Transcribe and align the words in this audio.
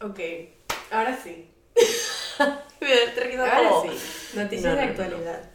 Ok, 0.00 0.20
ahora 0.90 1.18
sí. 1.20 1.48
Ahora 3.38 3.56
Ahora 3.56 3.70
sí. 3.82 4.36
Noticias 4.38 4.64
No, 4.64 4.70
no, 4.70 4.76
de 4.76 4.86
no, 4.86 4.90
actualidad. 4.90 5.50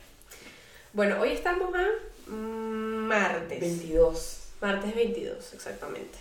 Bueno, 0.92 1.22
hoy 1.22 1.30
estamos 1.32 1.74
a 1.74 1.88
mm, 2.30 3.08
martes. 3.08 3.60
22. 3.60 4.40
Martes 4.62 4.96
22, 4.96 5.54
exactamente. 5.54 6.20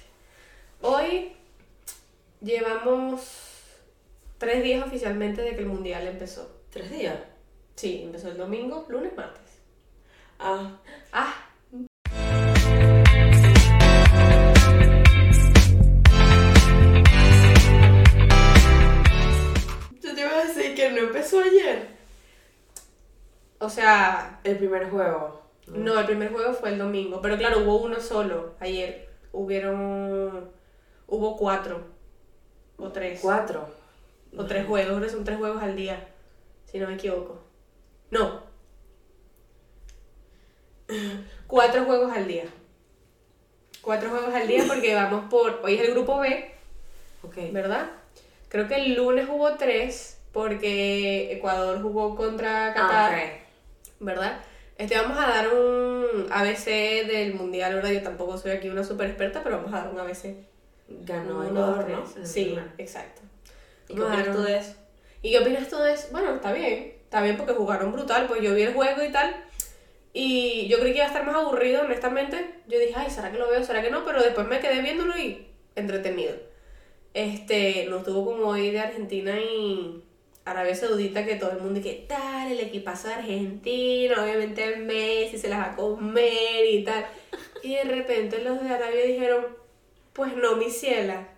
Hoy 0.81 1.33
llevamos 2.41 3.23
tres 4.39 4.63
días 4.63 4.87
oficialmente 4.87 5.43
de 5.43 5.55
que 5.55 5.61
el 5.63 5.67
mundial 5.67 6.07
empezó. 6.07 6.51
¿Tres 6.71 6.91
días? 6.91 7.17
Sí, 7.77 8.03
empezó 8.05 8.29
el 8.29 8.37
domingo, 8.39 8.87
lunes, 8.89 9.15
martes. 9.17 9.43
Ah, 10.39 10.79
Ah, 11.13 11.35
ayer. 21.41 21.89
o 23.59 23.69
sea, 23.71 24.41
El 24.45 24.57
primer 24.59 24.91
juego. 24.91 25.43
no, 25.67 25.99
el 25.99 26.07
primer 26.07 26.33
juego 26.33 26.53
fue 26.53 26.71
el 26.71 26.79
domingo, 26.79 27.21
pero 27.21 27.37
claro, 27.37 27.61
hubo 27.61 27.83
uno 27.83 28.01
solo 28.01 28.55
ayer. 28.61 29.09
Hubieron, 29.33 30.51
hubo 31.07 31.37
cuatro 31.37 31.85
o 32.77 32.91
tres. 32.91 33.21
Cuatro. 33.23 33.67
O 34.37 34.45
tres 34.47 34.67
juegos, 34.67 34.97
creo 34.97 35.03
que 35.03 35.09
son 35.11 35.25
tres 35.25 35.39
juegos 35.39 35.63
al 35.63 35.77
día, 35.77 36.09
si 36.67 36.79
no 36.79 36.87
me 36.89 36.95
equivoco. 36.95 37.39
No. 38.11 38.43
Cuatro 41.47 41.85
juegos 41.85 42.13
al 42.13 42.27
día. 42.27 42.45
Cuatro 43.81 44.11
juegos 44.11 44.35
al 44.35 44.47
día 44.47 44.65
porque 44.67 44.95
vamos 44.95 45.25
por... 45.31 45.61
Hoy 45.65 45.75
es 45.75 45.83
el 45.89 45.93
grupo 45.93 46.19
B, 46.21 46.55
Ok. 47.23 47.37
¿verdad? 47.53 47.91
Creo 48.49 48.69
que 48.69 48.77
el 48.77 48.95
lunes 48.95 49.27
hubo 49.31 49.55
tres 49.57 50.12
porque 50.33 51.33
Ecuador 51.33 51.81
jugó 51.83 52.17
contra 52.17 52.73
Qatar, 52.75 53.15
Ah, 53.15 53.19
ok. 53.19 53.93
¿verdad? 54.01 54.41
Este, 54.79 54.97
vamos 54.97 55.19
a 55.19 55.29
dar 55.29 55.49
un 55.55 56.27
ABC 56.31 56.67
del 57.07 57.35
Mundial, 57.35 57.75
¿verdad? 57.75 57.91
Yo 57.91 58.03
tampoco 58.03 58.37
soy 58.39 58.53
aquí 58.53 58.69
una 58.69 58.83
super 58.83 59.07
experta, 59.09 59.43
pero 59.43 59.59
vamos 59.59 59.73
a 59.75 59.85
dar 59.85 59.93
un 59.93 60.01
ABC. 60.01 60.35
Ganó 60.89 61.45
Ecuador, 61.45 61.89
¿no? 61.89 62.27
Sí, 62.27 62.59
exacto. 62.79 63.23
¿Y 63.89 63.95
qué 63.95 64.03
opinas 64.03 64.33
tú 64.35 64.43
de 64.43 64.59
eso? 64.59 64.75
¿Y 65.23 65.31
qué 65.31 65.39
opinas 65.39 65.69
tú 65.69 65.77
de 65.79 65.93
eso? 65.93 66.09
Bueno, 66.13 66.35
está 66.35 66.53
bien. 66.53 66.95
Está 67.05 67.23
bien 67.23 67.37
porque 67.37 67.53
jugaron 67.53 67.93
brutal. 67.93 68.27
Pues 68.27 68.41
yo 68.43 68.55
vi 68.55 68.63
el 68.63 68.75
juego 68.75 69.03
y 69.03 69.13
tal. 69.13 69.37
Y 70.15 70.67
yo 70.69 70.79
creí 70.81 70.93
que 70.93 70.99
iba 70.99 71.05
a 71.05 71.09
estar 71.09 71.25
más 71.25 71.37
aburrido, 71.37 71.83
honestamente. 71.83 72.55
Yo 72.67 72.79
dije, 72.79 72.95
ay, 72.97 73.11
¿será 73.11 73.31
que 73.31 73.39
lo 73.39 73.49
veo? 73.49 73.63
¿Será 73.63 73.83
que 73.83 73.91
no? 73.91 74.05
Pero 74.05 74.23
después 74.23 74.47
me 74.47 74.61
quedé 74.61 74.83
viéndolo 74.83 75.17
y 75.17 75.47
entretenido. 75.77 76.35
Este, 77.15 77.87
no 77.89 77.99
estuvo 77.99 78.25
como 78.25 78.47
hoy 78.49 78.71
de 78.71 78.81
Argentina 78.81 79.39
y 79.39 80.03
Arabia 80.45 80.75
Saudita 80.75 81.25
que 81.25 81.37
todo 81.37 81.53
el 81.53 81.61
mundo 81.61 81.81
que 81.81 82.05
tal, 82.09 82.51
el 82.51 82.61
equipazo 82.61 83.09
de 83.09 83.15
Argentina, 83.15 84.23
obviamente 84.23 84.77
Messi 84.77 85.39
se 85.39 85.49
las 85.49 85.61
va 85.61 85.73
a 85.73 85.77
comer 85.77 86.67
y 86.69 86.85
tal. 86.85 87.07
Y 87.63 87.75
de 87.77 87.85
repente 87.85 88.43
los 88.43 88.61
de 88.63 88.71
Arabia 88.71 89.05
dijeron, 89.05 89.47
pues 90.13 90.37
no, 90.37 90.57
mi 90.57 90.71
ciela, 90.71 91.29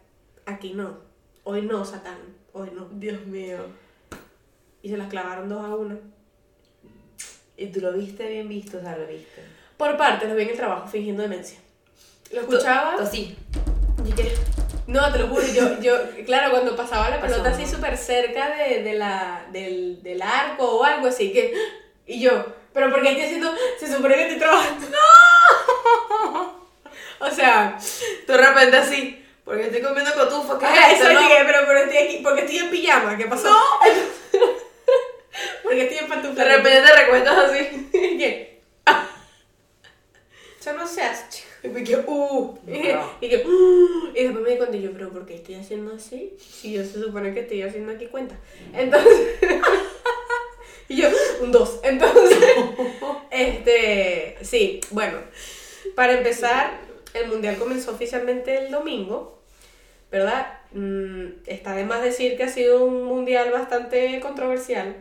aquí 0.47 0.73
no. 0.73 0.99
Hoy 1.45 1.63
no, 1.63 1.85
Satán, 1.85 2.19
hoy 2.53 2.71
no. 2.75 2.89
Dios 2.93 3.25
mío. 3.27 3.59
Y 4.83 4.89
se 4.89 4.97
las 4.97 5.09
clavaron 5.09 5.49
dos 5.49 5.65
a 5.65 5.75
una. 5.75 5.99
¿Y 7.57 7.67
tú 7.67 7.81
lo 7.81 7.93
viste 7.93 8.29
bien 8.29 8.49
visto? 8.49 8.79
O 8.79 8.81
sea, 8.81 8.97
lo 8.97 9.07
viste. 9.07 9.43
Por 9.77 9.97
parte, 9.97 10.27
lo 10.27 10.35
vi 10.35 10.43
en 10.43 10.51
el 10.51 10.57
trabajo 10.57 10.89
fingiendo 10.89 11.23
demencia. 11.23 11.59
Lo 12.33 12.41
escuchaba. 12.41 12.95
Así. 12.95 13.37
¿Y 14.05 14.13
qué? 14.13 14.33
No, 14.87 15.11
te 15.13 15.19
lo 15.19 15.29
juro, 15.29 15.47
yo, 15.47 15.81
yo, 15.81 15.97
claro, 16.27 16.51
cuando 16.51 16.77
pasaba 16.77 17.09
la 17.09 17.21
pelota 17.21 17.51
así 17.51 17.67
súper 17.67 17.97
cerca 17.97 18.55
de, 18.55 18.83
de 18.83 18.93
la, 18.95 19.47
del, 19.51 20.03
del 20.03 20.21
arco 20.21 20.65
o 20.77 20.85
algo 20.85 21.07
así, 21.07 21.33
que. 21.33 21.55
Y 22.07 22.21
yo, 22.21 22.55
¿pero 22.73 22.91
por 22.91 23.01
qué 23.01 23.09
estoy 23.09 23.25
haciendo.? 23.25 23.55
Se 23.81 23.91
supone 23.91 24.15
que 24.15 24.23
estoy 24.23 24.39
trabajando. 24.39 24.87
¡No! 24.91 26.65
O 27.21 27.31
sea, 27.31 27.79
Tú 28.27 28.33
de 28.33 28.39
repente 28.39 28.77
así. 28.77 29.25
Porque 29.45 29.65
estoy 29.65 29.83
comiendo 29.83 30.13
cotufa. 30.15 30.59
¿Qué 30.59 30.67
es 30.67 31.01
eso 31.01 31.13
no? 31.13 31.21
pero, 31.29 31.61
pero 31.67 31.79
estoy 31.81 31.99
aquí, 31.99 32.21
porque 32.23 32.41
estoy 32.43 32.59
en 32.59 32.71
pijama, 32.71 33.17
¿qué 33.17 33.27
pasó? 33.27 33.55
porque 35.63 35.83
estoy 35.83 35.99
en 35.99 36.09
pantufla. 36.09 36.45
De 36.45 36.57
repente 36.57 36.81
te 36.81 36.97
recuestas 36.97 37.39
así. 37.39 37.91
¿Y 37.95 38.19
qué? 38.19 38.63
Eso 40.59 40.73
no 40.73 40.87
se 40.87 41.03
hace, 41.03 41.29
chico. 41.29 41.54
Y 41.65 41.69
me 41.69 41.83
quedé, 41.83 42.05
uh. 42.07 42.59
Y 43.21 43.29
que, 43.29 43.43
"Uh", 43.47 44.11
y 44.15 44.23
después 44.23 44.45
me 44.45 44.51
di 44.51 44.57
cuenta 44.59 44.77
y 44.77 44.83
yo, 44.83 44.93
pero 44.93 45.09
¿por 45.11 45.25
qué 45.25 45.35
estoy 45.37 45.55
haciendo 45.55 45.95
así? 45.95 46.37
Si 46.39 46.73
yo 46.75 46.85
se 46.85 47.01
supone 47.01 47.33
que 47.33 47.41
estoy 47.41 47.63
haciendo 47.63 47.93
aquí 47.93 48.07
cuenta. 48.07 48.37
Entonces, 48.75 49.39
y 50.89 50.97
yo, 50.97 51.09
un 51.41 51.51
2. 51.51 51.81
Entonces, 51.83 52.39
este, 53.31 54.37
sí, 54.43 54.81
bueno, 54.91 55.19
para 55.95 56.13
empezar, 56.19 56.79
el 57.15 57.29
mundial 57.29 57.57
comenzó 57.57 57.93
oficialmente 57.93 58.59
el 58.67 58.71
domingo, 58.71 59.41
¿verdad? 60.13 60.59
Mm, 60.73 61.29
está 61.47 61.75
de 61.75 61.85
más 61.85 62.03
decir 62.03 62.37
que 62.37 62.43
ha 62.43 62.49
sido 62.49 62.85
un 62.85 63.05
mundial 63.05 63.51
bastante 63.51 64.21
controversial 64.21 64.97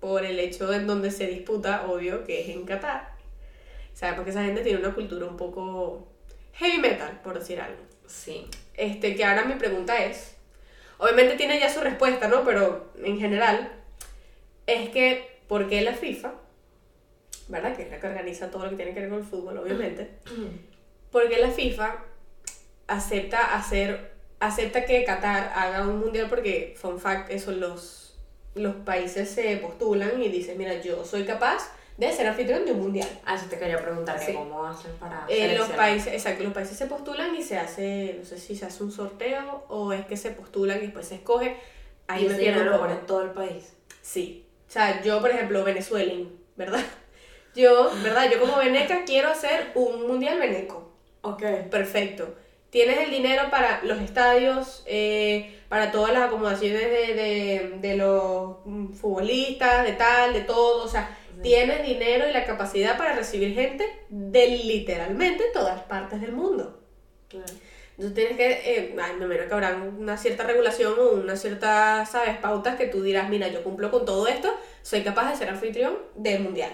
por 0.00 0.24
el 0.24 0.40
hecho 0.40 0.72
en 0.72 0.88
donde 0.88 1.12
se 1.12 1.28
disputa, 1.28 1.86
obvio, 1.88 2.24
que 2.24 2.40
es 2.40 2.48
en 2.48 2.64
Qatar. 2.64 3.11
¿Sabes? 3.94 4.14
Porque 4.16 4.30
esa 4.30 4.44
gente 4.44 4.62
tiene 4.62 4.78
una 4.78 4.94
cultura 4.94 5.26
un 5.26 5.36
poco 5.36 6.08
heavy 6.54 6.78
metal, 6.78 7.20
por 7.22 7.38
decir 7.38 7.60
algo. 7.60 7.82
Sí. 8.06 8.46
Este, 8.74 9.14
que 9.14 9.24
ahora 9.24 9.44
mi 9.44 9.54
pregunta 9.54 10.04
es, 10.04 10.36
obviamente 10.98 11.36
tiene 11.36 11.58
ya 11.58 11.72
su 11.72 11.80
respuesta, 11.80 12.28
¿no? 12.28 12.44
Pero 12.44 12.92
en 13.02 13.18
general, 13.18 13.72
es 14.66 14.90
que, 14.90 15.40
¿por 15.48 15.68
qué 15.68 15.82
la 15.82 15.94
FIFA, 15.94 16.34
¿verdad? 17.48 17.76
Que 17.76 17.82
es 17.82 17.90
la 17.90 18.00
que 18.00 18.06
organiza 18.06 18.50
todo 18.50 18.64
lo 18.64 18.70
que 18.70 18.76
tiene 18.76 18.94
que 18.94 19.00
ver 19.00 19.08
con 19.10 19.18
el 19.18 19.24
fútbol, 19.24 19.58
obviamente, 19.58 20.10
¿por 21.10 21.28
qué 21.28 21.38
la 21.38 21.50
FIFA 21.50 22.04
acepta 22.86 23.54
hacer, 23.54 24.12
acepta 24.40 24.84
que 24.84 25.04
Qatar 25.04 25.52
haga 25.54 25.86
un 25.86 26.00
mundial? 26.00 26.28
Porque, 26.28 26.74
fun 26.76 26.98
fact, 26.98 27.30
eso 27.30 27.52
los, 27.52 28.18
los 28.54 28.74
países 28.76 29.30
se 29.30 29.56
postulan 29.58 30.22
y 30.22 30.28
dicen, 30.28 30.56
mira, 30.58 30.80
yo 30.80 31.04
soy 31.04 31.24
capaz 31.24 31.72
de 31.96 32.12
ser 32.12 32.26
anfitrión 32.26 32.64
de 32.64 32.72
un 32.72 32.80
mundial. 32.80 33.08
Ah, 33.24 33.34
eso 33.34 33.46
te 33.46 33.58
quería 33.58 33.80
preguntar, 33.80 34.18
que 34.18 34.26
Sí. 34.26 34.32
¿cómo 34.34 34.64
hacen 34.66 34.92
para 34.98 35.24
Eh, 35.28 35.56
los 35.56 35.68
países, 35.70 36.12
exacto, 36.12 36.42
los 36.44 36.52
países 36.52 36.76
se 36.76 36.86
postulan 36.86 37.34
y 37.34 37.42
se 37.42 37.58
hace, 37.58 38.16
no 38.18 38.24
sé 38.24 38.38
si 38.38 38.56
se 38.56 38.66
hace 38.66 38.82
un 38.82 38.90
sorteo 38.92 39.64
o 39.68 39.92
es 39.92 40.04
que 40.06 40.16
se 40.16 40.30
postulan 40.30 40.78
y 40.78 40.82
después 40.82 41.06
se 41.06 41.16
escoge. 41.16 41.56
Ahí 42.08 42.24
y 42.24 42.28
me 42.28 42.34
pierdo 42.34 42.64
lo 42.64 42.78
ponen 42.80 42.98
en 42.98 43.06
todo 43.06 43.22
el 43.22 43.30
país. 43.30 43.74
Sí. 44.00 44.46
O 44.68 44.72
sea, 44.72 45.02
yo, 45.02 45.20
por 45.20 45.30
ejemplo, 45.30 45.62
Venezuela, 45.64 46.14
¿verdad? 46.56 46.80
Yo, 47.54 47.90
¿verdad? 48.02 48.30
Yo 48.32 48.40
como 48.40 48.56
veneca 48.56 49.04
quiero 49.04 49.28
hacer 49.28 49.72
un 49.74 50.06
mundial 50.06 50.38
veneco. 50.38 50.90
Ok. 51.20 51.42
Perfecto. 51.70 52.34
Tienes 52.70 52.98
el 53.00 53.10
dinero 53.10 53.50
para 53.50 53.82
los 53.84 54.00
estadios, 54.00 54.82
eh, 54.86 55.60
para 55.68 55.92
todas 55.92 56.14
las 56.14 56.22
acomodaciones 56.28 56.80
de, 56.80 57.14
de, 57.14 57.78
de 57.82 57.96
los 57.98 58.56
mm, 58.64 58.94
futbolistas, 58.94 59.84
de 59.84 59.92
tal, 59.92 60.32
de 60.32 60.40
todo. 60.40 60.84
O 60.84 60.88
sea. 60.88 61.18
Tienes 61.42 61.86
dinero 61.86 62.28
y 62.28 62.32
la 62.32 62.44
capacidad 62.44 62.96
para 62.96 63.14
recibir 63.14 63.54
gente 63.54 63.84
de 64.08 64.48
literalmente 64.48 65.44
todas 65.52 65.82
partes 65.82 66.20
del 66.20 66.32
mundo. 66.32 66.80
Claro. 67.28 67.52
Entonces 67.96 68.14
tienes 68.14 68.36
que, 68.36 68.76
eh, 68.76 68.96
ay, 69.00 69.16
me 69.16 69.26
imagino 69.26 69.46
que 69.48 69.54
habrá 69.54 69.76
una 69.76 70.16
cierta 70.16 70.44
regulación 70.44 70.94
o 70.98 71.10
una 71.10 71.36
cierta, 71.36 72.06
¿sabes? 72.06 72.38
Pautas 72.38 72.76
que 72.76 72.86
tú 72.86 73.02
dirás, 73.02 73.28
mira, 73.28 73.48
yo 73.48 73.62
cumplo 73.62 73.90
con 73.90 74.06
todo 74.06 74.26
esto, 74.26 74.54
soy 74.82 75.02
capaz 75.02 75.30
de 75.30 75.36
ser 75.36 75.50
anfitrión 75.50 75.98
del 76.14 76.40
mundial. 76.42 76.72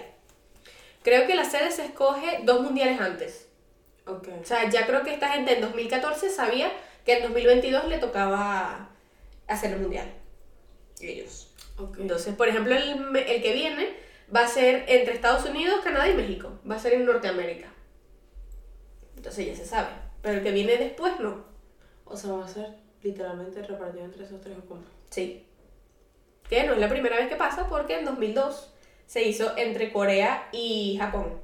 Creo 1.03 1.27
que 1.27 1.35
la 1.35 1.45
sede 1.45 1.71
se 1.71 1.85
escoge 1.85 2.39
dos 2.43 2.61
mundiales 2.61 2.99
antes. 3.01 3.47
Ok. 4.05 4.29
O 4.41 4.45
sea, 4.45 4.69
ya 4.69 4.85
creo 4.85 5.03
que 5.03 5.13
esta 5.13 5.29
gente 5.29 5.53
en 5.53 5.61
2014 5.61 6.29
sabía 6.29 6.71
que 7.05 7.17
en 7.17 7.23
2022 7.23 7.87
le 7.89 7.97
tocaba 7.97 8.89
hacer 9.47 9.73
el 9.73 9.79
mundial. 9.79 10.11
Ellos. 11.01 11.53
Ok. 11.77 11.97
Entonces, 11.99 12.33
por 12.33 12.47
ejemplo, 12.47 12.75
el, 12.75 13.15
el 13.15 13.41
que 13.41 13.53
viene 13.53 13.89
va 14.35 14.41
a 14.41 14.47
ser 14.47 14.85
entre 14.87 15.13
Estados 15.13 15.45
Unidos, 15.45 15.81
Canadá 15.83 16.07
y 16.09 16.15
México. 16.15 16.59
Va 16.69 16.75
a 16.75 16.79
ser 16.79 16.93
en 16.93 17.05
Norteamérica. 17.05 17.67
Entonces 19.15 19.47
ya 19.47 19.55
se 19.55 19.65
sabe. 19.65 19.89
Pero 20.21 20.37
el 20.37 20.43
que 20.43 20.51
viene 20.51 20.77
después 20.77 21.19
no. 21.19 21.45
O 22.05 22.17
sea, 22.17 22.31
va 22.31 22.45
a 22.45 22.47
ser 22.47 22.67
literalmente 23.01 23.61
repartido 23.61 24.05
entre 24.05 24.23
esos 24.25 24.41
tres 24.41 24.57
o 24.57 24.67
cómo. 24.67 24.83
Sí. 25.09 25.45
Que 26.49 26.63
no 26.63 26.73
es 26.73 26.79
la 26.79 26.89
primera 26.89 27.15
vez 27.15 27.29
que 27.29 27.35
pasa 27.35 27.67
porque 27.67 27.99
en 27.99 28.05
2002 28.05 28.73
se 29.05 29.23
hizo 29.23 29.57
entre 29.57 29.91
Corea 29.91 30.49
y 30.51 30.97
Japón. 30.99 31.39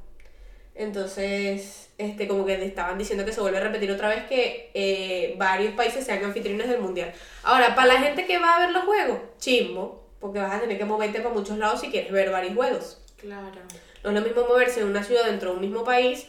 Entonces, 0.73 1.89
este, 1.97 2.27
como 2.27 2.45
que 2.45 2.65
estaban 2.65 2.97
diciendo 2.97 3.23
que 3.23 3.31
se 3.31 3.39
vuelve 3.39 3.59
a 3.59 3.61
repetir 3.61 3.89
otra 3.91 4.09
vez 4.09 4.25
que 4.25 4.71
eh, 4.73 5.35
varios 5.37 5.73
países 5.73 6.05
sean 6.05 6.23
anfitriones 6.23 6.67
del 6.67 6.81
mundial. 6.81 7.13
Ahora, 7.43 7.73
para 7.75 7.93
la 7.93 8.01
gente 8.01 8.25
que 8.25 8.39
va 8.39 8.57
a 8.57 8.59
ver 8.59 8.71
los 8.71 8.83
juegos, 8.83 9.19
chimbo, 9.39 10.04
porque 10.19 10.39
vas 10.39 10.53
a 10.53 10.59
tener 10.59 10.77
que 10.77 10.85
moverte 10.85 11.21
para 11.21 11.33
muchos 11.33 11.57
lados 11.57 11.81
si 11.81 11.89
quieres 11.89 12.11
ver 12.11 12.31
varios 12.31 12.55
juegos. 12.55 13.01
Claro. 13.17 13.61
No 14.03 14.11
es 14.11 14.15
lo 14.15 14.21
mismo 14.21 14.47
moverse 14.47 14.81
en 14.81 14.87
una 14.87 15.03
ciudad 15.03 15.25
dentro 15.25 15.49
de 15.49 15.55
un 15.55 15.61
mismo 15.61 15.83
país 15.83 16.27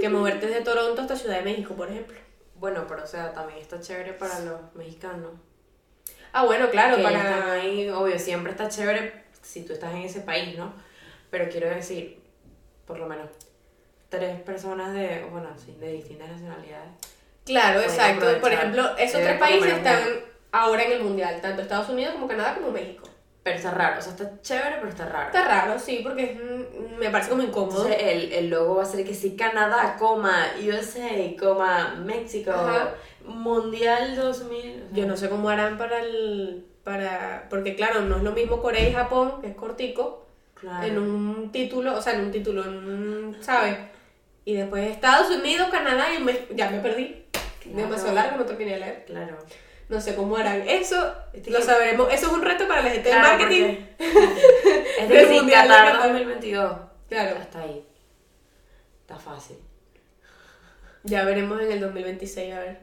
que 0.00 0.08
moverte 0.08 0.46
desde 0.46 0.62
Toronto 0.62 1.02
hasta 1.02 1.16
Ciudad 1.16 1.38
de 1.38 1.42
México, 1.42 1.74
por 1.74 1.90
ejemplo. 1.90 2.16
Bueno, 2.54 2.84
pero 2.88 3.02
o 3.02 3.06
sea, 3.06 3.32
también 3.32 3.58
está 3.58 3.80
chévere 3.80 4.12
para 4.12 4.38
los 4.40 4.60
mexicanos. 4.74 5.32
Ah, 6.32 6.44
bueno, 6.44 6.70
claro, 6.70 6.96
que 6.96 7.02
para... 7.02 7.52
ahí, 7.52 7.88
obvio, 7.90 8.18
siempre 8.18 8.52
está 8.52 8.68
chévere 8.68 9.24
si 9.42 9.64
tú 9.64 9.72
estás 9.72 9.92
en 9.94 10.02
ese 10.02 10.20
país, 10.20 10.56
¿no? 10.56 10.72
Pero 11.30 11.48
quiero 11.48 11.68
decir, 11.68 12.20
por 12.86 12.98
lo 12.98 13.06
menos, 13.06 13.28
tres 14.08 14.40
personas 14.42 14.92
de, 14.94 15.26
bueno, 15.30 15.48
sí, 15.56 15.76
de 15.80 15.92
distintas 15.92 16.28
nacionalidades. 16.28 16.90
Claro, 17.44 17.80
exacto. 17.80 18.40
Por 18.40 18.52
ejemplo, 18.52 18.96
esos 18.96 19.20
de 19.20 19.26
tres 19.26 19.38
por 19.38 19.48
países 19.48 19.72
están 19.72 20.00
ahora 20.52 20.84
en 20.84 20.92
el 20.92 21.02
mundial, 21.02 21.40
tanto 21.40 21.62
Estados 21.62 21.88
Unidos 21.88 22.14
como 22.14 22.28
Canadá 22.28 22.54
como 22.54 22.70
México. 22.70 23.08
Pero 23.46 23.58
está 23.58 23.70
raro, 23.70 24.00
o 24.00 24.02
sea, 24.02 24.10
está 24.10 24.42
chévere, 24.42 24.76
pero 24.78 24.88
está 24.88 25.06
raro. 25.08 25.26
Está 25.26 25.44
raro, 25.46 25.78
sí, 25.78 26.00
porque 26.02 26.32
es, 26.32 26.98
me 26.98 27.10
parece 27.10 27.30
como 27.30 27.44
incómodo. 27.44 27.86
Entonces 27.86 27.96
el, 28.12 28.32
el 28.32 28.50
logo 28.50 28.74
va 28.74 28.82
a 28.82 28.86
ser 28.86 29.04
que 29.04 29.14
sí, 29.14 29.36
Canadá, 29.36 29.94
coma, 30.00 30.46
USA, 30.60 31.36
coma, 31.38 31.94
México, 32.04 32.50
Ajá. 32.50 32.94
Mundial 33.24 34.16
2000. 34.16 34.58
o 34.58 34.88
sea, 34.88 34.96
Yo 34.96 35.06
no 35.06 35.16
sé 35.16 35.28
cómo 35.28 35.48
harán 35.48 35.78
para 35.78 36.00
el. 36.00 36.66
para 36.82 37.46
Porque, 37.48 37.76
claro, 37.76 38.00
no 38.00 38.16
es 38.16 38.24
lo 38.24 38.32
mismo 38.32 38.60
Corea 38.60 38.88
y 38.88 38.92
Japón, 38.92 39.40
que 39.40 39.46
es 39.50 39.54
cortico, 39.54 40.26
Claro. 40.54 40.84
en 40.84 40.98
un 40.98 41.52
título, 41.52 41.94
o 41.96 42.02
sea, 42.02 42.14
en 42.14 42.22
un 42.22 42.32
título, 42.32 42.64
en 42.64 42.70
un, 42.76 43.36
¿sabes? 43.42 43.76
Y 44.44 44.54
después 44.56 44.90
Estados 44.90 45.30
Unidos, 45.30 45.68
Canadá 45.70 46.12
y 46.12 46.20
México. 46.20 46.46
Ya 46.56 46.68
me 46.68 46.80
perdí. 46.80 47.24
Claro. 47.60 47.76
Demasiado 47.78 48.12
largo, 48.12 48.38
no 48.38 48.44
terminé 48.44 48.72
de 48.72 48.80
leer. 48.80 49.04
Claro. 49.06 49.38
No 49.88 50.00
sé 50.00 50.14
cómo 50.14 50.36
harán. 50.36 50.68
Eso 50.68 51.14
Este 51.32 51.50
lo 51.50 51.60
sabremos. 51.62 52.12
Eso 52.12 52.26
es 52.26 52.32
un 52.32 52.42
reto 52.42 52.66
para 52.66 52.82
la 52.82 52.90
gente 52.90 53.08
de 53.08 53.14
Claro, 53.14 53.38
marketing. 53.38 53.76
es 54.98 55.08
Del 55.08 55.46
de 55.46 55.52
Qatar. 55.52 56.02
2022. 56.02 56.76
Claro. 57.08 57.36
Hasta 57.40 57.60
ahí. 57.60 57.84
Está 59.02 59.16
fácil. 59.18 59.56
Ya 61.04 61.24
veremos 61.24 61.60
en 61.62 61.70
el 61.70 61.80
2026, 61.80 62.54
a 62.54 62.60
ver. 62.60 62.80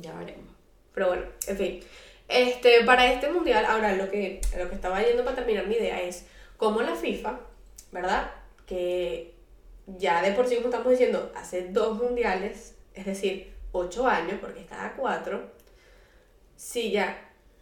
Ya 0.00 0.12
veremos. 0.14 0.54
Pero 0.92 1.08
bueno, 1.08 1.22
en 1.46 1.56
fin. 1.56 1.80
Este, 2.28 2.84
para 2.84 3.10
este 3.10 3.30
mundial, 3.30 3.64
ahora 3.64 3.94
lo 3.94 4.10
que, 4.10 4.40
lo 4.58 4.68
que 4.68 4.74
estaba 4.74 5.02
yendo 5.02 5.24
para 5.24 5.36
terminar 5.36 5.66
mi 5.66 5.76
idea 5.76 6.00
es 6.00 6.26
cómo 6.56 6.82
la 6.82 6.94
FIFA, 6.94 7.40
¿verdad? 7.92 8.30
Que 8.66 9.34
ya 9.86 10.22
de 10.22 10.32
por 10.32 10.46
sí, 10.46 10.56
como 10.56 10.68
estamos 10.68 10.90
diciendo, 10.90 11.32
hace 11.34 11.68
dos 11.68 11.98
mundiales, 11.98 12.74
es 12.94 13.06
decir, 13.06 13.52
ocho 13.72 14.06
años, 14.06 14.38
porque 14.40 14.60
es 14.60 14.66
cada 14.66 14.92
cuatro. 14.94 15.53
Si 16.56 16.90
ya, 16.90 17.18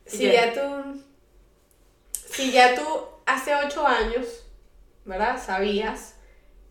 si 0.07 0.25
Ya. 0.27 0.47
ya 0.47 0.53
tú, 0.55 1.03
si 2.13 2.53
ya 2.53 2.75
tú 2.75 2.83
hace 3.27 3.55
ocho 3.55 3.87
años, 3.87 4.47
¿verdad? 5.05 5.43
Sabías 5.43 6.17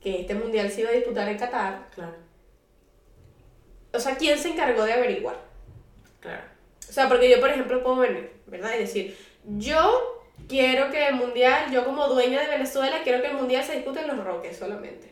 que 0.01 0.21
este 0.21 0.35
mundial 0.35 0.71
se 0.71 0.81
iba 0.81 0.89
a 0.89 0.93
disputar 0.93 1.27
en 1.29 1.37
Qatar. 1.37 1.89
Claro. 1.93 2.15
O 3.93 3.99
sea, 3.99 4.15
¿quién 4.17 4.37
se 4.39 4.49
encargó 4.49 4.83
de 4.83 4.93
averiguar? 4.93 5.37
Claro. 6.19 6.43
O 6.89 6.91
sea, 6.93 7.07
porque 7.07 7.29
yo, 7.29 7.39
por 7.39 7.49
ejemplo, 7.49 7.83
puedo 7.83 7.97
venir, 7.97 8.31
¿verdad? 8.47 8.73
Y 8.75 8.79
decir, 8.79 9.17
yo 9.57 10.23
quiero 10.47 10.89
que 10.91 11.07
el 11.07 11.15
mundial, 11.15 11.71
yo 11.71 11.85
como 11.85 12.07
dueña 12.07 12.41
de 12.41 12.47
Venezuela, 12.47 13.01
quiero 13.03 13.21
que 13.21 13.27
el 13.29 13.35
mundial 13.35 13.63
se 13.63 13.75
discute 13.75 14.01
en 14.01 14.07
los 14.07 14.23
Roques 14.23 14.57
solamente. 14.57 15.11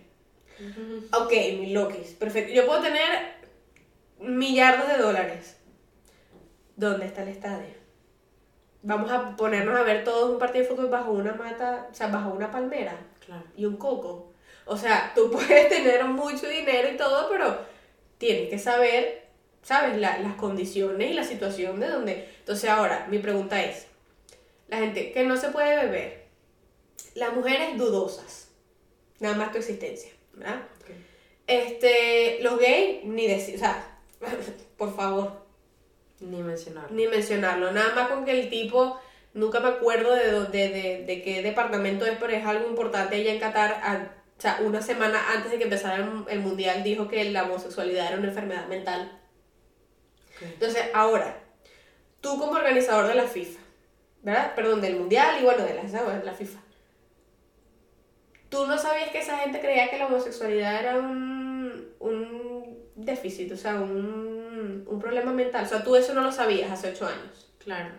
Ok, 1.13 1.31
mi 1.59 1.71
Lokis, 1.71 2.11
perfecto. 2.13 2.51
Yo 2.53 2.65
puedo 2.65 2.81
tener 2.81 3.33
millardos 4.19 4.89
de 4.89 4.97
dólares. 4.97 5.55
¿Dónde 6.79 7.05
está 7.07 7.23
el 7.23 7.29
estadio? 7.29 7.73
Vamos 8.83 9.11
a 9.11 9.35
ponernos 9.35 9.77
a 9.77 9.83
ver 9.83 10.05
todos 10.05 10.29
un 10.31 10.39
partido 10.39 10.63
de 10.63 10.69
fútbol 10.69 10.89
bajo 10.89 11.11
una 11.11 11.33
mata, 11.33 11.87
o 11.91 11.93
sea, 11.93 12.07
bajo 12.07 12.29
una 12.29 12.49
palmera 12.49 12.97
Claro. 13.25 13.43
y 13.57 13.65
un 13.65 13.75
coco. 13.75 14.31
O 14.65 14.77
sea, 14.77 15.11
tú 15.13 15.29
puedes 15.31 15.67
tener 15.67 16.05
mucho 16.05 16.47
dinero 16.47 16.87
y 16.89 16.95
todo, 16.95 17.27
pero 17.29 17.57
tienes 18.17 18.49
que 18.49 18.57
saber, 18.57 19.27
¿sabes? 19.61 19.97
La- 19.97 20.19
las 20.19 20.35
condiciones 20.35 21.11
y 21.11 21.13
la 21.13 21.23
situación 21.25 21.79
de 21.81 21.87
donde... 21.89 22.29
Entonces 22.39 22.69
ahora, 22.69 23.07
mi 23.09 23.19
pregunta 23.19 23.61
es, 23.61 23.87
la 24.69 24.77
gente 24.77 25.11
que 25.11 25.23
no 25.25 25.35
se 25.35 25.49
puede 25.49 25.75
beber, 25.85 26.27
las 27.15 27.33
mujeres 27.33 27.77
dudosas, 27.77 28.49
nada 29.19 29.35
más 29.35 29.51
tu 29.51 29.57
existencia, 29.57 30.11
¿verdad? 30.33 30.61
Este, 31.47 32.39
los 32.41 32.57
gays, 32.59 33.03
ni 33.03 33.27
decir, 33.27 33.55
o 33.55 33.59
sea, 33.59 33.99
por 34.77 34.95
favor, 34.95 35.48
Ni 36.19 36.41
mencionar. 36.43 36.91
ni 36.91 37.07
mencionarlo, 37.07 37.71
nada 37.71 37.93
más 37.95 38.09
con 38.09 38.25
que 38.25 38.31
el 38.31 38.49
tipo, 38.49 38.99
nunca 39.33 39.59
me 39.61 39.69
acuerdo 39.69 40.13
de, 40.15 40.31
de, 40.47 40.69
de, 40.69 41.03
de 41.05 41.21
qué 41.21 41.41
departamento 41.41 42.05
es, 42.05 42.17
pero 42.19 42.33
es 42.33 42.45
algo 42.45 42.67
importante 42.67 43.15
allá 43.15 43.31
en 43.33 43.39
Qatar, 43.39 43.71
a- 43.83 44.11
o 44.37 44.41
sea, 44.41 44.59
una 44.61 44.81
semana 44.81 45.31
antes 45.33 45.51
de 45.51 45.57
que 45.57 45.65
empezara 45.65 45.95
el, 45.97 46.09
el 46.29 46.39
mundial 46.39 46.83
dijo 46.83 47.07
que 47.07 47.23
la 47.25 47.43
homosexualidad 47.43 48.07
era 48.07 48.17
una 48.17 48.27
enfermedad 48.29 48.67
mental. 48.67 49.19
Entonces, 50.41 50.83
ahora, 50.93 51.37
tú 52.21 52.37
como 52.39 52.53
organizador 52.53 53.07
de 53.07 53.15
la 53.15 53.23
FIFA, 53.27 53.59
¿verdad? 54.23 54.55
Perdón, 54.55 54.79
del 54.81 54.95
mundial 54.97 55.35
y 55.41 55.43
bueno, 55.43 55.63
de 55.65 55.73
la, 55.73 55.83
de 55.83 56.25
la 56.25 56.33
FIFA. 56.33 56.59
¿Tú 58.49 58.65
no 58.65 58.77
sabías 58.77 59.09
que 59.11 59.19
esa 59.19 59.37
gente 59.39 59.59
creía 59.59 59.89
que 59.89 59.97
la 59.99 60.07
homosexualidad 60.07 60.79
era 60.79 60.97
un 60.97 61.28
déficit, 63.05 63.51
o 63.51 63.57
sea, 63.57 63.75
un, 63.75 64.85
un 64.87 64.99
problema 64.99 65.31
mental? 65.31 65.65
O 65.65 65.67
sea, 65.67 65.83
tú 65.83 65.95
eso 65.95 66.13
no 66.13 66.21
lo 66.21 66.31
sabías 66.31 66.71
hace 66.71 66.89
ocho 66.89 67.07
años. 67.07 67.49
Claro. 67.63 67.89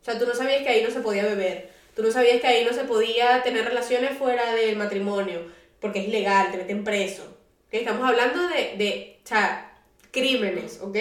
O 0.00 0.04
sea, 0.04 0.18
tú 0.18 0.26
no 0.26 0.34
sabías 0.34 0.62
que 0.62 0.68
ahí 0.68 0.82
no 0.82 0.90
se 0.90 1.00
podía 1.00 1.24
beber. 1.24 1.70
Tú 1.94 2.02
no 2.02 2.10
sabías 2.10 2.40
que 2.40 2.46
ahí 2.46 2.64
no 2.64 2.72
se 2.72 2.84
podía 2.84 3.42
tener 3.42 3.64
relaciones 3.64 4.16
fuera 4.16 4.54
del 4.54 4.76
matrimonio, 4.76 5.42
porque 5.80 6.00
es 6.00 6.08
ilegal, 6.08 6.50
te 6.50 6.56
meten 6.56 6.84
preso. 6.84 7.36
Estamos 7.70 8.08
hablando 8.08 8.48
de, 8.48 8.76
de 8.76 9.18
o 9.22 9.28
sea, 9.28 9.72
crímenes, 10.10 10.80
¿ok? 10.82 10.96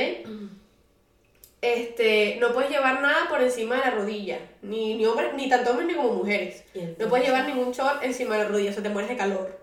Este, 1.61 2.37
no 2.39 2.53
puedes 2.53 2.71
llevar 2.71 3.01
nada 3.01 3.29
por 3.29 3.41
encima 3.41 3.75
de 3.75 3.81
la 3.81 3.91
rodilla, 3.91 4.39
ni, 4.63 4.95
ni 4.95 5.05
hombres, 5.05 5.33
ni 5.35 5.47
tanto 5.47 5.71
hombres 5.71 5.87
ni 5.87 5.95
como 5.95 6.13
mujeres. 6.13 6.63
No 6.97 7.07
puedes 7.07 7.25
llevar 7.25 7.45
ningún 7.45 7.71
short 7.71 8.03
encima 8.03 8.35
de 8.35 8.43
la 8.43 8.49
rodilla, 8.49 8.71
o 8.71 8.73
sea, 8.73 8.83
te 8.83 8.89
mueres 8.89 9.09
de 9.09 9.17
calor. 9.17 9.60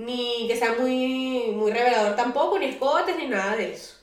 Ni 0.00 0.48
que 0.48 0.56
sea 0.56 0.76
muy, 0.78 1.52
muy 1.54 1.72
revelador 1.72 2.16
tampoco, 2.16 2.58
ni 2.58 2.64
escotes, 2.66 3.18
ni 3.18 3.26
nada 3.26 3.54
de 3.54 3.72
eso. 3.74 3.96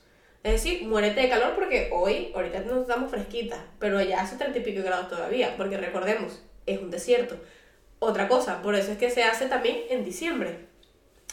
Es 0.44 0.51
decir, 0.51 0.88
muérete 0.88 1.21
de 1.21 1.29
calor 1.29 1.55
porque 1.55 1.89
hoy, 1.91 2.31
ahorita 2.35 2.59
nos 2.59 2.81
estamos 2.81 3.09
fresquitas, 3.09 3.59
pero 3.79 3.97
allá 3.97 4.21
hace 4.21 4.38
30 4.38 4.59
y 4.59 4.61
pico 4.61 4.83
grados 4.83 5.09
todavía, 5.09 5.57
porque 5.57 5.75
recordemos, 5.75 6.39
es 6.67 6.79
un 6.79 6.91
desierto. 6.91 7.39
Otra 7.97 8.27
cosa, 8.27 8.61
por 8.61 8.75
eso 8.75 8.91
es 8.91 8.99
que 8.99 9.09
se 9.09 9.23
hace 9.23 9.47
también 9.47 9.85
en 9.89 10.05
diciembre. 10.05 10.67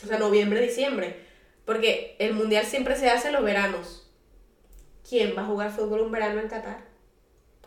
O 0.02 0.06
sea, 0.06 0.18
noviembre, 0.18 0.62
diciembre. 0.62 1.20
Porque 1.66 2.16
el 2.18 2.32
mundial 2.32 2.64
siempre 2.64 2.96
se 2.96 3.10
hace 3.10 3.28
en 3.28 3.34
los 3.34 3.44
veranos. 3.44 4.10
¿Quién 5.06 5.36
va 5.36 5.42
a 5.42 5.46
jugar 5.46 5.72
fútbol 5.72 6.00
un 6.00 6.12
verano 6.12 6.40
en 6.40 6.48
Qatar? 6.48 6.86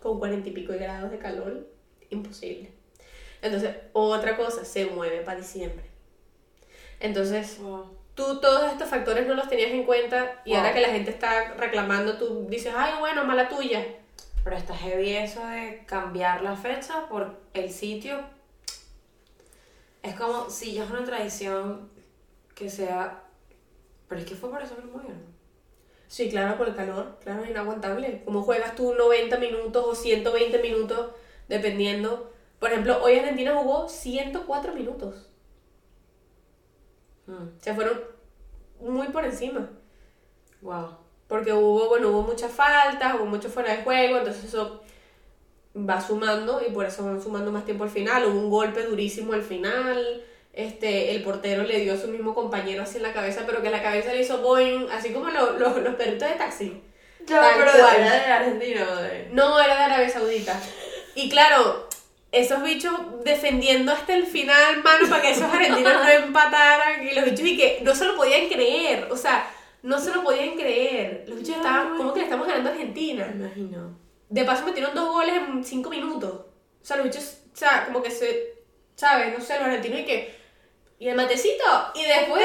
Con 0.02 0.18
40 0.18 0.50
y 0.50 0.52
pico 0.52 0.74
grados 0.74 1.12
de 1.12 1.20
calor. 1.20 1.70
Imposible. 2.10 2.72
Entonces, 3.44 3.76
otra 3.94 4.36
cosa, 4.36 4.66
se 4.66 4.88
mueve 4.88 5.22
para 5.22 5.38
diciembre. 5.38 5.87
Entonces, 7.00 7.60
Wow. 7.60 7.96
tú 8.16 8.40
todos 8.40 8.72
estos 8.72 8.90
factores 8.90 9.28
no 9.28 9.34
los 9.36 9.48
tenías 9.50 9.72
en 9.72 9.84
cuenta 9.86 10.42
y 10.46 10.52
Wow. 10.52 10.60
ahora 10.60 10.74
que 10.74 10.82
la 10.82 10.90
gente 10.90 11.12
está 11.12 11.54
reclamando, 11.54 12.18
tú 12.18 12.48
dices, 12.50 12.74
ay, 12.76 12.94
bueno, 13.00 13.24
mala 13.26 13.48
tuya. 13.50 13.86
Pero 14.44 14.56
está 14.56 14.76
heavy 14.76 15.16
eso 15.16 15.46
de 15.46 15.84
cambiar 15.86 16.42
la 16.42 16.56
fecha 16.56 17.08
por 17.10 17.36
el 17.54 17.70
sitio. 17.72 18.20
Es 20.04 20.16
como 20.16 20.50
si 20.50 20.74
ya 20.74 20.86
es 20.86 20.90
una 20.90 21.04
tradición 21.04 21.90
que 22.56 22.70
sea. 22.70 23.24
Pero 24.08 24.22
es 24.22 24.28
que 24.28 24.36
fue 24.36 24.50
por 24.50 24.62
eso 24.62 24.76
que 24.76 24.84
lo 24.84 24.88
movieron. 24.94 25.22
Sí, 26.08 26.30
claro, 26.30 26.58
por 26.58 26.70
el 26.70 26.76
calor, 26.76 27.18
claro, 27.22 27.44
es 27.44 27.50
inaguantable. 27.50 28.22
¿Cómo 28.24 28.42
juegas 28.42 28.76
tú 28.76 28.94
90 28.94 29.38
minutos 29.38 29.86
o 29.86 29.94
120 29.94 30.60
minutos, 30.60 31.12
dependiendo? 31.50 32.32
Por 32.60 32.72
ejemplo, 32.72 33.04
hoy 33.04 33.20
Argentina 33.20 33.54
jugó 33.54 33.90
104 33.90 34.74
minutos. 34.74 35.27
Mm. 37.28 37.60
Se 37.62 37.74
fueron 37.74 38.02
muy 38.82 39.08
por 39.10 39.24
encima. 39.26 39.70
Wow. 40.62 40.98
Porque 41.28 41.54
hubo, 41.54 41.90
bueno, 41.90 42.10
hubo 42.10 42.22
muchas 42.24 42.52
faltas, 42.52 43.16
hubo 43.16 43.26
mucho 43.26 43.50
fuera 43.50 43.76
de 43.76 43.84
juego, 43.84 44.18
entonces 44.18 44.46
eso 44.46 44.82
va 45.78 46.00
sumando 46.02 46.62
y 46.68 46.72
por 46.72 46.86
eso 46.86 47.04
van 47.06 47.22
sumando 47.22 47.52
más 47.52 47.66
tiempo 47.66 47.84
al 47.84 47.90
final. 47.90 48.26
Hubo 48.26 48.40
un 48.40 48.50
golpe 48.50 48.84
durísimo 48.84 49.34
al 49.34 49.44
final. 49.44 50.24
Este, 50.54 51.12
el 51.12 51.22
portero 51.22 51.64
le 51.64 51.80
dio 51.82 51.94
a 51.94 51.98
su 51.98 52.08
mismo 52.08 52.34
compañero 52.34 52.82
así 52.84 52.98
en 52.98 53.04
la 53.04 53.14
cabeza, 53.14 53.44
pero 53.46 53.62
que 53.62 53.70
la 53.70 53.84
cabeza 53.84 54.12
le 54.14 54.22
hizo 54.22 54.40
boing, 54.42 54.90
así 54.92 55.14
como 55.14 55.30
lo- 55.30 55.52
lo- 55.60 55.80
los 55.80 55.96
perritos 55.96 56.28
de 56.30 56.36
taxi. 56.36 56.82
Ya, 57.28 57.42
pero 57.58 57.72
cual. 57.72 57.96
era 57.98 58.14
de 58.16 58.32
Argentina. 58.32 58.88
No, 59.34 59.60
era 59.60 59.76
de 59.76 59.84
Arabia 59.84 60.10
Saudita. 60.10 60.60
Y 61.14 61.30
claro, 61.30 61.87
esos 62.40 62.64
bichos 62.64 62.94
defendiendo 63.24 63.92
hasta 63.92 64.14
el 64.14 64.26
final, 64.26 64.84
mano, 64.84 65.10
para 65.10 65.22
que 65.22 65.32
esos 65.32 65.52
argentinos 65.52 65.94
no 65.94 66.10
empataran. 66.10 67.08
Y 67.08 67.14
los 67.14 67.26
bichos 67.26 67.46
y 67.46 67.58
que 67.58 67.80
no 67.84 67.96
se 67.96 68.06
lo 68.06 68.16
podían 68.16 68.48
creer. 68.48 69.08
O 69.12 69.18
sea, 69.18 69.50
no 69.84 70.00
se 70.00 70.14
lo 70.14 70.24
podían 70.24 70.56
creer. 70.56 71.26
Los 71.28 71.40
bichos 71.40 71.58
estaban, 71.58 71.98
¿cómo 71.98 72.14
que 72.14 72.20
le 72.20 72.26
estamos 72.26 72.48
ganando 72.48 72.70
a 72.70 72.74
Argentina? 72.74 73.26
Me 73.28 73.46
imagino. 73.46 73.98
De 74.30 74.44
paso 74.44 74.66
metieron 74.66 74.94
dos 74.94 75.10
goles 75.10 75.36
en 75.36 75.64
cinco 75.64 75.90
minutos. 75.90 76.32
O 76.32 76.86
sea, 76.86 76.98
los 76.98 77.06
bichos, 77.06 77.42
o 77.54 77.58
sea, 77.58 77.86
como 77.86 78.02
que 78.02 78.12
se, 78.12 78.56
¿sabes? 78.96 79.38
No 79.38 79.44
sé, 79.44 79.56
los 79.56 79.68
argentinos 79.68 80.00
y 80.02 80.06
que... 80.06 80.38
Y 81.00 81.10
el 81.10 81.16
matecito. 81.16 81.64
Y 81.94 82.04
después 82.04 82.44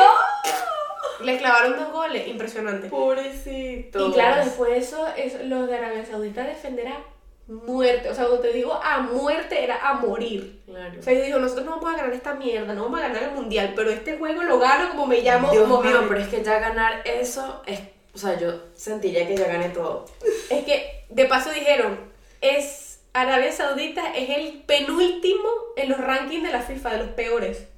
les 1.23 1.39
clavaron 1.39 1.77
dos 1.77 1.91
goles. 1.91 2.29
Impresionante. 2.29 2.89
Pobrecito. 2.89 4.09
Y 4.09 4.13
claro, 4.13 4.45
después 4.45 4.89
eso, 4.89 5.07
eso, 5.17 5.39
los 5.45 5.69
de 5.69 5.77
Arabia 5.77 6.05
Saudita 6.05 6.45
defenderán 6.45 7.12
muerte. 7.47 8.09
O 8.11 8.15
sea, 8.15 8.25
cuando 8.25 8.43
te 8.43 8.53
digo 8.53 8.75
a 8.75 9.01
muerte, 9.01 9.63
era 9.63 9.89
a 9.89 9.95
morir. 9.95 10.63
Claro. 10.67 10.99
O 10.99 11.03
sea, 11.03 11.13
yo 11.13 11.25
digo, 11.25 11.39
nosotros 11.39 11.67
no 11.67 11.73
vamos 11.73 11.95
a 11.95 11.97
ganar 11.97 12.13
esta 12.13 12.35
mierda, 12.35 12.75
no 12.75 12.85
vamos 12.85 13.01
a 13.01 13.09
ganar 13.09 13.23
el 13.25 13.33
mundial, 13.33 13.73
pero 13.75 13.91
este 13.91 14.17
juego 14.17 14.43
lo 14.43 14.59
gano 14.59 14.91
como 14.91 15.07
me 15.07 15.21
llamo. 15.21 15.51
Dios 15.51 15.69
Mohamed. 15.69 15.91
mío, 15.91 16.05
pero 16.09 16.21
es 16.21 16.29
que 16.29 16.43
ya 16.43 16.59
ganar 16.59 17.03
eso 17.05 17.63
es. 17.67 17.81
O 18.15 18.19
sea, 18.19 18.39
yo 18.39 18.53
sentiría 18.75 19.27
que 19.27 19.37
ya 19.37 19.47
gané 19.47 19.71
todo. 19.71 20.07
Es 20.51 20.65
que, 20.65 21.05
de 21.09 21.25
paso 21.25 21.51
dijeron, 21.51 21.99
es 22.41 23.01
Arabia 23.15 23.53
Saudita 23.53 24.15
es 24.15 24.31
el 24.31 24.63
penúltimo 24.63 25.49
en 25.77 25.91
los 25.91 25.99
rankings 25.99 26.45
de 26.45 26.53
la 26.53 26.61
FIFA, 26.61 26.91
de 26.93 26.99
los 26.99 27.09
peores. 27.09 27.69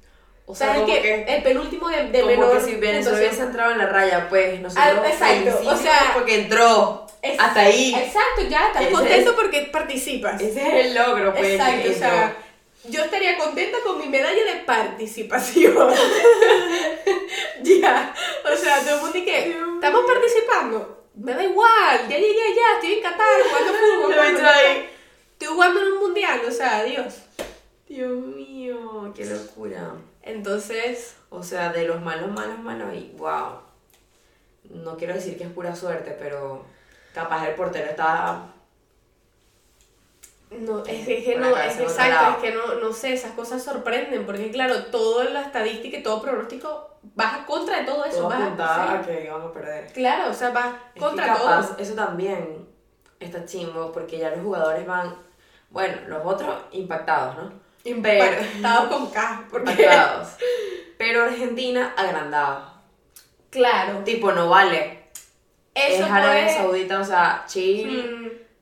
O 0.47 0.53
sea, 0.53 0.75
el, 0.75 0.81
como 0.81 0.93
que, 0.93 1.01
que. 1.01 1.35
el 1.35 1.43
penúltimo 1.43 1.89
de, 1.89 2.07
de 2.09 2.19
como 2.21 2.31
menor 2.33 2.57
que 2.59 2.63
si 2.65 2.75
Venezuela 2.75 3.17
hubiese 3.17 3.41
entrado 3.41 3.71
en 3.71 3.77
la 3.79 3.87
raya, 3.87 4.27
pues 4.29 4.59
nosotros 4.61 4.85
Ah, 5.01 5.09
exacto, 5.09 5.69
o 5.69 5.75
sea, 5.77 6.11
porque 6.13 6.35
entró 6.35 7.07
Es- 7.21 7.39
hasta 7.39 7.61
ahí. 7.61 7.95
Exacto, 7.95 8.41
ya 8.47 8.67
estás 8.67 8.87
contento 8.87 9.29
es- 9.31 9.35
porque 9.35 9.61
participas. 9.71 10.39
Ese 10.39 10.61
es 10.61 10.85
el 10.85 10.93
logro, 10.95 11.33
pues. 11.33 11.53
Exacto, 11.53 11.89
o 11.89 11.93
sea, 11.93 12.35
yo 12.87 13.03
estaría 13.03 13.37
contenta 13.39 13.79
con 13.83 13.97
mi 13.99 14.07
medalla 14.07 14.43
de 14.53 14.59
participación. 14.63 15.73
ya, 17.63 18.13
o 18.51 18.55
sea, 18.55 18.79
todo 18.81 18.95
el 18.95 19.01
mundo 19.01 19.17
y 19.17 19.25
que, 19.25 19.57
¿estamos 19.75 20.05
participando? 20.05 21.05
Me 21.15 21.33
da 21.33 21.43
igual, 21.43 22.01
ya 22.09 22.17
llegué 22.17 22.41
allá, 22.43 22.75
estoy 22.75 22.93
en 22.93 23.01
Qatar 23.01 23.27
jugando 23.49 23.73
fútbol. 24.03 24.45
Estoy 25.31 25.47
jugando 25.47 25.79
en 25.81 25.87
un 25.93 25.99
mundial, 25.99 26.41
o 26.47 26.51
sea, 26.51 26.77
adiós. 26.79 27.15
Dios 27.87 28.11
mío, 28.11 29.11
qué 29.15 29.25
locura. 29.25 29.93
Entonces, 30.25 31.15
O 31.29 31.43
sea, 31.43 31.71
de 31.71 31.85
los 31.85 32.01
malos, 32.01 32.31
malos, 32.31 32.59
malos, 32.59 32.93
y 32.93 33.13
wow. 33.17 33.59
No 34.69 34.97
quiero 34.97 35.13
decir 35.13 35.37
que 35.37 35.43
es 35.43 35.49
pura 35.51 35.75
suerte, 35.75 36.15
pero 36.19 36.63
capaz 37.13 37.47
el 37.47 37.55
portero 37.55 37.89
está. 37.89 38.47
no, 40.51 40.83
es, 40.85 41.07
es 41.07 41.23
que 41.25 41.35
no, 41.37 41.55
es 41.57 41.79
exacto, 41.79 42.31
es 42.31 42.37
que 42.37 42.51
no, 42.57 42.75
no 42.75 42.93
sé, 42.93 43.13
esas 43.13 43.31
cosas 43.33 43.63
sorprenden, 43.63 44.25
porque 44.25 44.51
claro, 44.51 44.85
toda 44.85 45.25
la 45.25 45.41
estadística 45.41 45.97
y 45.97 46.03
todo 46.03 46.21
pronóstico 46.21 46.89
vas 47.13 47.45
contra 47.45 47.79
de 47.79 47.85
todo 47.85 48.05
eso, 48.05 48.17
todo 48.17 48.29
vas 48.29 48.39
sí. 48.57 48.93
a 48.95 49.01
que 49.05 49.25
íbamos 49.25 49.51
a 49.51 49.53
perder. 49.53 49.91
Claro, 49.93 50.31
o 50.31 50.33
sea, 50.33 50.49
vas 50.51 50.75
Es 50.95 51.01
contra 51.01 51.35
todo. 51.35 51.77
eso 51.77 51.93
también 51.93 52.67
está 53.19 53.45
chimbo, 53.45 53.91
porque 53.91 54.17
ya 54.17 54.29
los 54.31 54.39
jugadores 54.41 54.85
van. 54.87 55.15
Bueno, 55.69 55.97
los 56.07 56.25
otros 56.25 56.55
impactados, 56.71 57.35
¿no? 57.35 57.64
Impactados 57.85 58.89
con 58.89 59.11
K, 59.11 59.45
porque 59.49 59.71
Impactados. 59.71 60.29
Pero 60.97 61.23
Argentina 61.23 61.93
agrandado. 61.97 62.73
claro, 63.49 63.99
Tipo, 64.03 64.31
no 64.31 64.49
vale. 64.49 65.09
eso 65.73 66.03
es 66.05 66.11
Arabia 66.11 66.45
puede- 66.45 66.57
Saudita, 66.57 66.99
o 66.99 67.03
sea, 67.03 67.43
Chile. 67.47 68.03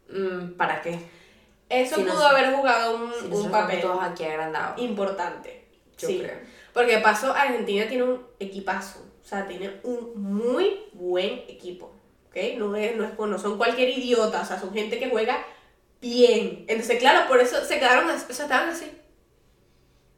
Mm, 0.10 0.18
mm, 0.18 0.54
¿Para 0.58 0.82
qué? 0.82 1.00
eso 1.70 1.96
Si 1.96 2.02
pudo 2.04 2.14
nos- 2.16 2.24
haber 2.26 2.54
jugado 2.54 2.96
un, 2.98 3.14
Si 3.14 3.24
un 3.26 3.30
nosotros 3.32 3.52
papel 3.52 3.82
todos 3.82 4.04
aquí 4.04 4.24
agrandados. 4.26 4.80
importante. 4.80 5.66
Yo 5.98 6.08
sí. 6.08 6.20
creo. 6.20 6.38
Porque 6.74 6.96
de 6.98 7.02
paso 7.02 7.32
Argentina 7.34 7.88
tiene 7.88 8.04
un 8.04 8.26
equipazo, 8.40 9.00
o 9.00 9.26
sea, 9.26 9.48
tiene 9.48 9.80
un 9.84 10.12
muy 10.16 10.82
buen 10.94 11.44
equipo, 11.48 11.94
¿ok? 12.30 12.36
No, 12.58 12.76
es, 12.76 12.96
no, 12.96 13.06
es, 13.06 13.18
no 13.18 13.38
son 13.40 13.58
cualquier 13.58 13.90
idiota, 13.90 14.42
o 14.42 14.46
sea, 14.46 14.60
son 14.60 14.74
gente 14.74 14.98
que 15.00 15.10
juega 15.10 15.38
bien. 16.02 16.66
Entonces, 16.68 17.00
claro, 17.00 17.28
por 17.28 17.40
eso 17.40 17.64
se 17.64 17.78
quedaron, 17.80 18.10
o 18.10 18.18
sea, 18.18 18.46
estaban 18.46 18.70
así. 18.70 18.92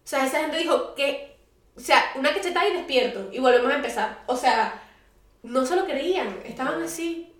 O 0.06 0.08
sea, 0.08 0.26
esa 0.26 0.40
gente 0.42 0.58
dijo 0.58 0.94
que, 0.96 1.36
o 1.76 1.80
sea, 1.80 2.02
una 2.16 2.34
cachetada 2.34 2.68
y 2.70 2.74
despierto, 2.74 3.28
y 3.32 3.40
volvemos 3.40 3.72
a 3.72 3.76
empezar. 3.78 4.20
O 4.28 4.36
sea, 4.38 4.82
no 5.44 5.66
se 5.66 5.76
lo 5.76 5.86
creían, 5.86 6.40
estaban 6.46 6.82
así. 6.84 7.34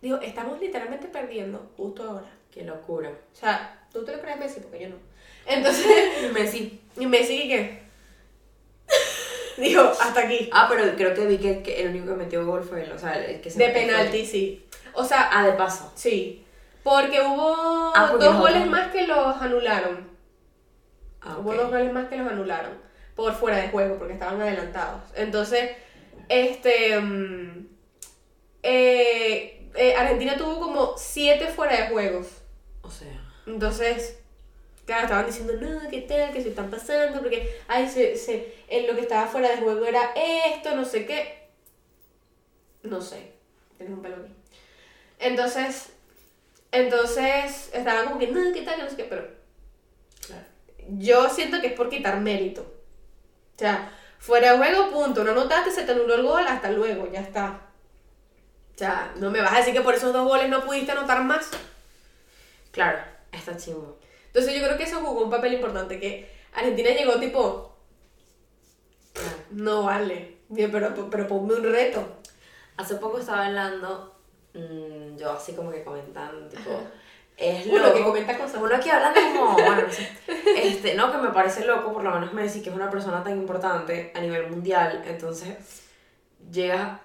Digo, 0.00 0.16
estamos 0.22 0.58
literalmente 0.60 1.06
perdiendo 1.08 1.70
justo 1.76 2.02
ahora. 2.02 2.26
Qué 2.50 2.62
locura. 2.64 3.10
O 3.10 3.36
sea, 3.36 3.86
tú 3.92 4.04
te 4.04 4.12
lo 4.16 4.20
crees 4.20 4.38
Messi, 4.38 4.60
porque 4.60 4.80
yo 4.80 4.88
no. 4.88 4.96
Entonces, 5.46 5.86
Messi. 6.32 6.80
y 6.96 7.06
Messi, 7.06 7.48
¿qué? 7.48 7.82
Dijo, 9.56 9.82
hasta 9.82 10.20
aquí. 10.22 10.48
Ah, 10.52 10.66
pero 10.68 10.96
creo 10.96 11.14
que 11.14 11.26
vi 11.26 11.38
que, 11.38 11.62
que 11.62 11.82
el 11.82 11.90
único 11.90 12.06
que 12.06 12.12
metió 12.24 12.44
gol 12.44 12.64
fue 12.64 12.82
él, 12.84 12.92
o 12.92 12.98
sea, 12.98 13.14
el 13.24 13.40
que 13.40 13.50
se 13.50 13.58
De 13.58 13.68
penalti, 13.70 14.24
sí. 14.26 14.66
O 14.94 15.04
sea, 15.04 15.28
Ah, 15.32 15.44
de 15.46 15.52
paso. 15.52 15.92
sí. 15.94 16.40
Porque 16.82 17.20
hubo 17.22 17.92
Ah, 17.94 18.08
porque 18.10 18.26
dos 18.26 18.36
goles 18.38 18.66
más 18.66 18.92
que 18.92 19.06
los 19.06 19.36
anularon. 19.40 20.06
Ah, 21.24 21.38
Hubo 21.38 21.50
ok. 21.50 21.56
dos 21.56 21.70
goles 21.70 21.92
más 21.92 22.08
que 22.08 22.16
los 22.18 22.30
anularon. 22.30 22.72
Por 23.16 23.32
fuera 23.34 23.58
de 23.58 23.68
juego, 23.68 23.98
porque 23.98 24.14
estaban 24.14 24.40
adelantados. 24.40 25.02
Entonces, 25.14 25.70
este. 26.28 26.98
mm, 27.00 27.66
eh, 28.62 29.68
eh, 29.76 29.94
Argentina 29.96 30.36
tuvo 30.36 30.60
como 30.60 30.94
siete 30.96 31.48
fuera 31.48 31.76
de 31.76 31.88
juegos. 31.88 32.28
O 32.82 32.90
sea, 32.90 33.08
Entonces, 33.46 34.18
claro, 34.86 35.04
estaban 35.04 35.26
diciendo, 35.26 35.54
no, 35.60 35.88
¿qué 35.90 36.02
tal? 36.02 36.32
Que 36.32 36.42
se 36.42 36.50
están 36.50 36.70
pasando, 36.70 37.20
porque, 37.20 37.58
ay, 37.68 37.88
se, 37.88 38.16
se, 38.16 38.54
en 38.68 38.86
lo 38.86 38.94
que 38.94 39.02
estaba 39.02 39.26
fuera 39.28 39.50
de 39.50 39.58
juego 39.58 39.84
era 39.86 40.12
esto, 40.14 40.74
no 40.76 40.84
sé 40.84 41.06
qué. 41.06 41.48
No 42.82 43.00
sé, 43.00 43.32
tienes 43.78 43.96
un 43.96 44.02
pelo 44.02 44.16
aquí. 44.16 44.32
Entonces, 45.18 45.90
entonces, 46.72 47.70
estaban 47.72 48.06
como 48.06 48.18
que, 48.18 48.28
no, 48.28 48.52
¿qué 48.52 48.62
tal? 48.62 48.80
No 48.80 48.90
sé 48.90 48.96
qué, 48.96 49.04
pero. 49.04 49.26
Yo 50.90 51.28
siento 51.28 51.60
que 51.60 51.68
es 51.68 51.72
por 51.72 51.88
quitar 51.88 52.20
mérito. 52.20 52.62
O 52.62 53.58
sea, 53.58 53.90
fuera 54.18 54.52
de 54.52 54.58
juego, 54.58 54.90
punto. 54.90 55.24
No 55.24 55.34
notaste, 55.34 55.70
se 55.70 55.82
te 55.84 55.92
anuló 55.92 56.14
el 56.14 56.22
gol, 56.22 56.46
hasta 56.46 56.70
luego, 56.70 57.10
ya 57.12 57.20
está. 57.20 57.60
O 58.74 58.78
sea, 58.78 59.12
no 59.16 59.30
me 59.30 59.40
vas 59.40 59.52
a 59.52 59.58
decir 59.58 59.72
que 59.72 59.80
por 59.82 59.94
esos 59.94 60.12
dos 60.12 60.26
goles 60.26 60.48
no 60.48 60.64
pudiste 60.64 60.92
anotar 60.92 61.22
más. 61.22 61.50
Claro, 62.72 62.98
está 63.30 63.56
chimbo. 63.56 63.98
Entonces 64.26 64.52
yo 64.54 64.64
creo 64.64 64.76
que 64.76 64.82
eso 64.84 65.00
jugó 65.00 65.24
un 65.24 65.30
papel 65.30 65.54
importante, 65.54 66.00
que 66.00 66.28
Argentina 66.52 66.90
llegó 66.90 67.20
tipo, 67.20 67.76
Claro. 69.12 69.36
no 69.50 69.84
vale, 69.84 70.38
pero, 70.52 71.08
pero 71.08 71.28
ponme 71.28 71.54
un 71.54 71.62
reto. 71.62 72.04
Hace 72.76 72.96
poco 72.96 73.18
estaba 73.20 73.46
hablando, 73.46 74.16
mm, 74.54 75.16
yo 75.16 75.30
así 75.30 75.52
como 75.54 75.70
que 75.70 75.84
comentando, 75.84 76.48
tipo, 76.48 76.70
Ajá. 76.70 76.90
Es 77.36 77.66
Uno 77.66 77.78
loco. 77.78 77.94
que 77.94 78.04
comenta 78.04 78.38
cosas. 78.38 78.60
Uno 78.62 78.74
aquí 78.76 78.90
hablando 78.90 79.20
como, 79.20 79.52
bueno. 79.54 79.82
Este, 80.56 80.94
no, 80.94 81.10
que 81.10 81.18
me 81.18 81.30
parece 81.30 81.64
loco, 81.64 81.92
por 81.92 82.04
lo 82.04 82.10
menos 82.12 82.32
Messi, 82.32 82.62
que 82.62 82.70
es 82.70 82.76
una 82.76 82.90
persona 82.90 83.22
tan 83.24 83.36
importante 83.38 84.12
a 84.14 84.20
nivel 84.20 84.50
mundial, 84.50 85.02
entonces 85.06 85.82
llega, 86.50 87.00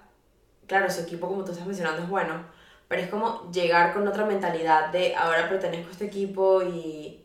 claro, 0.66 0.90
su 0.90 1.00
equipo, 1.02 1.28
como 1.28 1.44
tú 1.44 1.52
estás 1.52 1.66
mencionando, 1.66 2.02
es 2.02 2.08
bueno, 2.08 2.44
pero 2.88 3.02
es 3.02 3.08
como 3.08 3.50
llegar 3.52 3.92
con 3.92 4.06
otra 4.06 4.24
mentalidad 4.24 4.90
de 4.90 5.14
ahora 5.16 5.48
pertenezco 5.48 5.88
a 5.88 5.92
este 5.92 6.06
equipo 6.06 6.62
y 6.62 7.24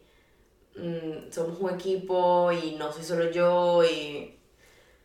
mm, 0.77 1.31
somos 1.31 1.59
un 1.59 1.71
equipo 1.73 2.51
y 2.51 2.75
no 2.75 2.91
soy 2.91 3.03
solo 3.03 3.31
yo 3.31 3.83
y 3.83 4.39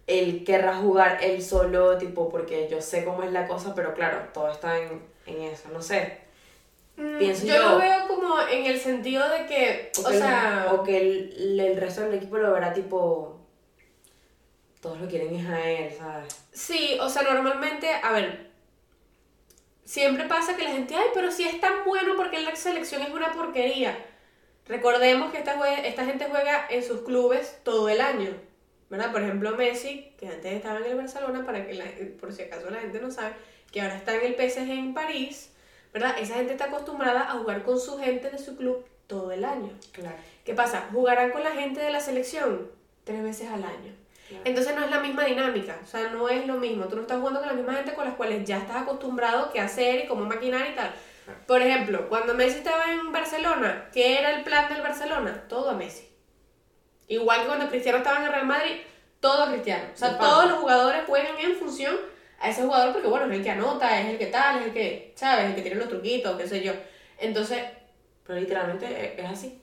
él 0.06 0.44
querrá 0.44 0.76
jugar 0.76 1.18
él 1.22 1.42
solo, 1.42 1.96
tipo, 1.98 2.28
porque 2.28 2.68
yo 2.70 2.80
sé 2.80 3.04
cómo 3.04 3.22
es 3.22 3.32
la 3.32 3.46
cosa, 3.46 3.74
pero 3.74 3.94
claro, 3.94 4.28
todo 4.34 4.50
está 4.50 4.78
en, 4.78 5.02
en 5.26 5.42
eso, 5.42 5.68
no 5.72 5.80
sé. 5.82 6.19
Mm, 7.00 7.18
pienso 7.18 7.46
yo, 7.46 7.54
yo- 7.54 7.70
lo 7.70 7.78
veo 7.78 8.08
como 8.08 8.40
en 8.48 8.66
el 8.66 8.78
sentido 8.78 9.26
de 9.28 9.46
que, 9.46 9.90
O 9.98 10.00
o 10.02 10.04
que, 10.04 10.14
el- 10.16 10.18
sea, 10.22 10.66
o 10.72 10.82
que 10.84 10.96
el, 10.98 11.58
el 11.60 11.76
resto 11.76 12.02
del 12.02 12.14
equipo 12.14 12.36
lo 12.38 12.52
verá 12.52 12.72
tipo. 12.74 13.40
Todos 14.82 15.00
lo 15.00 15.08
quieren 15.08 15.34
es 15.34 15.46
a 15.48 15.68
él, 15.70 15.92
¿sabes? 15.96 16.36
sí, 16.52 16.96
o 17.00 17.08
sea, 17.08 17.22
normalmente, 17.22 17.90
a 17.92 18.12
ver, 18.12 18.50
siempre 19.84 20.24
pasa 20.24 20.56
que 20.56 20.64
la 20.64 20.70
gente, 20.70 20.94
ay, 20.94 21.08
pero 21.14 21.30
si 21.30 21.44
es 21.44 21.60
tan 21.60 21.84
bueno 21.84 22.14
porque 22.16 22.40
la 22.40 22.54
selección 22.56 23.02
es 23.02 23.10
una 23.10 23.32
porquería. 23.32 23.96
Recordemos 24.66 25.32
que 25.32 25.38
esta, 25.38 25.56
jue- 25.58 25.84
esta 25.84 26.04
gente 26.04 26.26
juega 26.30 26.66
en 26.70 26.82
sus 26.84 27.00
clubes 27.02 27.58
todo 27.64 27.88
el 27.88 28.00
año, 28.00 28.30
¿verdad? 28.88 29.10
Por 29.12 29.22
ejemplo, 29.22 29.56
Messi, 29.56 30.12
que 30.18 30.28
antes 30.28 30.52
estaba 30.52 30.78
en 30.78 30.84
el 30.86 30.96
Barcelona, 30.96 31.44
para 31.44 31.66
que 31.66 31.74
la- 31.74 31.90
por 32.20 32.32
si 32.32 32.42
acaso 32.42 32.70
la 32.70 32.80
gente 32.80 33.00
no 33.00 33.10
sabe, 33.10 33.34
que 33.72 33.80
ahora 33.80 33.96
está 33.96 34.14
en 34.14 34.26
el 34.26 34.34
PSG 34.36 34.70
en 34.70 34.94
París, 34.94 35.52
¿verdad? 35.92 36.14
Esa 36.18 36.34
gente 36.34 36.52
está 36.52 36.66
acostumbrada 36.66 37.30
a 37.30 37.38
jugar 37.38 37.62
con 37.62 37.80
su 37.80 37.98
gente 37.98 38.30
de 38.30 38.38
su 38.38 38.56
club 38.56 38.84
todo 39.06 39.32
el 39.32 39.44
año. 39.44 39.72
Claro. 39.92 40.16
¿Qué 40.44 40.54
pasa? 40.54 40.88
Jugarán 40.92 41.30
con 41.30 41.42
la 41.42 41.50
gente 41.50 41.80
de 41.80 41.90
la 41.90 42.00
selección 42.00 42.70
tres 43.04 43.22
veces 43.22 43.48
al 43.50 43.64
año. 43.64 43.94
Claro. 44.28 44.44
Entonces 44.44 44.74
no 44.76 44.84
es 44.84 44.90
la 44.90 45.00
misma 45.00 45.24
dinámica, 45.24 45.78
o 45.82 45.86
sea, 45.86 46.10
no 46.10 46.28
es 46.28 46.46
lo 46.46 46.54
mismo. 46.54 46.86
Tú 46.86 46.96
no 46.96 47.02
estás 47.02 47.18
jugando 47.18 47.40
con 47.40 47.48
la 47.48 47.54
misma 47.54 47.74
gente 47.74 47.94
con 47.94 48.04
las 48.04 48.14
cuales 48.14 48.44
ya 48.44 48.58
estás 48.58 48.82
acostumbrado 48.82 49.50
qué 49.52 49.60
hacer 49.60 50.04
y 50.04 50.06
cómo 50.06 50.24
maquinar 50.24 50.68
y 50.70 50.74
tal. 50.76 50.92
Claro. 51.24 51.40
Por 51.46 51.60
ejemplo, 51.60 52.08
cuando 52.08 52.34
Messi 52.34 52.58
estaba 52.58 52.92
en 52.92 53.10
Barcelona, 53.10 53.88
¿qué 53.92 54.18
era 54.18 54.30
el 54.36 54.44
plan 54.44 54.68
del 54.72 54.82
Barcelona? 54.82 55.44
Todo 55.48 55.70
a 55.70 55.74
Messi. 55.74 56.08
Igual 57.08 57.40
que 57.40 57.46
cuando 57.46 57.68
Cristiano 57.68 57.98
estaba 57.98 58.18
en 58.18 58.24
el 58.26 58.32
Real 58.32 58.46
Madrid, 58.46 58.76
todo 59.18 59.42
a 59.42 59.50
Cristiano. 59.50 59.88
O 59.92 59.96
sea, 59.96 60.16
todos 60.16 60.46
los 60.46 60.60
jugadores 60.60 61.02
juegan 61.06 61.36
en 61.38 61.56
función 61.56 61.96
a 62.40 62.50
ese 62.50 62.62
jugador 62.62 62.92
porque, 62.92 63.08
bueno, 63.08 63.26
es 63.26 63.38
el 63.38 63.44
que 63.44 63.50
anota, 63.50 64.00
es 64.00 64.08
el 64.08 64.18
que 64.18 64.26
tal, 64.26 64.60
es 64.60 64.66
el 64.66 64.72
que, 64.72 65.12
¿sabes? 65.16 65.46
El 65.50 65.54
que 65.56 65.62
tiene 65.62 65.76
los 65.78 65.88
truquitos, 65.88 66.36
qué 66.40 66.48
sé 66.48 66.62
yo. 66.62 66.72
Entonces, 67.18 67.62
Pero 68.26 68.40
literalmente 68.40 68.86
e- 68.86 69.20
es 69.22 69.30
así. 69.30 69.60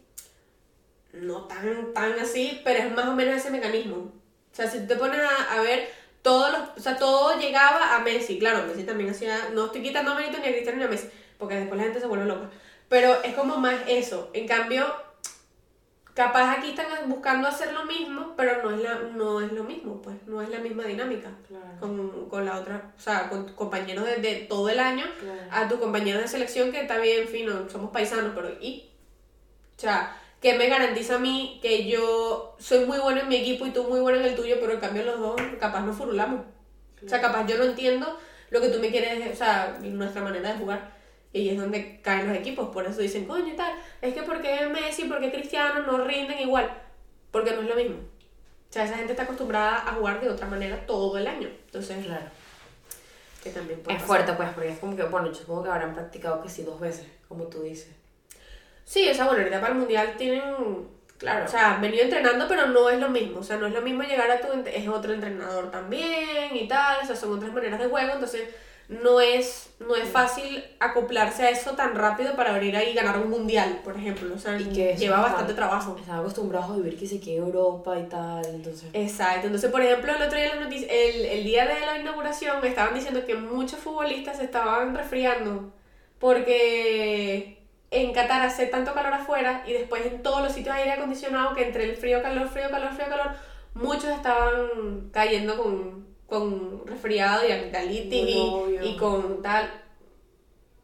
no 1.13 1.45
tan, 1.47 1.93
tan 1.93 2.19
así, 2.19 2.61
pero 2.63 2.79
es 2.79 2.91
más 2.91 3.07
o 3.07 3.13
menos 3.15 3.35
ese 3.35 3.49
mecanismo. 3.51 3.95
O 4.51 4.55
sea, 4.55 4.69
si 4.69 4.79
tú 4.81 4.87
te 4.87 4.95
pones 4.95 5.19
a, 5.21 5.57
a 5.57 5.61
ver, 5.61 5.89
todos 6.21 6.51
los, 6.51 6.61
o 6.77 6.79
sea, 6.79 6.97
todo 6.97 7.39
llegaba 7.39 7.95
a 7.95 7.99
Messi. 7.99 8.39
Claro, 8.39 8.65
Messi 8.67 8.83
también 8.83 9.09
hacía, 9.09 9.49
no 9.53 9.65
estoy 9.67 9.81
quitando 9.83 10.15
mérito 10.15 10.37
ni 10.39 10.47
a 10.47 10.51
Cristiano 10.51 10.77
ni 10.79 10.83
a 10.85 10.87
Messi, 10.89 11.09
porque 11.37 11.55
después 11.55 11.77
la 11.77 11.85
gente 11.85 11.99
se 11.99 12.07
vuelve 12.07 12.25
loca. 12.25 12.49
Pero 12.89 13.21
es 13.23 13.33
como 13.35 13.57
más 13.57 13.75
eso. 13.87 14.29
En 14.33 14.47
cambio, 14.47 14.85
capaz 16.17 16.57
aquí 16.57 16.69
están 16.71 16.87
buscando 17.07 17.47
hacer 17.47 17.71
lo 17.73 17.85
mismo, 17.85 18.33
pero 18.35 18.63
no 18.63 18.75
es, 18.75 18.81
la, 18.81 18.95
no 19.15 19.39
es 19.39 19.51
lo 19.51 19.63
mismo, 19.63 20.01
pues, 20.01 20.15
no 20.25 20.41
es 20.41 20.49
la 20.49 20.57
misma 20.57 20.83
dinámica. 20.85 21.29
Claro. 21.47 21.65
Con, 21.79 22.27
con 22.27 22.43
la 22.43 22.59
otra, 22.59 22.91
o 22.97 22.99
sea, 22.99 23.29
con 23.29 23.53
compañeros 23.53 24.03
de, 24.05 24.15
de 24.17 24.35
todo 24.49 24.67
el 24.69 24.79
año, 24.79 25.05
Claro. 25.19 25.39
a 25.51 25.67
tus 25.69 25.77
compañeros 25.79 26.23
de 26.23 26.27
selección 26.27 26.71
que 26.71 26.81
está 26.81 26.97
bien 26.97 27.27
fino, 27.27 27.69
somos 27.69 27.91
paisanos, 27.91 28.31
pero 28.33 28.49
¿y? 28.59 28.89
O 29.77 29.79
sea, 29.79 30.17
¿qué 30.41 30.57
me 30.57 30.67
garantiza 30.69 31.15
a 31.15 31.19
mí 31.19 31.59
que 31.61 31.87
yo 31.87 32.55
soy 32.57 32.85
muy 32.85 32.97
bueno 32.97 33.21
en 33.21 33.29
mi 33.29 33.35
equipo 33.35 33.67
y 33.67 33.69
tú 33.71 33.83
muy 33.83 33.99
bueno 33.99 34.19
en 34.19 34.25
el 34.25 34.35
tuyo, 34.35 34.55
pero 34.59 34.73
en 34.73 34.79
cambio 34.79 35.03
los 35.03 35.19
dos 35.19 35.39
capaz 35.59 35.81
nos 35.81 35.95
furulamos? 35.95 36.41
O 37.05 37.07
sea, 37.07 37.21
capaz 37.21 37.45
yo 37.45 37.59
no 37.59 37.63
entiendo 37.65 38.17
lo 38.49 38.59
que 38.59 38.69
tú 38.69 38.79
me 38.79 38.89
quieres, 38.89 39.31
o 39.31 39.35
sea, 39.35 39.77
nuestra 39.81 40.23
manera 40.23 40.51
de 40.51 40.57
jugar. 40.57 40.96
Y 41.33 41.49
es 41.49 41.57
donde 41.57 41.99
caen 42.01 42.27
los 42.27 42.37
equipos, 42.37 42.69
por 42.69 42.85
eso 42.85 43.01
dicen, 43.01 43.25
coño 43.25 43.53
y 43.53 43.55
tal, 43.55 43.73
es 44.01 44.13
que 44.13 44.23
porque 44.23 44.65
Messi, 44.67 45.05
porque 45.05 45.31
Cristiano 45.31 45.81
no 45.81 46.03
rinden 46.03 46.39
igual, 46.39 46.71
porque 47.31 47.51
no 47.51 47.61
es 47.61 47.67
lo 47.67 47.75
mismo. 47.75 47.97
O 47.97 48.73
sea, 48.73 48.83
esa 48.85 48.95
gente 48.97 49.13
está 49.13 49.23
acostumbrada 49.23 49.75
a 49.87 49.93
jugar 49.93 50.19
de 50.21 50.29
otra 50.29 50.47
manera 50.47 50.85
todo 50.85 51.17
el 51.17 51.27
año. 51.27 51.47
Entonces, 51.65 52.05
Claro. 52.05 52.25
que 53.43 53.49
también 53.51 53.79
puede 53.81 53.97
Es 53.97 54.01
pasar. 54.03 54.07
fuerte, 54.25 54.33
pues, 54.33 54.49
porque 54.53 54.69
es 54.71 54.79
como 54.79 54.95
que, 54.95 55.03
bueno, 55.03 55.27
yo 55.27 55.35
supongo 55.35 55.63
que 55.63 55.69
habrán 55.69 55.93
practicado 55.93 56.41
que 56.41 56.49
sí 56.49 56.63
dos 56.63 56.79
veces, 56.79 57.07
como 57.27 57.45
tú 57.45 57.61
dices. 57.61 57.89
Sí, 58.85 59.07
o 59.09 59.13
sea, 59.13 59.25
bueno, 59.25 59.39
ahorita 59.41 59.59
para 59.61 59.73
el 59.73 59.79
mundial 59.79 60.15
tienen, 60.17 60.41
claro, 61.17 61.45
o 61.45 61.47
sea, 61.47 61.75
han 61.75 61.81
venido 61.81 62.03
entrenando, 62.03 62.45
pero 62.47 62.67
no 62.67 62.89
es 62.89 62.99
lo 62.99 63.09
mismo. 63.09 63.39
O 63.39 63.43
sea, 63.43 63.57
no 63.57 63.67
es 63.67 63.73
lo 63.73 63.81
mismo 63.81 64.03
llegar 64.03 64.29
a 64.31 64.39
tu, 64.39 64.47
es 64.65 64.87
otro 64.87 65.13
entrenador 65.13 65.69
también 65.71 66.55
y 66.55 66.67
tal, 66.67 67.03
o 67.03 67.05
sea, 67.05 67.15
son 67.15 67.33
otras 67.33 67.51
maneras 67.53 67.79
de 67.79 67.87
juego, 67.87 68.13
entonces 68.13 68.43
no 68.89 69.19
es, 69.19 69.69
no 69.79 69.95
es 69.95 70.07
fácil 70.07 70.63
acoplarse 70.79 71.43
a 71.43 71.49
eso 71.49 71.71
tan 71.71 71.93
rápido 71.95 72.35
para 72.35 72.53
venir 72.53 72.77
ahí 72.77 72.91
y 72.91 72.93
ganar 72.93 73.19
un 73.19 73.29
mundial, 73.29 73.81
por 73.83 73.97
ejemplo. 73.97 74.33
O 74.33 74.39
sea, 74.39 74.59
Y 74.59 74.65
que 74.65 74.95
lleva 74.95 75.21
bastante 75.21 75.53
trabajo. 75.53 75.97
Están 75.99 76.19
acostumbrados 76.19 76.71
a 76.71 76.75
vivir 76.77 76.97
que 76.97 77.05
se 77.05 77.15
en 77.15 77.43
Europa 77.43 77.99
y 77.99 78.03
tal, 78.03 78.45
entonces. 78.45 78.89
Exacto, 78.93 79.47
entonces 79.47 79.69
por 79.69 79.81
ejemplo 79.81 80.15
el 80.15 80.21
otro 80.21 80.37
día 80.37 80.53
el, 80.53 81.25
el 81.25 81.43
día 81.43 81.65
de 81.65 81.85
la 81.85 81.99
inauguración 81.99 82.63
estaban 82.65 82.93
diciendo 82.93 83.25
que 83.25 83.35
muchos 83.35 83.79
futbolistas 83.79 84.37
se 84.37 84.45
estaban 84.45 84.95
resfriando 84.95 85.73
porque 86.19 87.57
en 87.91 88.13
Qatar 88.13 88.41
hace 88.41 88.67
tanto 88.67 88.93
calor 88.93 89.13
afuera 89.13 89.63
y 89.67 89.73
después 89.73 90.05
en 90.05 90.21
todos 90.23 90.41
los 90.41 90.51
sitios 90.51 90.75
hay 90.75 90.83
aire 90.83 90.93
acondicionado 90.93 91.55
que 91.55 91.65
entre 91.65 91.85
el 91.85 91.95
frío, 91.95 92.21
calor, 92.21 92.47
frío, 92.47 92.69
calor, 92.69 92.93
frío, 92.93 93.07
calor, 93.07 93.31
muchos 93.73 94.05
estaban 94.05 95.09
cayendo 95.11 95.57
con, 95.57 96.07
con 96.27 96.85
resfriado 96.85 97.47
y 97.47 97.51
amigdalitis 97.51 98.11
y, 98.13 98.77
y 98.83 98.97
con 98.97 99.41
tal. 99.41 99.71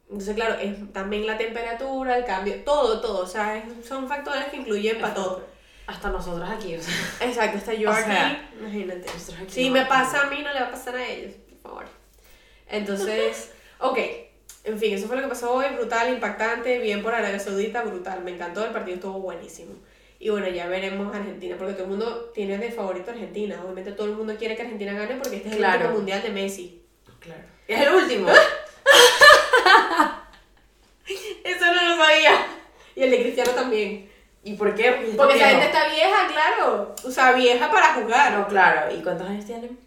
Entonces, 0.09 0.35
claro, 0.35 0.55
es 0.55 0.93
también 0.93 1.25
la 1.25 1.38
temperatura, 1.38 2.17
el 2.17 2.25
cambio, 2.25 2.55
todo, 2.63 3.01
todo. 3.01 3.23
O 3.23 3.27
sea, 3.27 3.57
es- 3.57 3.85
son 3.85 4.07
factores 4.07 4.45
que 4.45 4.57
influyen 4.57 5.00
para 5.01 5.13
todo. 5.13 5.43
Hasta 5.88 6.09
nosotras 6.09 6.50
aquí, 6.51 6.75
o 6.75 6.81
sea. 6.81 6.93
Exacto, 7.27 7.57
está 7.57 7.73
yo 7.73 7.89
O 7.89 7.93
aquí, 7.93 8.03
sea, 8.05 8.50
imagínate. 8.59 9.09
aquí 9.09 9.51
Si 9.51 9.67
no- 9.67 9.73
me 9.73 9.85
pasa 9.85 10.21
a 10.21 10.29
mí, 10.29 10.41
no 10.41 10.53
le 10.53 10.59
va 10.62 10.67
a 10.67 10.71
pasar 10.71 10.95
a 10.95 11.05
ellos, 11.05 11.33
por 11.62 11.71
favor. 11.71 11.85
Entonces, 12.69 13.51
ok. 13.79 13.97
En 14.65 14.79
fin, 14.79 14.93
eso 14.93 15.07
fue 15.07 15.17
lo 15.17 15.23
que 15.23 15.27
pasó 15.27 15.51
hoy, 15.53 15.65
brutal, 15.75 16.07
impactante, 16.13 16.79
bien 16.79 17.03
por 17.03 17.13
Arabia 17.13 17.38
Saudita, 17.39 17.81
brutal. 17.83 18.23
Me 18.23 18.31
encantó, 18.31 18.63
el 18.63 18.71
partido 18.71 18.95
estuvo 18.95 19.19
buenísimo. 19.19 19.73
Y 20.24 20.30
bueno, 20.30 20.48
ya 20.48 20.68
veremos 20.68 21.13
Argentina, 21.13 21.58
porque 21.58 21.74
todo 21.74 21.84
el 21.84 21.89
mundo 21.89 22.32
tiene 22.34 22.58
de 22.58 22.72
favorito 22.72 23.12
a 23.12 23.13
Argentina. 23.13 23.60
Obviamente 23.62 23.92
todo 23.92 24.08
el 24.08 24.13
mundo 24.13 24.34
quiere 24.38 24.56
que 24.56 24.62
Argentina 24.62 24.94
gane 24.94 25.15
porque 25.15 25.36
este 25.36 25.50
es 25.50 25.58
el 25.58 25.65
último 25.65 25.89
mundial 25.89 26.24
de 26.24 26.30
Messi. 26.30 26.82
Claro. 27.20 27.44
Es 27.68 27.82
el 27.82 27.94
último. 27.94 28.30
Eso 31.44 31.65
no 31.65 31.89
lo 31.89 31.98
sabía. 31.98 32.48
Y 32.96 33.03
el 33.03 33.12
de 33.12 33.22
Cristiano 33.22 33.51
también. 33.51 34.10
¿Y 34.46 34.53
por 34.53 34.74
qué? 34.74 35.13
Porque 35.18 35.36
esa 35.36 35.48
viejo. 35.48 35.60
gente 35.60 35.65
está 35.65 35.89
vieja, 35.89 36.27
claro. 36.32 36.95
O 37.04 37.12
sea, 37.12 37.34
vieja 37.34 37.69
para 37.69 37.95
jugar. 37.95 38.32
No, 38.32 38.47
claro. 38.47 38.95
¿Y 38.95 39.04
cuántos 39.04 39.28
años 39.28 39.45
tienen? 39.45 39.78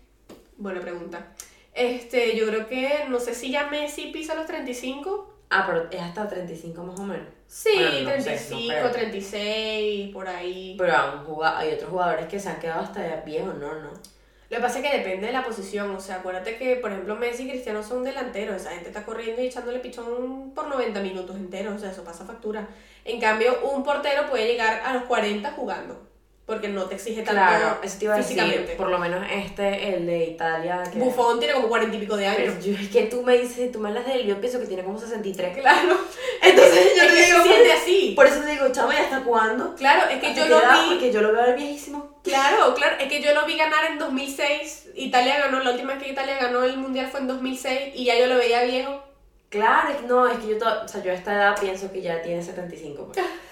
Buena 0.59 0.83
pregunta. 0.83 1.29
Este, 1.73 2.37
yo 2.37 2.47
creo 2.49 2.67
que, 2.69 3.07
no 3.09 3.21
sé 3.21 3.35
si 3.35 3.53
ya 3.53 3.69
Messi 3.69 4.09
pisa 4.09 4.35
los 4.35 4.45
35. 4.45 5.35
Ah, 5.49 5.65
pero 5.67 5.89
es 5.91 6.03
hasta 6.03 6.29
35 6.29 6.83
más 6.83 7.01
o 7.01 7.05
menos. 7.05 7.36
Sí, 7.49 7.71
Bueno, 7.75 7.91
no 7.91 8.23
sé, 8.23 8.23
35, 8.23 8.61
no 8.61 8.69
creo. 8.69 8.91
36, 8.91 10.13
por 10.13 10.29
ahí. 10.29 10.75
Pero 10.79 10.95
hay 11.57 11.73
otros 11.73 11.91
jugadores 11.91 12.27
que 12.27 12.39
se 12.41 12.49
han 12.49 12.61
quedado 12.61 12.83
hasta 12.83 13.23
viejos, 13.25 13.55
¿no? 13.57 13.75
¿No? 13.75 13.91
Lo 14.49 14.59
que 14.59 14.63
pasa 14.63 14.79
es 14.79 14.89
que 14.89 14.99
depende 14.99 15.27
de 15.27 15.33
la 15.33 15.45
posición. 15.45 15.91
O 15.95 16.01
sea, 16.01 16.17
acuérdate 16.17 16.57
que, 16.57 16.77
por 16.77 16.93
ejemplo, 16.93 17.17
Messi 17.17 17.45
y 17.45 17.51
Cristiano 17.51 17.83
son 17.83 18.05
delanteros. 18.05 18.57
Esa 18.57 18.71
gente 18.71 18.89
está 18.89 19.05
corriendo 19.05 19.43
y 19.43 19.47
echándole 19.47 19.81
pichón 19.81 20.53
por 20.55 20.69
90 20.69 21.01
minutos 21.01 21.37
enteros. 21.37 21.75
O 21.75 21.79
sea, 21.79 21.91
eso 21.91 22.05
pasa 22.05 22.25
factura. 22.25 22.69
En 23.05 23.21
cambio, 23.21 23.59
un 23.73 23.83
portero 23.83 24.29
puede 24.29 24.47
llegar 24.47 24.83
a 24.85 24.95
los 24.95 25.05
40 25.05 25.51
jugando. 25.53 26.06
Porque 26.47 26.69
no 26.69 26.85
te 26.85 26.95
exige 26.95 27.23
tanto 27.23 27.33
Claro, 27.33 27.79
eso 27.83 27.99
te 27.99 28.05
iba 28.05 28.15
a 28.15 28.19
físicamente. 28.19 28.61
decir. 28.61 28.77
Por 28.77 28.89
lo 28.89 28.99
menos 29.01 29.27
este, 29.33 29.95
el 29.97 30.07
de 30.07 30.27
Italia. 30.27 30.81
Que... 30.93 30.97
Buffon 31.01 31.41
tiene 31.41 31.55
como 31.55 31.67
40 31.69 31.97
y 31.97 31.99
pico 32.01 32.17
de 32.17 32.29
años. 32.29 32.55
Pero 32.57 32.61
yo, 32.77 32.81
es 32.81 32.89
que 32.89 33.03
tú 33.07 33.23
me 33.25 33.37
dices, 33.37 33.73
tú 33.73 33.81
me 33.81 33.89
hablas 33.89 34.07
de 34.07 34.15
él, 34.15 34.27
yo 34.29 34.39
pienso 34.41 34.61
que 34.61 34.67
tiene 34.67 34.85
como 34.85 34.97
63. 34.97 35.59
Claro. 35.59 35.99
Entonces 36.43 36.93
yo 36.97 37.03
Es 37.03 37.11
te 37.11 37.17
que 37.17 37.27
digo, 37.27 37.43
siente 37.43 37.73
así. 37.73 38.13
por 38.15 38.27
eso 38.27 38.41
te 38.43 38.51
digo, 38.53 38.69
chavo, 38.71 38.93
¿y 38.93 38.97
hasta 38.97 39.25
cuándo? 39.25 39.75
Claro, 39.75 40.09
es 40.09 40.21
que 40.21 40.29
¿Hasta 40.29 40.41
yo 40.41 40.49
lo 40.49 40.57
vi. 40.61 40.89
Porque 40.91 41.13
yo 41.13 41.21
lo 41.23 41.33
veo 41.33 41.43
al 41.43 41.55
viejísimo. 41.57 42.17
Claro, 42.23 42.75
claro, 42.77 42.97
es 43.01 43.09
que 43.09 43.21
yo 43.21 43.35
lo 43.35 43.45
vi 43.45 43.57
ganar 43.57 43.85
en 43.91 43.99
2006. 43.99 44.91
Italia 44.95 45.39
ganó, 45.41 45.59
la 45.65 45.73
última 45.73 45.95
vez 45.95 46.03
que 46.05 46.11
Italia 46.11 46.39
ganó 46.41 46.63
el 46.63 46.77
mundial 46.79 47.09
fue 47.11 47.21
en 47.21 47.27
2006 47.27 47.93
y 47.97 48.05
ya 48.05 48.17
yo 48.17 48.29
lo 48.29 48.37
veía 48.37 48.63
viejo. 48.63 49.03
Claro, 49.49 49.89
no, 50.07 50.29
es 50.29 50.39
que 50.39 50.49
yo, 50.49 50.59
to- 50.59 50.83
o 50.85 50.89
sea, 50.89 51.03
yo 51.03 51.11
a 51.11 51.15
esta 51.15 51.35
edad 51.35 51.61
pienso 51.61 51.91
que 51.91 52.03
ya 52.03 52.23
tiene 52.23 52.41
75. 52.43 53.11
pues. 53.13 53.27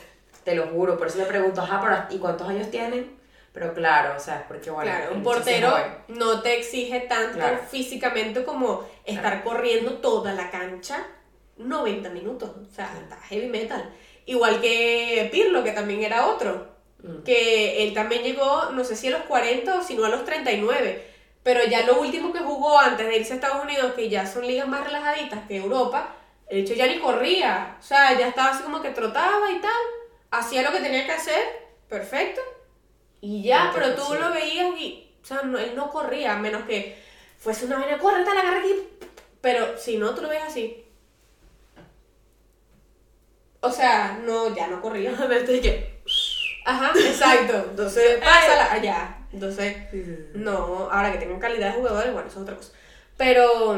Te 0.45 0.55
lo 0.55 0.67
juro, 0.69 0.97
por 0.99 1.07
eso 1.07 1.19
le 1.19 1.25
pregunto, 1.25 1.61
ajá, 1.63 1.81
pero 1.83 2.17
¿y 2.17 2.21
cuántos 2.21 2.49
años 2.49 2.71
tienen? 2.71 3.19
Pero 3.53 3.73
claro, 3.73 4.15
o 4.17 4.21
sea, 4.21 4.41
es 4.41 4.43
porque 4.47 4.71
bueno. 4.71 4.91
claro, 4.91 5.15
un 5.15 5.23
portero 5.23 5.73
no 6.09 6.43
te 6.43 6.59
exige 6.59 7.01
tanto 7.01 7.39
Claro. 7.39 7.61
físicamente 7.71 8.45
como 8.45 8.85
estar 9.05 9.45
corriendo 9.45 9.95
toda 9.99 10.33
la 10.33 10.51
cancha 10.51 11.07
90 11.57 12.11
minutos. 12.11 12.51
O 12.51 12.75
sea, 12.75 12.93
está 13.01 13.17
heavy 13.29 13.47
metal. 13.47 13.89
Igual 14.27 14.61
que 14.61 15.29
Pirlo, 15.31 15.63
que 15.63 15.71
también 15.71 16.03
era 16.03 16.27
otro. 16.27 16.67
Mm. 17.03 17.23
Que 17.23 17.85
él 17.85 17.95
también 17.95 18.23
llegó, 18.23 18.71
no 18.73 18.83
sé 18.83 18.97
si 18.97 19.07
a 19.09 19.13
los 19.13 19.23
40 19.23 19.79
o 19.79 19.83
si 19.83 19.95
no 19.95 20.05
a 20.05 20.09
los 20.09 20.25
39. 20.25 21.07
Pero 21.45 21.63
ya 21.65 21.87
lo 21.87 22.01
último 22.01 22.33
que 22.33 22.41
jugó 22.41 22.81
antes 22.81 23.07
de 23.07 23.19
irse 23.19 23.35
a 23.35 23.37
Estados 23.37 23.63
Unidos, 23.63 23.93
que 23.95 24.09
ya 24.09 24.27
son 24.27 24.47
ligas 24.47 24.67
más 24.67 24.85
relajaditas 24.85 25.47
que 25.47 25.59
Europa, 25.59 26.17
el 26.49 26.61
hecho 26.61 26.75
ya 26.75 26.87
ni 26.87 26.99
corría. 26.99 27.77
O 27.79 27.83
sea, 27.83 28.19
ya 28.19 28.27
estaba 28.29 28.51
así 28.51 28.63
como 28.65 28.81
que 28.83 28.91
trotaba 28.91 29.51
y 29.53 29.61
tal. 29.61 29.71
Hacía 30.39 30.63
lo 30.63 30.73
que 30.73 30.81
tenía 30.81 31.07
que 31.07 31.13
hacer, 31.13 31.43
perfecto. 31.89 32.41
Y 33.21 33.43
ya, 33.43 33.71
pero 33.75 33.95
tú 33.95 34.15
lo 34.15 34.31
veías 34.33 34.79
y, 34.79 35.17
o 35.23 35.27
sea, 35.27 35.43
no- 35.43 35.59
él 35.59 35.75
no 35.75 35.91
corría, 35.91 36.35
a 36.35 36.39
menos 36.39 36.65
que 36.65 36.97
fuese 37.39 37.67
una 37.67 37.79
vaina, 37.79 37.99
corre, 37.99 38.25
tal, 38.25 38.37
agarra 38.37 38.59
aquí. 38.59 38.75
Pero 39.41 39.79
si 39.79 39.97
no, 39.99 40.15
tú 40.15 40.23
lo 40.23 40.29
ves 40.29 40.43
así. 40.43 40.85
O 43.61 43.71
sea, 43.71 44.19
no, 44.25 44.55
ya 44.55 44.67
no 44.67 44.81
corría. 44.81 45.13
Que. 45.63 46.03
Ajá, 46.67 46.93
exacto. 46.97 47.67
Entonces, 47.71 48.19
pásala 48.25 48.73
allá. 48.73 49.19
Entonces, 49.33 49.77
no, 50.35 50.89
ahora 50.91 51.13
que 51.13 51.19
tengan 51.19 51.41
calidad 51.41 51.69
de 51.73 51.79
jugadores, 51.79 52.13
bueno, 52.13 52.29
eso 52.29 52.39
es 52.39 52.43
otra 52.43 52.57
cosa. 52.57 52.73
Pero 53.17 53.75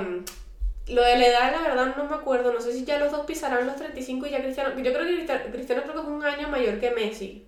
lo 0.89 1.03
de 1.03 1.17
la 1.19 1.27
edad, 1.27 1.53
la 1.53 1.63
verdad, 1.63 1.95
no 1.97 2.05
me 2.05 2.15
acuerdo. 2.17 2.53
No 2.53 2.61
sé 2.61 2.73
si 2.73 2.85
ya 2.85 2.99
los 2.99 3.11
dos 3.13 3.27
pisarán 3.27 3.67
los 3.67 3.77
35 3.77 4.27
y 4.27 4.31
ya 4.31 4.43
Cristiano. 4.43 4.71
Yo 4.77 4.93
creo 4.93 5.07
que 5.07 5.15
Cristiano, 5.15 5.45
Cristiano 5.53 5.83
creo 5.83 5.95
que 5.95 6.01
es 6.01 6.07
un 6.07 6.25
año 6.25 6.49
mayor 6.49 6.79
que 6.79 6.91
Messi. 6.93 7.47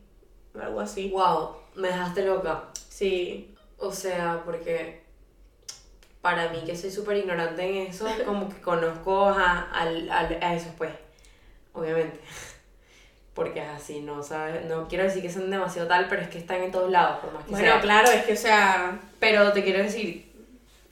Algo 0.61 0.81
así. 0.81 1.09
Wow, 1.11 1.57
me 1.77 1.88
dejaste 1.88 2.24
loca. 2.24 2.64
Sí. 2.88 3.55
O 3.79 3.92
sea, 3.92 4.42
porque 4.44 5.03
para 6.20 6.48
mí 6.51 6.62
que 6.66 6.77
soy 6.77 6.90
súper 6.90 7.16
ignorante 7.18 7.62
en 7.64 7.87
eso, 7.88 8.07
como 8.27 8.48
que 8.48 8.61
conozco 8.61 9.27
a, 9.27 9.70
al- 9.72 10.11
a 10.11 10.55
esos 10.55 10.72
pues, 10.77 10.90
obviamente. 11.72 12.18
Porque 13.35 13.61
es 13.61 13.68
así, 13.68 14.01
no 14.01 14.20
sabes, 14.24 14.64
no 14.64 14.88
quiero 14.88 15.05
decir 15.05 15.22
que 15.22 15.31
son 15.31 15.48
demasiado 15.48 15.87
tal, 15.87 16.09
pero 16.09 16.22
es 16.22 16.29
que 16.29 16.38
están 16.38 16.61
en 16.61 16.72
todos 16.72 16.90
lados, 16.90 17.20
por 17.20 17.33
más 17.33 17.44
que 17.44 17.53
Bueno, 17.53 17.70
sea. 17.70 17.81
claro, 17.81 18.11
es 18.11 18.24
que, 18.24 18.33
o 18.33 18.37
sea, 18.37 18.98
Pero 19.20 19.53
te 19.53 19.62
quiero 19.62 19.81
decir 19.81 20.27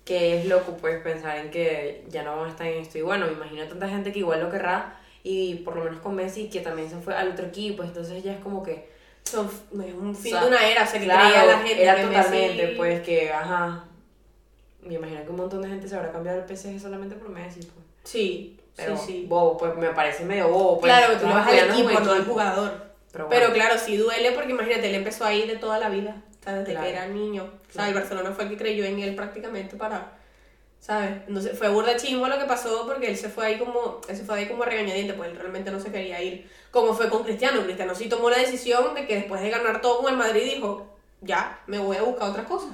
que 0.06 0.38
es 0.38 0.46
loco 0.46 0.78
pues 0.80 1.02
pensar 1.02 1.36
en 1.36 1.50
que 1.50 2.06
ya 2.08 2.22
no 2.22 2.34
van 2.36 2.46
a 2.46 2.50
estar 2.50 2.66
en 2.66 2.78
esto. 2.80 2.96
Y 2.96 3.02
bueno, 3.02 3.26
me 3.26 3.32
imagino 3.32 3.66
tanta 3.68 3.88
gente 3.88 4.12
que 4.12 4.20
igual 4.20 4.40
lo 4.40 4.50
querrá, 4.50 4.98
y 5.22 5.56
por 5.56 5.76
lo 5.76 5.84
menos 5.84 6.00
con 6.00 6.14
Messi, 6.14 6.48
que 6.48 6.60
también 6.60 6.88
se 6.88 6.96
fue 6.96 7.14
al 7.14 7.28
otro 7.32 7.44
equipo, 7.46 7.82
entonces 7.82 8.22
ya 8.22 8.32
es 8.32 8.40
como 8.40 8.62
que... 8.62 8.88
son, 9.24 9.46
es 9.46 9.92
un 9.94 10.14
fin 10.14 10.34
O 10.34 10.38
sea, 10.38 10.40
de 10.42 10.48
una 10.48 10.66
era. 10.66 10.84
O 10.84 10.86
sea, 10.86 11.00
que 11.00 11.04
Claro, 11.06 11.24
creía 11.28 11.44
la 11.46 11.58
gente 11.58 11.82
era 11.82 11.96
que 11.96 12.02
totalmente, 12.02 12.72
Messi- 12.72 12.76
pues 12.76 13.00
que, 13.02 13.30
ajá. 13.32 13.84
Me 14.80 14.94
imagino 14.94 15.24
que 15.24 15.30
un 15.30 15.36
montón 15.36 15.62
de 15.62 15.68
gente 15.68 15.88
se 15.88 15.96
habrá 15.96 16.12
cambiado 16.12 16.38
el 16.38 16.44
PSG 16.56 16.80
solamente 16.80 17.16
por 17.16 17.28
Messi, 17.28 17.60
pues. 17.60 17.84
Sí, 18.04 18.60
Pero 18.76 18.96
sí, 18.96 19.02
sí. 19.06 19.26
bobo, 19.28 19.56
pues 19.56 19.74
me 19.76 19.88
parece 19.90 20.24
medio 20.24 20.48
bobo. 20.48 20.78
Pues, 20.78 20.92
claro, 20.92 21.14
que 21.14 21.18
tú 21.20 21.26
le 21.26 21.34
vas 21.34 21.48
al 21.48 21.58
equipo, 21.70 22.00
no 22.00 22.12
al 22.12 22.24
jugador. 22.24 22.86
Pero, 23.10 23.28
Pero 23.28 23.48
bueno, 23.48 23.54
claro, 23.54 23.80
sí 23.80 23.96
duele 23.96 24.30
porque 24.32 24.52
imagínate, 24.52 24.88
él 24.88 24.94
empezó 24.94 25.24
ahí 25.24 25.48
de 25.48 25.56
toda 25.56 25.78
la 25.80 25.88
vida, 25.88 26.22
sea, 26.46 26.54
desde 26.60 26.72
Claro. 26.72 26.86
que 26.86 26.92
era 26.92 27.06
niño. 27.08 27.50
O 27.68 27.72
sea, 27.72 27.88
el 27.88 27.94
Barcelona 27.94 28.30
fue 28.32 28.44
el 28.44 28.50
que 28.50 28.56
creyó 28.56 28.84
en 28.84 28.98
él 29.00 29.14
prácticamente 29.14 29.76
para 29.76 30.12
¿sabes? 30.78 31.10
Entonces 31.26 31.58
fue 31.58 31.68
burda 31.68 31.96
chimbo 31.96 32.28
lo 32.28 32.38
que 32.38 32.44
pasó 32.44 32.86
porque 32.86 33.08
él 33.08 33.16
se 33.16 33.28
fue 33.28 33.46
ahí 33.46 33.58
como, 33.58 34.00
él 34.08 34.16
se 34.16 34.24
fue 34.24 34.38
ahí 34.38 34.46
como 34.46 34.64
regañadiente, 34.64 35.14
pues 35.14 35.30
él 35.30 35.36
realmente 35.36 35.70
no 35.72 35.80
se 35.80 35.90
quería 35.90 36.22
ir. 36.22 36.48
Como 36.70 36.94
fue 36.94 37.08
con 37.10 37.24
Cristiano, 37.24 37.62
Cristiano 37.64 37.94
sí 37.94 38.08
tomó 38.08 38.30
la 38.30 38.38
decisión 38.38 38.94
de 38.94 39.06
que 39.06 39.16
después 39.16 39.40
de 39.40 39.50
ganar 39.50 39.80
todo 39.80 40.02
con 40.02 40.12
el 40.12 40.16
Madrid 40.18 40.42
dijo, 40.54 40.86
ya, 41.22 41.60
me 41.66 41.78
voy 41.78 41.96
a 41.96 42.02
buscar 42.02 42.28
otra 42.30 42.44
cosa. 42.44 42.68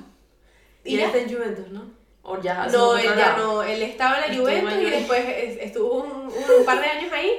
Y 0.85 0.97
Y 0.97 1.01
está 1.01 1.19
en 1.19 1.33
Juventus, 1.33 1.69
¿no? 1.69 1.91
O 2.23 2.39
ya 2.41 2.67
No, 2.67 2.99
él 2.99 3.05
ya 3.17 3.37
no, 3.37 3.63
él 3.63 3.83
estaba 3.83 4.17
en 4.17 4.21
la 4.21 4.27
Estuvo 4.27 4.47
Juventus 4.47 4.83
y 4.83 4.91
después 4.91 5.25
es- 5.29 5.59
estuvo 5.61 5.93
un, 6.03 6.11
un- 6.27 6.33
un 6.59 6.65
par 6.67 6.81
de 6.81 6.87
años 6.89 7.13
ahí 7.13 7.33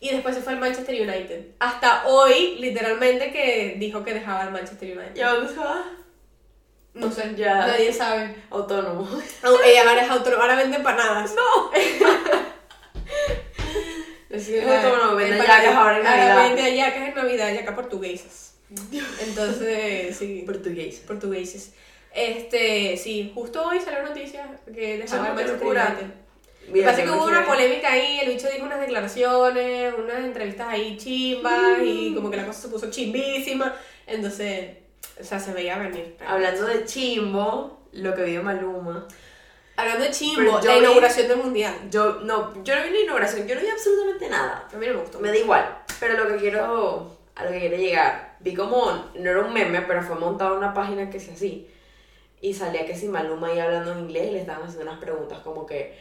y 0.00 0.10
después 0.10 0.34
se 0.34 0.42
fue 0.42 0.52
al 0.54 0.58
Manchester 0.60 0.94
United. 1.00 1.46
Hasta 1.58 2.06
hoy, 2.06 2.56
literalmente, 2.60 3.30
que 3.32 3.76
dijo 3.78 4.04
que 4.04 4.14
dejaba 4.14 4.44
el 4.44 4.50
Manchester 4.50 4.96
United. 4.96 5.16
¿Y 5.16 5.20
a 5.22 5.30
dónde 5.30 5.52
se 5.52 5.58
va? 5.60 5.84
No 6.94 7.10
sé, 7.10 7.34
Ya. 7.36 7.66
nadie 7.66 7.92
sabe. 7.92 8.34
Autónomo. 8.50 9.06
No, 9.42 9.62
ella 9.62 9.88
ahora 9.88 10.02
es 10.04 10.10
autónoma, 10.10 10.42
ahora 10.44 10.56
vende 10.56 10.76
empanadas. 10.78 11.34
No. 11.34 11.70
Es 14.28 14.48
autónomo, 14.84 15.14
vende 15.16 15.38
yacas 15.38 15.74
ahora 15.74 15.98
en 16.00 16.06
Ahora 16.06 16.34
Navidad. 16.34 16.54
vende 16.56 16.76
yacas 16.76 17.08
en 17.08 17.14
Navidad, 17.14 17.54
yacas 17.54 17.74
portuguesas. 17.74 18.54
Entonces, 19.20 20.16
sí, 20.16 20.42
Portugués. 20.44 21.02
portugueses. 21.06 21.72
Este, 22.12 22.96
sí, 22.96 23.30
justo 23.34 23.64
hoy 23.66 23.80
salió 23.80 24.02
noticia 24.02 24.48
que 24.74 24.98
dejaba 24.98 25.28
el 25.28 25.34
Manchester. 25.34 25.66
United. 25.66 26.06
Pasa 26.84 26.98
yo 26.98 27.04
que 27.04 27.10
me 27.12 27.16
hubo 27.16 27.26
una 27.26 27.46
polémica 27.46 27.92
ahí, 27.92 28.18
el 28.20 28.28
bicho 28.32 28.48
dijo 28.52 28.64
unas 28.66 28.80
declaraciones, 28.80 29.94
unas 29.98 30.18
entrevistas 30.24 30.68
ahí 30.68 30.96
chimbas 30.96 31.78
y 31.82 32.14
como 32.14 32.30
que 32.30 32.36
la 32.36 32.46
cosa 32.46 32.62
se 32.62 32.68
puso 32.68 32.90
chimbísima. 32.90 33.74
Entonces, 34.06 34.76
o 35.20 35.24
sea, 35.24 35.38
se 35.38 35.52
veía 35.52 35.78
venir. 35.78 36.16
Hablando 36.26 36.66
de 36.66 36.84
chimbo, 36.84 37.80
lo 37.92 38.14
que 38.14 38.22
vio 38.24 38.42
Maluma. 38.42 39.06
Hablando 39.76 40.04
de 40.04 40.10
chimbo, 40.10 40.58
la 40.62 40.72
vi- 40.74 40.78
inauguración 40.80 41.28
del 41.28 41.38
mundial. 41.38 41.74
Yo 41.90 42.20
no, 42.22 42.52
yo 42.64 42.74
no 42.76 42.82
vi 42.84 42.90
la 42.90 43.00
inauguración, 43.00 43.46
yo 43.46 43.54
no 43.54 43.60
vi 43.60 43.68
absolutamente 43.68 44.28
nada. 44.28 44.68
A 44.72 44.76
mí 44.76 44.86
no 44.86 44.94
me 44.94 45.00
gustó. 45.00 45.18
Me 45.20 45.28
da 45.28 45.36
igual. 45.36 45.78
Pero 46.00 46.14
lo 46.16 46.28
que 46.28 46.36
quiero, 46.36 47.16
a 47.34 47.44
lo 47.44 47.50
que 47.50 47.60
quiero 47.60 47.76
llegar, 47.76 48.36
vi 48.40 48.54
como, 48.54 48.90
no 49.14 49.30
era 49.30 49.40
un 49.40 49.52
meme, 49.52 49.82
pero 49.82 50.02
fue 50.02 50.16
montado 50.16 50.56
una 50.56 50.72
página 50.74 51.10
que 51.10 51.18
es 51.18 51.28
así. 51.28 51.68
Y 52.40 52.54
salía 52.54 52.86
que 52.86 52.94
si 52.96 53.06
Maluma 53.08 53.48
ahí 53.48 53.58
hablando 53.58 53.92
en 53.92 54.00
inglés 54.00 54.28
y 54.28 54.32
le 54.32 54.40
estaban 54.40 54.62
haciendo 54.64 54.90
unas 54.90 55.00
preguntas 55.00 55.38
como 55.40 55.66
que, 55.66 55.98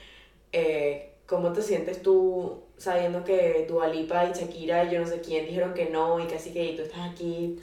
eh, 0.51 1.13
¿cómo 1.25 1.51
te 1.53 1.61
sientes 1.61 2.01
tú 2.01 2.61
sabiendo 2.77 3.23
que 3.23 3.65
Dua 3.67 3.87
Lipa 3.87 4.25
y 4.25 4.33
Shakira 4.33 4.83
y 4.85 4.91
yo 4.91 4.99
no 4.99 5.07
sé 5.07 5.21
quién 5.21 5.45
dijeron 5.45 5.73
que 5.73 5.85
no 5.85 6.19
y 6.19 6.27
que 6.27 6.35
así 6.35 6.51
que 6.53 6.73
tú 6.75 6.83
estás 6.83 7.11
aquí? 7.11 7.59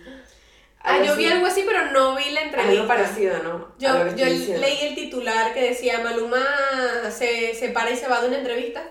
Ah, 0.84 1.00
yo 1.04 1.14
vi 1.14 1.26
algo 1.26 1.46
así, 1.46 1.62
pero 1.64 1.92
no 1.92 2.16
vi 2.16 2.30
la 2.30 2.42
entrevista. 2.42 2.72
Algo 2.72 2.88
parecido, 2.88 3.40
¿no? 3.44 3.68
Yo, 3.78 4.16
yo 4.16 4.26
leí 4.26 4.78
el 4.82 4.94
titular 4.96 5.54
que 5.54 5.62
decía 5.68 6.00
Maluma 6.00 6.44
se, 7.10 7.54
se 7.54 7.68
para 7.68 7.92
y 7.92 7.96
se 7.96 8.08
va 8.08 8.20
de 8.20 8.28
una 8.28 8.38
entrevista 8.38 8.82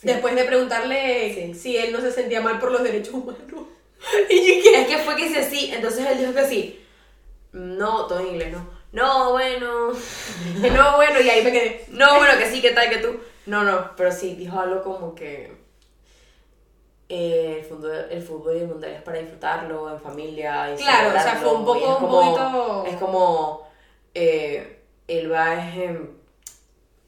Sí. 0.00 0.08
después 0.08 0.34
de 0.34 0.44
preguntarle 0.44 1.32
Sí. 1.34 1.54
si 1.54 1.76
él 1.78 1.92
no 1.92 2.00
se 2.02 2.12
sentía 2.12 2.42
mal 2.42 2.58
por 2.58 2.70
los 2.70 2.82
derechos 2.82 3.14
humanos. 3.14 3.38
y 4.28 4.36
yo 4.36 4.62
¿qué? 4.62 4.80
Es 4.82 4.86
que 4.86 4.98
fue 4.98 5.16
que 5.16 5.28
dice 5.28 5.48
sí, 5.48 5.70
entonces 5.74 6.06
él 6.06 6.18
dijo 6.18 6.34
que 6.34 6.46
sí. 6.46 6.80
No, 7.52 8.06
todo 8.06 8.20
en 8.20 8.26
inglés, 8.26 8.52
no. 8.52 8.68
No, 8.94 9.32
bueno. 9.32 9.92
Que 10.62 10.70
no, 10.76 10.96
bueno, 10.96 11.20
y 11.20 11.28
ahí 11.28 11.42
me 11.44 11.52
quedé. 11.52 11.84
No, 11.90 12.16
bueno, 12.16 12.38
que 12.38 12.48
sí, 12.50 12.62
que 12.62 12.70
tal, 12.70 12.88
que 12.88 12.98
tú. 12.98 13.20
No, 13.46 13.62
no, 13.64 13.90
pero 13.96 14.10
sí, 14.10 14.34
dijo 14.36 14.58
algo 14.58 14.82
como 14.82 15.14
que 15.14 15.52
eh, 17.08 17.56
el, 17.60 17.64
fútbol, 17.64 18.06
el 18.10 18.22
fútbol 18.22 18.56
y 18.56 18.60
el 18.60 18.68
mundial 18.68 18.92
es 18.92 19.02
para 19.02 19.18
disfrutarlo 19.18 19.90
en 19.90 20.00
familia. 20.00 20.72
Y 20.72 20.76
Claro, 20.76 21.08
o 21.10 21.20
sea, 21.20 21.36
fue 21.36 21.52
un 21.54 21.64
poco, 21.64 21.78
es 21.78 21.86
un 21.86 21.94
como, 21.96 22.20
poquito- 22.20 22.84
Es 22.86 22.96
como, 22.96 23.68
eh, 24.14 24.80
él 25.08 25.30
va 25.30 25.54
es 25.54 25.76
en- 25.76 26.18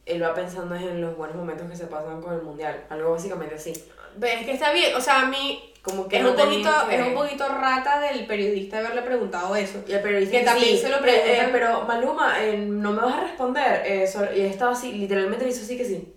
él 0.05 0.23
va 0.23 0.35
pensando 0.35 0.75
es 0.75 0.83
en 0.83 1.01
los 1.01 1.17
buenos 1.17 1.37
momentos 1.37 1.69
que 1.71 1.77
se 1.77 1.87
pasan 1.87 2.21
con 2.21 2.35
el 2.35 2.43
mundial, 2.43 2.85
algo 2.91 3.13
básicamente 3.13 3.55
así. 3.55 3.73
Ves 4.17 4.45
que 4.45 4.53
está 4.53 4.73
bien, 4.73 4.95
o 4.95 5.01
sea, 5.01 5.21
a 5.23 5.27
mí 5.27 5.73
Como 5.87 6.09
que 6.09 6.17
es 6.17 6.23
no 6.25 6.31
un, 6.31 6.37
poquito, 6.37 6.71
que- 6.89 6.97
es 6.97 7.07
un 7.07 7.15
poquito 7.15 7.49
rata 7.49 8.01
del 8.01 8.27
periodista 8.27 8.79
haberle 8.79 9.03
preguntado 9.03 9.55
eso. 9.55 9.85
Y 9.87 9.93
el 9.93 10.01
periodista 10.03 10.37
Que 10.39 10.45
también 10.45 10.77
se 10.77 10.89
lo 10.89 10.97
eh, 10.97 11.01
eh, 11.45 11.49
pero 11.53 11.83
Maluma, 11.85 12.43
eh, 12.45 12.57
no 12.59 12.93
me 12.93 13.03
vas 13.03 13.15
a 13.15 13.21
responder. 13.21 13.83
Eh, 13.87 14.07
so- 14.09 14.35
y 14.35 14.41
estaba 14.41 14.73
así, 14.73 14.91
literalmente 14.93 15.45
le 15.45 15.53
hizo 15.53 15.63
así 15.63 15.77
que 15.79 15.85
sí. 15.85 16.13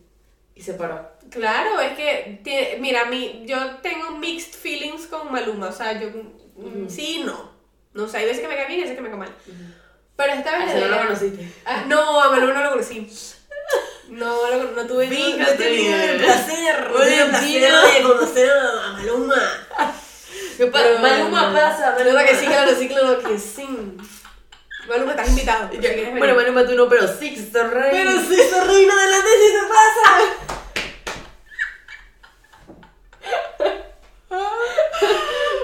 Y 0.55 0.61
se 0.63 0.73
paró. 0.73 1.07
Claro, 1.29 1.79
es 1.79 1.91
que, 1.95 2.39
tiene- 2.43 2.77
mira, 2.79 3.05
mí, 3.05 3.43
yo 3.45 3.75
tengo 3.83 4.09
mixed 4.17 4.55
feelings 4.59 5.05
con 5.05 5.31
Maluma, 5.31 5.67
o 5.67 5.71
sea, 5.71 5.99
yo, 6.01 6.09
mm, 6.09 6.89
sí 6.89 7.19
y 7.21 7.23
no. 7.23 7.51
No 7.93 8.07
sé, 8.07 8.17
hay 8.17 8.25
veces 8.25 8.41
que 8.41 8.47
me 8.47 8.55
cae 8.55 8.65
bien 8.67 8.79
y 8.79 8.81
veces 8.83 8.95
que 8.97 9.01
me 9.03 9.09
cae 9.09 9.19
mal. 9.19 9.35
Pero 10.15 10.33
esta 10.33 10.51
vez... 10.57 10.61
A 10.61 10.65
le 10.65 10.71
ese 10.79 10.81
no 10.81 10.95
lo 10.95 11.01
conociste. 11.03 11.47
Ah, 11.65 11.83
no, 11.87 12.19
a 12.21 12.31
Maluma 12.31 12.53
no 12.55 12.63
lo 12.63 12.69
conocí. 12.71 13.07
No, 14.09 14.47
lo- 14.49 14.71
no 14.71 14.85
tuve 14.87 15.07
no- 15.07 15.15
no 15.15 15.19
el 15.37 15.45
placer, 16.17 16.89
no 16.91 17.01
el 17.03 17.29
placer 17.29 17.71
de 17.93 18.01
conocer 18.03 18.49
a 18.49 18.93
Maluma. 18.93 19.35
Pero- 20.57 20.99
Maluma 20.99 21.53
pasa, 21.53 21.95
Maluma. 21.97 22.23
que 22.25 22.35
sí, 22.35 22.45
claro, 22.47 22.71
sí, 22.77 22.87
claro 22.87 23.19
que 23.23 23.37
sí. 23.39 23.67
Maluma, 24.87 25.11
estás 25.11 25.29
invitado. 25.29 25.69
si 25.71 25.77
venir. 25.77 26.09
Bueno, 26.17 26.35
Maluma 26.35 26.65
tú 26.65 26.73
no, 26.75 26.89
pero 26.89 27.07
Sixto 27.07 27.67
Rey. 27.69 27.91
Pero 27.91 28.11
si 28.19 28.39
esta 28.41 28.63
reina 28.63 28.93
adelante 28.93 29.29
sí 29.37 29.47
se 29.51 29.63
pasa. 29.69 30.05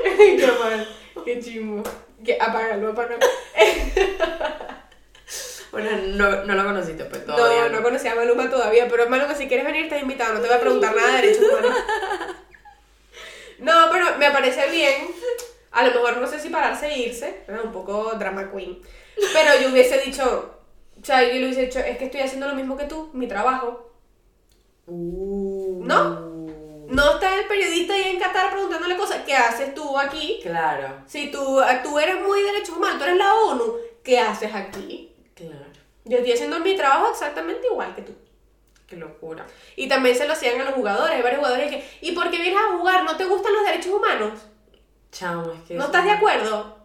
Qué 0.03 0.51
mal, 0.59 0.87
qué 1.25 1.39
chimbo. 1.41 1.83
Que, 2.23 2.37
apágalo, 2.39 2.89
apágalo. 2.91 3.19
Bueno, 5.75 5.89
no, 6.15 6.43
no 6.45 6.55
lo 6.55 6.63
conociste, 6.63 7.03
pues 7.05 7.27
No, 7.27 7.35
todavía. 7.35 7.67
no 7.69 7.83
conocía 7.83 8.13
a 8.13 8.15
Maluma 8.15 8.49
todavía, 8.49 8.87
pero 8.89 9.09
Maluma, 9.09 9.35
si 9.35 9.47
quieres 9.47 9.65
venir, 9.65 9.83
estás 9.83 10.01
invitado. 10.01 10.33
No 10.35 10.39
te 10.39 10.47
voy 10.47 10.55
a 10.55 10.59
preguntar 10.61 10.95
nada 10.95 11.15
de 11.15 11.21
derechos 11.21 11.43
humanos. 11.49 11.75
No, 13.59 13.71
pero 13.91 14.17
me 14.17 14.31
parece 14.31 14.69
bien. 14.69 15.07
A 15.71 15.85
lo 15.85 15.91
mejor 15.93 16.17
no 16.17 16.27
sé 16.27 16.39
si 16.39 16.49
pararse 16.49 16.87
e 16.87 16.99
irse. 16.99 17.43
¿no? 17.47 17.63
Un 17.63 17.71
poco 17.71 18.13
drama 18.19 18.51
queen. 18.51 18.81
Pero 19.33 19.61
yo 19.61 19.69
hubiese 19.69 19.97
dicho. 19.99 20.55
O 21.01 21.05
sea, 21.05 21.23
yo 21.23 21.33
le 21.33 21.45
hubiese 21.45 21.61
dicho, 21.67 21.79
es 21.79 21.97
que 21.97 22.05
estoy 22.05 22.21
haciendo 22.21 22.47
lo 22.47 22.55
mismo 22.55 22.75
que 22.77 22.85
tú, 22.85 23.09
mi 23.13 23.27
trabajo. 23.27 23.93
Uh. 24.87 25.83
¿No? 25.85 26.35
No 26.87 27.13
está 27.13 27.39
el 27.39 27.47
periodista 27.47 27.93
ahí 27.93 28.09
en 28.09 28.19
Qatar 28.19 28.51
preguntándole 28.51 28.95
cosas. 28.97 29.21
¿Qué 29.25 29.33
haces 29.35 29.73
tú 29.73 29.97
aquí? 29.97 30.39
Claro, 30.43 31.03
Si 31.07 31.31
tú, 31.31 31.61
tú 31.83 31.99
eres 31.99 32.21
muy 32.21 32.41
derechos 32.43 32.75
humanos, 32.77 32.97
tú 32.99 33.05
eres 33.05 33.17
la 33.17 33.33
ONU, 33.33 33.73
¿qué 34.03 34.19
haces 34.19 34.53
aquí? 34.53 35.11
claro. 35.33 35.64
Yo 36.05 36.17
estoy 36.17 36.33
haciendo 36.33 36.59
mi 36.59 36.75
trabajo 36.77 37.09
exactamente 37.11 37.67
igual 37.67 37.93
que 37.95 38.03
tú. 38.03 38.13
Qué 38.87 38.95
locura. 38.95 39.45
Y 39.75 39.87
también 39.87 40.15
se 40.15 40.27
lo 40.27 40.33
hacían 40.33 40.61
a 40.61 40.65
los 40.65 40.75
jugadores. 40.75 41.15
Hay 41.15 41.23
varios 41.23 41.39
jugadores 41.39 41.69
que, 41.69 41.83
¿y 42.01 42.11
por 42.11 42.29
qué 42.29 42.37
vienes 42.37 42.59
a 42.59 42.77
jugar? 42.77 43.03
¿No 43.03 43.17
te 43.17 43.25
gustan 43.25 43.53
los 43.53 43.65
derechos 43.65 43.91
humanos? 43.93 44.39
Chamo, 45.11 45.51
es 45.51 45.61
que. 45.67 45.73
¿No 45.73 45.85
estás 45.85 46.03
de 46.03 46.11
acuerdo? 46.11 46.77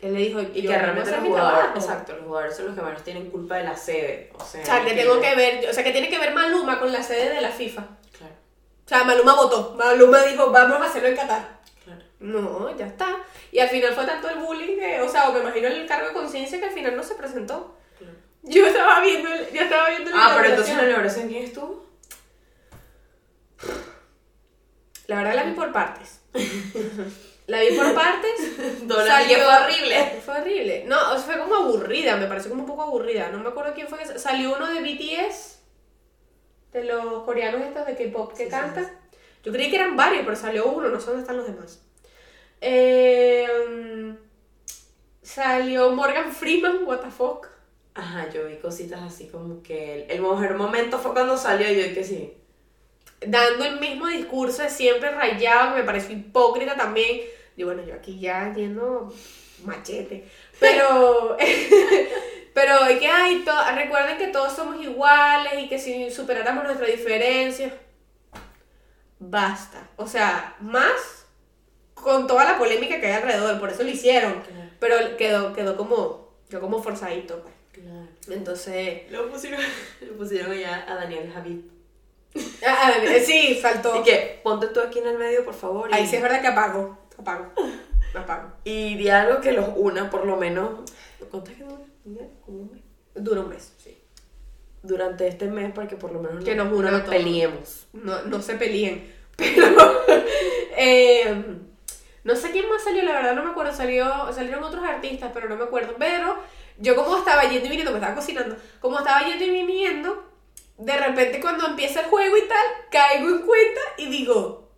Que 0.00 0.10
le 0.10 0.18
dijo, 0.18 0.40
Y 0.40 0.62
yo 0.62 0.70
que 0.70 0.78
realmente 0.78 1.10
los 1.10 1.20
jugadores, 1.20 1.70
exacto, 1.74 2.14
los 2.16 2.24
jugadores 2.24 2.56
son 2.56 2.66
los 2.66 2.74
que 2.74 2.82
menos 2.82 3.02
tienen 3.02 3.30
culpa 3.30 3.56
de 3.56 3.64
la 3.64 3.76
sede. 3.76 4.32
O 4.38 4.44
sea, 4.44 4.62
O 4.62 4.64
sea, 4.64 4.84
que 4.84 4.94
tengo 4.94 5.20
que 5.20 5.34
ver, 5.34 5.68
o 5.68 5.72
sea, 5.72 5.84
que 5.84 5.92
tiene 5.92 6.08
que 6.08 6.18
ver 6.18 6.32
Maluma 6.34 6.78
con 6.78 6.92
la 6.92 7.02
sede 7.02 7.34
de 7.34 7.40
la 7.40 7.50
FIFA. 7.50 7.86
Claro, 8.16 8.34
O 8.84 8.88
sea, 8.88 9.04
Maluma 9.04 9.34
votó. 9.34 9.74
Maluma 9.78 10.22
dijo, 10.22 10.50
vamos 10.50 10.80
a 10.80 10.84
hacerlo 10.84 11.08
en 11.08 11.16
Qatar. 11.16 11.53
No, 12.20 12.74
ya 12.76 12.86
está. 12.86 13.18
Y 13.52 13.58
al 13.58 13.68
final 13.68 13.92
fue 13.92 14.06
tanto 14.06 14.28
el 14.30 14.38
bullying 14.38 14.78
que, 14.78 15.00
o 15.00 15.08
sea, 15.08 15.28
o 15.28 15.32
me 15.32 15.40
imagino 15.40 15.68
el 15.68 15.86
cargo 15.86 16.08
de 16.08 16.14
conciencia 16.14 16.58
que 16.58 16.66
al 16.66 16.72
final 16.72 16.96
no 16.96 17.02
se 17.02 17.14
presentó. 17.16 17.76
claro. 17.98 18.14
Yo 18.42 18.66
estaba 18.66 19.00
viendo, 19.00 19.28
el- 19.32 19.50
yo 19.52 19.60
estaba 19.62 19.88
viendo 19.90 20.10
la 20.10 20.16
Ah, 20.26 20.32
pero 20.36 20.48
entonces 20.50 20.76
la 20.76 20.84
inauguración, 20.84 21.28
¿quién 21.28 21.44
estuvo? 21.44 21.84
La 25.06 25.16
verdad 25.18 25.34
la 25.34 25.42
vi 25.44 25.52
por 25.52 25.72
partes. 25.72 26.20
La 27.46 27.60
vi 27.60 27.76
por 27.76 27.94
partes. 27.94 28.32
Salió- 28.88 29.36
fue 29.38 29.54
horrible. 29.54 30.20
Fue 30.24 30.38
horrible. 30.40 30.84
No, 30.86 30.96
o 31.12 31.18
sea, 31.18 31.24
fue 31.34 31.38
como 31.38 31.54
aburrida, 31.56 32.16
me 32.16 32.26
pareció 32.26 32.50
como 32.50 32.62
un 32.62 32.68
poco 32.68 32.82
aburrida. 32.82 33.28
No 33.28 33.38
me 33.38 33.48
acuerdo 33.50 33.74
quién 33.74 33.86
fue 33.88 33.98
que 33.98 34.18
salió 34.18 34.56
uno 34.56 34.66
de 34.72 34.80
BTS, 34.80 35.58
de 36.72 36.84
los 36.84 37.22
coreanos 37.24 37.60
estos 37.62 37.86
de 37.86 37.96
K-pop 37.96 38.30
que 38.32 38.36
Sí, 38.38 38.44
sí, 38.44 38.50
cantan. 38.50 38.98
Yo 39.44 39.52
creí 39.52 39.68
que 39.68 39.76
eran 39.76 39.94
varios, 39.94 40.24
pero 40.24 40.36
salió 40.36 40.66
uno, 40.66 40.88
no 40.88 40.98
sé 40.98 41.06
dónde 41.08 41.20
están 41.20 41.36
los 41.36 41.46
demás. 41.46 41.82
Eh, 42.66 43.46
mm, 43.70 44.14
salió 45.22 45.90
Morgan 45.90 46.32
Freeman, 46.32 46.84
what 46.86 47.00
the 47.00 47.10
fuck. 47.10 47.48
Ajá, 47.94 48.28
yo 48.30 48.46
vi 48.48 48.56
cositas 48.56 49.02
así 49.02 49.28
como 49.28 49.62
que 49.62 49.94
el, 50.04 50.10
el 50.10 50.20
mejor 50.22 50.56
momento 50.56 50.98
fue 50.98 51.12
cuando 51.12 51.36
salió 51.36 51.70
y 51.70 51.76
yo 51.88 51.94
que 51.94 52.04
sí. 52.04 52.32
dando 53.26 53.64
el 53.64 53.80
mismo 53.80 54.06
discurso 54.08 54.62
de 54.62 54.70
siempre 54.70 55.10
rayado, 55.12 55.74
que 55.74 55.80
me 55.80 55.86
pareció 55.86 56.16
hipócrita 56.16 56.76
también. 56.76 57.22
Y 57.56 57.64
bueno, 57.64 57.84
yo 57.84 57.94
aquí 57.94 58.18
ya 58.20 58.52
yendo 58.54 59.12
machete. 59.64 60.28
Pero, 60.60 61.36
pero 62.54 62.82
hay 62.82 62.98
que 62.98 63.08
hay 63.08 63.44
to- 63.44 63.72
recuerden 63.76 64.18
que 64.18 64.28
todos 64.28 64.52
somos 64.54 64.82
iguales 64.84 65.54
y 65.58 65.68
que 65.68 65.78
si 65.78 66.10
superáramos 66.10 66.64
nuestras 66.64 66.90
diferencias, 66.90 67.72
basta. 69.18 69.88
O 69.96 70.06
sea, 70.06 70.56
más 70.60 71.23
con 72.04 72.26
toda 72.26 72.44
la 72.44 72.58
polémica 72.58 73.00
que 73.00 73.06
hay 73.06 73.14
alrededor, 73.14 73.58
por 73.58 73.70
eso 73.70 73.82
lo 73.82 73.88
hicieron. 73.88 74.34
Pero 74.78 75.16
quedó, 75.16 75.52
quedó 75.54 75.76
como, 75.76 76.34
quedó 76.48 76.60
como 76.60 76.82
forzadito. 76.82 77.40
pues. 77.40 77.54
Claro. 77.72 78.06
Entonces, 78.28 79.10
Lo 79.10 79.28
pusieron, 79.30 79.60
lo 80.00 80.16
pusieron 80.16 80.52
allá 80.52 80.84
a 80.86 80.94
Daniel 80.94 81.30
Javid. 81.32 81.58
ah, 82.66 82.92
ah, 82.92 82.92
sí, 83.24 83.58
faltó. 83.60 84.00
Y 84.00 84.02
que 84.02 84.40
ponte 84.44 84.68
tú 84.68 84.80
aquí 84.80 84.98
en 85.00 85.08
el 85.08 85.18
medio, 85.18 85.44
por 85.44 85.54
favor. 85.54 85.90
Y, 85.90 85.94
Ahí 85.94 86.06
sí 86.06 86.16
es 86.16 86.22
verdad 86.22 86.40
que 86.40 86.48
apago, 86.48 86.98
apago, 87.18 87.46
apago. 88.14 88.52
y 88.64 88.94
di 88.96 89.08
algo 89.08 89.40
que 89.40 89.52
los 89.52 89.68
una, 89.74 90.10
por 90.10 90.26
lo 90.26 90.36
menos. 90.36 90.90
¿Cuánto 91.30 91.50
es 91.50 91.56
que 91.56 91.64
dura? 91.64 91.82
¿Un 92.04 92.14
mes? 92.14 92.28
¿Como 92.44 92.58
un 92.58 92.72
mes? 92.72 92.82
Dura 93.14 93.40
un 93.40 93.48
mes, 93.48 93.72
sí. 93.82 93.98
Durante 94.82 95.26
este 95.26 95.46
mes, 95.46 95.72
para 95.72 95.88
que 95.88 95.96
por 95.96 96.12
lo 96.12 96.20
menos 96.20 96.44
Que 96.44 96.54
no, 96.54 96.64
nos 96.64 96.72
no 96.74 96.78
una 96.78 96.90
nos 96.90 97.02
peleemos. 97.02 97.86
No, 97.94 98.22
no 98.22 98.42
se 98.42 98.54
peleen. 98.56 99.12
Pero. 99.36 100.04
eh, 100.76 101.42
no 102.24 102.34
sé 102.36 102.50
quién 102.50 102.68
más 102.68 102.82
salió, 102.82 103.02
la 103.02 103.12
verdad 103.12 103.34
no 103.34 103.44
me 103.44 103.50
acuerdo. 103.50 103.72
Salió, 103.74 104.32
salieron 104.32 104.64
otros 104.64 104.82
artistas, 104.82 105.30
pero 105.32 105.48
no 105.48 105.56
me 105.56 105.64
acuerdo. 105.64 105.94
Pero 105.98 106.36
yo, 106.78 106.96
como 106.96 107.18
estaba 107.18 107.42
yendo 107.44 107.66
y 107.66 107.68
viniendo, 107.68 107.92
me 107.92 107.98
estaba 107.98 108.14
cocinando. 108.14 108.56
Como 108.80 108.98
estaba 108.98 109.26
yendo 109.26 109.44
y 109.44 109.50
viniendo, 109.50 110.24
de 110.78 110.96
repente 110.96 111.40
cuando 111.40 111.66
empieza 111.66 112.00
el 112.00 112.06
juego 112.06 112.36
y 112.36 112.48
tal, 112.48 112.66
caigo 112.90 113.28
en 113.28 113.42
cuenta 113.42 113.80
y 113.98 114.06
digo. 114.08 114.70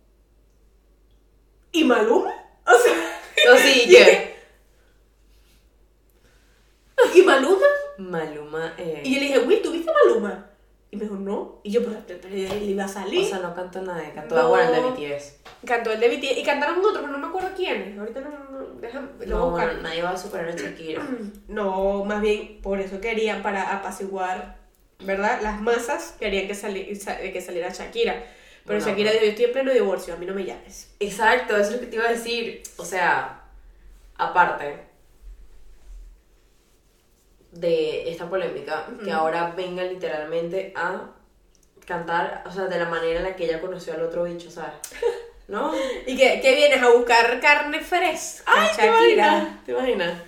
¿Y 1.71 1.83
Maluma? 1.83 2.33
O 2.65 2.73
sea. 2.77 3.53
Así 3.53 3.83
y 3.85 3.89
que. 3.89 4.37
¿Y 7.15 7.21
Maluma? 7.21 7.65
Maluma. 7.97 8.73
Eh, 8.77 9.01
Y 9.05 9.13
yo 9.15 9.19
le 9.21 9.27
dije, 9.27 9.39
Will, 9.39 9.61
¿tú 9.61 9.71
viste 9.71 9.89
a 9.89 9.93
Maluma? 9.93 10.49
Y 10.97 10.99
me 10.99 11.03
dijo, 11.05 11.15
no. 11.15 11.59
Y 11.63 11.71
yo, 11.71 11.83
pero, 11.85 11.99
pero 12.07 12.35
él 12.35 12.69
iba 12.69 12.85
a 12.85 12.87
salir. 12.87 13.25
o 13.25 13.29
sea, 13.29 13.39
no 13.39 13.53
cantó 13.53 13.81
nada, 13.81 14.01
cantó 14.13 14.35
No. 14.35 14.41
ahora 14.41 14.67
el 14.69 14.73
de 14.97 15.07
BTS. 15.15 15.35
Cantó 15.65 15.91
el 15.91 15.99
de 15.99 16.07
BTS 16.09 16.37
y 16.39 16.43
cantaron 16.43 16.79
otro, 16.79 17.01
pero 17.01 17.07
no 17.07 17.17
me 17.19 17.27
acuerdo 17.27 17.49
quiénes. 17.55 17.97
Ahorita 17.97 18.21
no, 18.21 18.29
no, 18.29 18.59
no 18.59 18.65
déjame, 18.81 19.07
lo 19.25 19.37
No, 19.37 19.49
buscar. 19.51 19.75
nadie 19.81 20.01
va 20.01 20.11
a 20.11 20.17
superar 20.17 20.49
a 20.49 20.55
Shakira. 20.55 21.01
No, 21.47 22.03
más 22.05 22.21
bien 22.21 22.59
por 22.61 22.79
eso 22.79 22.99
querían, 22.99 23.41
para 23.43 23.73
apaciguar, 23.77 24.57
¿verdad? 24.99 25.39
Las 25.41 25.61
masas 25.61 26.15
querían 26.19 26.47
que, 26.47 26.55
sali- 26.55 26.95
sa- 26.95 27.17
que 27.19 27.41
saliera 27.41 27.69
Shakira. 27.69 28.23
Pero 28.65 28.79
No, 28.79 28.85
Shakira 28.85 29.11
dijo, 29.11 29.23
yo 29.23 29.29
estoy 29.29 29.45
en 29.45 29.51
pleno 29.53 29.71
divorcio, 29.71 30.13
a 30.13 30.17
mí 30.17 30.25
no 30.25 30.33
me 30.33 30.43
llames. 30.43 30.93
Exacto, 30.99 31.55
eso 31.55 31.69
es 31.69 31.75
lo 31.75 31.79
que 31.79 31.85
te 31.87 31.95
iba 31.95 32.05
a 32.05 32.11
decir. 32.11 32.63
O 32.77 32.83
sea, 32.83 33.41
aparte 34.17 34.86
de 37.51 38.09
esta 38.11 38.29
polémica, 38.29 38.87
que 39.03 39.11
ahora 39.11 39.53
venga 39.55 39.83
literalmente 39.83 40.73
a 40.75 41.11
cantar, 41.85 42.43
o 42.45 42.51
sea, 42.51 42.65
de 42.65 42.77
la 42.79 42.89
manera 42.89 43.19
en 43.19 43.23
la 43.25 43.35
que 43.35 43.45
ella 43.45 43.61
conoció 43.61 43.93
al 43.93 44.03
otro 44.03 44.23
bicho, 44.25 44.49
¿sabes? 44.51 44.73
¿No? 45.47 45.71
¿Y 46.05 46.17
que, 46.17 46.41
que 46.41 46.55
vienes 46.55 46.81
a 46.83 46.89
buscar 46.91 47.39
carne 47.39 47.79
fresca, 47.79 48.43
Ay, 48.45 48.69
¿te 48.75 48.81
Shakira? 48.87 49.37
imaginas? 49.37 49.65
¿Te 49.65 49.71
imaginas? 49.71 50.21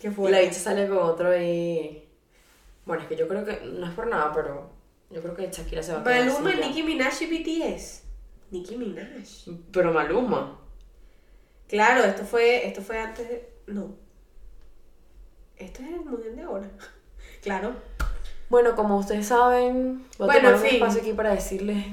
¿Qué 0.00 0.08
Y 0.08 0.10
fue? 0.10 0.30
la 0.30 0.40
bicha 0.40 0.54
sale 0.54 0.86
con 0.88 0.98
otro 0.98 1.36
y... 1.36 2.04
Bueno, 2.84 3.02
es 3.02 3.08
que 3.08 3.16
yo 3.16 3.26
creo 3.26 3.44
que, 3.44 3.60
no 3.64 3.86
es 3.86 3.92
por 3.94 4.06
nada, 4.06 4.32
pero 4.32 4.70
yo 5.10 5.20
creo 5.22 5.34
que 5.34 5.50
Shakira 5.50 5.82
se 5.82 5.92
va 5.92 6.00
a 6.00 6.02
Maluma. 6.04 6.52
Nicki 6.54 6.82
Minaj 6.82 7.22
y 7.22 7.26
BTS. 7.26 8.02
Nicki 8.50 8.76
Minaj. 8.76 9.08
Pero 9.72 9.92
Maluma. 9.92 10.60
Claro, 11.66 12.04
esto 12.04 12.24
fue, 12.24 12.66
esto 12.66 12.82
fue 12.82 12.98
antes 12.98 13.28
de... 13.28 13.48
No. 13.66 13.96
Esto 15.58 15.82
es 15.82 15.88
el 15.88 16.00
mundial 16.04 16.36
de 16.36 16.42
ahora. 16.42 16.70
Claro. 17.42 17.74
Bueno, 18.48 18.74
como 18.74 18.96
ustedes 18.98 19.26
saben, 19.26 20.04
voy 20.18 20.28
a 20.28 20.32
Bueno, 20.32 20.48
tomar 20.48 20.54
en 20.54 20.54
un 20.54 20.60
fin. 20.66 20.74
espacio 20.76 21.00
aquí 21.02 21.12
para 21.12 21.34
decirles 21.34 21.84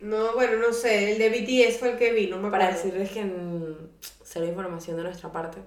No, 0.00 0.34
bueno, 0.34 0.56
no 0.58 0.72
sé, 0.74 1.12
el 1.12 1.18
de 1.18 1.30
BTS 1.30 1.78
fue 1.78 1.92
el 1.92 1.98
que 1.98 2.12
vi, 2.12 2.26
no 2.26 2.36
me 2.38 2.50
Para 2.50 2.66
acuerdo. 2.68 2.82
decirles 2.84 3.10
que 3.12 3.24
cero 4.24 4.44
información 4.46 4.96
de 4.98 5.04
nuestra 5.04 5.32
parte. 5.32 5.58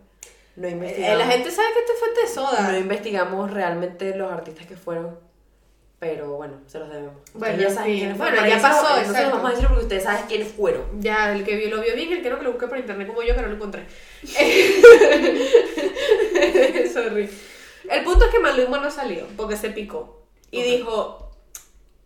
No 0.55 0.67
Eh, 0.67 0.71
investigamos, 0.71 1.17
la 1.19 1.27
gente 1.27 1.49
sabe 1.51 1.67
que 1.73 1.79
esto 1.79 1.93
fue 1.99 2.09
de 2.21 2.27
soda. 2.27 2.71
no 2.71 2.77
investigamos 2.77 3.51
realmente 3.51 4.15
los 4.15 4.31
artistas 4.31 4.65
que 4.67 4.75
fueron. 4.75 5.17
Pero 5.97 6.35
bueno, 6.35 6.59
se 6.67 6.77
los 6.77 6.89
debemos. 6.89 7.15
Bueno, 7.33 7.63
en 7.63 7.73
saben 7.73 7.95
quiénes 7.97 8.17
Bueno, 8.17 8.35
fueron. 8.37 8.55
ya 8.55 8.61
Para 8.61 8.75
eso, 8.75 8.83
pasó, 8.85 8.97
No 9.07 9.13
se 9.17 9.23
los 9.23 9.31
vamos 9.31 9.47
a 9.49 9.51
decir 9.53 9.67
porque 9.67 9.83
ustedes 9.83 10.03
saben 10.03 10.25
quiénes 10.27 10.47
fueron. 10.49 11.01
Ya, 11.01 11.31
el 11.33 11.43
que 11.43 11.55
vio 11.55 11.69
lo 11.75 11.81
vio 11.81 11.95
bien, 11.95 12.11
el 12.13 12.21
que 12.21 12.29
no, 12.29 12.37
que 12.37 12.43
lo 12.43 12.51
busqué 12.51 12.67
por 12.67 12.77
internet 12.77 13.07
como 13.07 13.23
yo, 13.23 13.33
que 13.35 13.41
no 13.41 13.47
lo 13.47 13.55
encontré. 13.55 13.85
Sorry. 16.93 17.29
El 17.89 18.03
punto 18.03 18.25
es 18.25 18.31
que 18.31 18.39
Maluma 18.39 18.79
no 18.79 18.89
salió, 18.91 19.27
porque 19.37 19.55
se 19.57 19.69
picó. 19.69 20.23
Y 20.51 20.59
Ok. 20.59 20.65
dijo, 20.65 21.31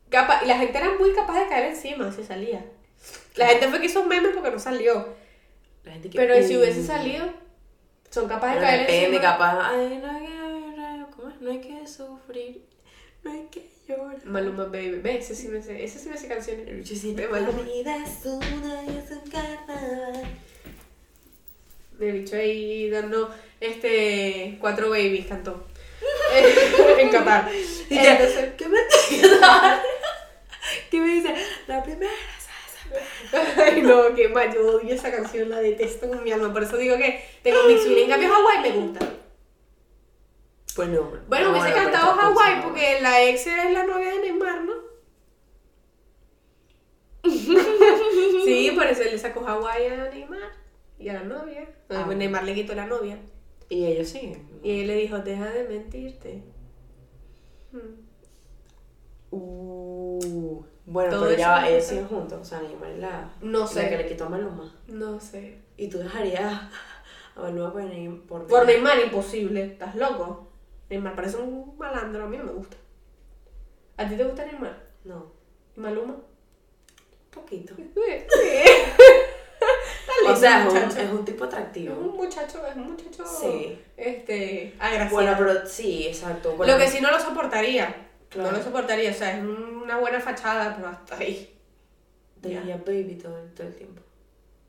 capa 0.10 0.42
y 0.44 0.48
la 0.48 0.58
gente 0.58 0.78
era 0.78 0.92
muy 0.98 1.14
capaz 1.14 1.40
de 1.40 1.48
caer 1.48 1.66
encima 1.72 2.12
si 2.12 2.24
salía. 2.24 2.66
La 3.36 3.48
gente 3.48 3.68
fue 3.70 3.80
que 3.80 3.86
hizo 3.86 4.02
un 4.02 4.08
meme 4.10 4.30
porque 4.30 4.52
no 4.52 4.60
salió. 4.60 5.08
La 5.84 5.94
gente 5.94 6.10
que, 6.10 6.18
Pero 6.18 6.36
si 6.46 6.58
hubiese 6.58 6.84
salido, 6.86 7.26
son 8.10 8.28
capaces 8.28 8.60
de 8.60 8.66
caer 8.66 8.80
depende, 8.82 9.06
encima. 9.18 9.22
capaz. 9.22 9.70
Ay, 9.72 10.00
no 10.04 10.12
hay 10.12 10.26
que, 10.26 11.16
¿cómo? 11.16 11.34
No 11.40 11.52
hay 11.52 11.62
que 11.62 11.88
sufrir. 11.88 12.66
No 13.24 13.32
hay 13.32 13.48
que 13.52 13.70
llorar. 13.88 14.26
Maluma 14.26 14.66
Baby, 14.66 15.00
ve, 15.02 15.18
ese 15.20 15.36
sí 15.36 15.48
me 15.48 15.62
sé, 15.62 15.82
ese 15.84 16.00
sí 16.00 16.10
me 16.10 16.18
sé 16.18 16.28
canciones. 16.28 16.90
Yo 16.90 16.96
sí, 16.96 17.16
la 17.16 17.28
vida 17.50 17.98
es 18.04 18.26
una 18.26 18.84
y 18.84 18.98
es 18.98 19.12
un 19.12 19.30
carnaval. 19.30 20.24
Me 21.98 22.12
bicho 22.12 22.36
ahí 22.36 22.90
dando 22.90 23.30
este 23.60 24.58
cuatro 24.60 24.90
babies 24.90 25.28
cantó. 25.28 25.68
Eh, 26.34 26.56
en 27.00 27.10
Qatar. 27.10 27.50
Y 27.90 27.96
ya, 27.96 28.18
Entonces, 28.18 28.54
¿qué 28.58 28.68
me 28.68 28.80
¿Qué 30.92 31.00
me 31.00 31.08
dice? 31.08 31.34
La 31.68 31.84
primera 31.84 32.12
ay 33.58 33.82
no, 33.82 34.16
qué 34.16 34.30
mal, 34.30 34.54
yo 34.54 34.78
odio 34.78 34.94
esa 34.94 35.12
canción, 35.12 35.50
la 35.50 35.60
detesto 35.60 36.10
con 36.10 36.24
mi 36.24 36.32
alma. 36.32 36.52
Por 36.52 36.64
eso 36.64 36.78
digo 36.78 36.98
que 36.98 37.24
tengo 37.44 37.64
mix 37.68 37.84
feeling. 37.84 38.06
En 38.06 38.10
cambio, 38.10 38.34
Hawaii 38.34 38.62
me 38.62 38.72
gusta. 38.72 39.06
Bueno, 40.76 41.12
Bueno, 41.28 41.52
hubiese 41.52 41.72
pero 41.72 41.84
cantado 41.84 42.20
Hawaii 42.20 42.62
porque 42.62 43.02
la 43.02 43.24
ex 43.24 43.48
es 43.48 43.72
la 43.72 43.84
novia 43.84 44.12
de 44.12 44.20
Neymar, 44.20 44.62
¿no? 44.62 44.74
sí, 48.46 48.72
por 48.74 48.88
eso 48.88 49.04
le 49.04 49.18
sacó 49.18 49.46
Hawaii 49.46 49.88
a 49.88 50.10
Neymar 50.10 50.52
y 50.98 51.10
a 51.10 51.14
la 51.14 51.24
novia. 51.24 51.68
Ah. 51.90 52.06
Neymar 52.06 52.44
le 52.44 52.56
quitó 52.56 52.76
la 52.76 52.86
novia. 52.86 53.20
Y 53.70 53.86
ellos 53.86 54.10
sí. 54.10 54.36
Y 54.64 54.82
él 54.82 54.88
le 54.88 54.96
dijo, 54.96 55.20
deja 55.20 55.48
de 55.50 55.64
mentirte. 55.68 56.44
Hmm. 57.72 58.08
Uh, 59.32 60.64
bueno, 60.86 61.12
Todo 61.12 61.26
pero 61.28 61.38
ya 61.38 61.50
va, 61.50 61.70
ellos 61.70 61.84
siguen 61.86 62.08
juntos. 62.08 62.40
O 62.42 62.44
sea, 62.46 62.62
Neymar 62.62 62.90
es 62.92 63.00
la, 63.00 63.32
No 63.42 63.60
la 63.60 63.68
sé. 63.68 63.90
que 63.90 63.98
le 63.98 64.08
quitó 64.08 64.26
a 64.26 64.30
Maluma. 64.30 64.76
No 64.88 65.20
sé. 65.20 65.60
Y 65.78 65.88
tú 65.88 66.00
dejarías 66.00 66.62
a 67.36 67.42
Maluma 67.42 67.72
por 67.72 67.84
Neymar. 67.84 68.22
Por 68.22 68.48
Por 68.48 68.66
Neymar, 68.66 69.00
imposible. 69.06 69.64
¿Estás 69.66 69.96
loco? 69.96 70.48
Neymar 70.90 71.16
parece 71.16 71.38
un 71.38 71.78
malandro, 71.78 72.24
a 72.24 72.28
mí 72.28 72.38
no 72.38 72.46
me 72.46 72.54
gusta. 72.54 72.78
¿A 73.98 74.08
ti 74.10 74.16
te 74.16 74.24
gusta 74.24 74.46
Neymar? 74.46 74.82
No, 75.04 75.32
¿Y 75.78 75.80
Maluma? 75.80 76.14
un 76.16 76.24
poquito. 77.32 77.76
O 80.28 80.36
sea, 80.36 80.68
es 80.68 80.74
un, 80.74 80.98
es 80.98 81.12
un 81.12 81.26
tipo 81.26 81.46
Es 81.46 81.54
atractivo. 81.54 81.96
un 81.96 82.16
muchacho, 82.18 82.62
es 82.68 82.76
un 82.76 82.92
muchacho 82.92 83.26
Sí. 83.26 83.78
este, 83.98 84.76
agraciado. 84.80 85.12
Bueno, 85.16 85.36
pero 85.38 85.66
sí, 85.68 86.08
exacto. 86.08 86.54
Bueno, 86.56 86.74
Lo 86.74 86.80
que 86.80 86.88
sí 86.88 87.00
no 87.02 87.12
lo 87.12 87.20
soportaría. 87.20 88.08
Claro. 88.30 88.52
No 88.52 88.58
lo 88.58 88.64
soportaría, 88.64 89.12
o 89.12 89.14
sea, 89.14 89.38
es 89.38 89.44
una 89.44 89.98
buena 89.98 90.20
fachada, 90.20 90.76
pero 90.76 90.88
hasta 90.90 91.18
ahí. 91.18 91.56
Diría 92.42 92.78
baby 92.86 93.16
todo, 93.22 93.38
el- 93.40 93.54
todo 93.54 93.68
el 93.68 93.76
tiempo. 93.76 94.02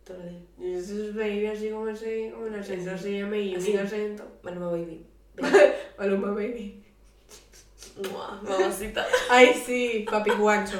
Todos 0.05 0.21
los 0.25 0.29
días. 0.31 0.43
Y 0.59 0.73
eso 0.75 1.05
es 1.05 1.15
baby 1.15 1.47
así 1.47 1.71
como 1.71 1.87
así, 1.89 2.31
con 2.35 2.45
un 2.45 2.55
acento 2.55 2.91
así, 2.93 3.23
me 3.23 3.55
Así. 3.57 3.73
un 3.75 3.79
acento. 3.81 4.25
Maluma 4.43 4.71
baby. 4.71 5.05
Maluma 5.99 6.31
baby. 6.33 6.83
Mamacita. 8.43 9.07
Ay, 9.29 9.53
sí, 9.67 10.07
papi 10.11 10.31
guancho. 10.31 10.79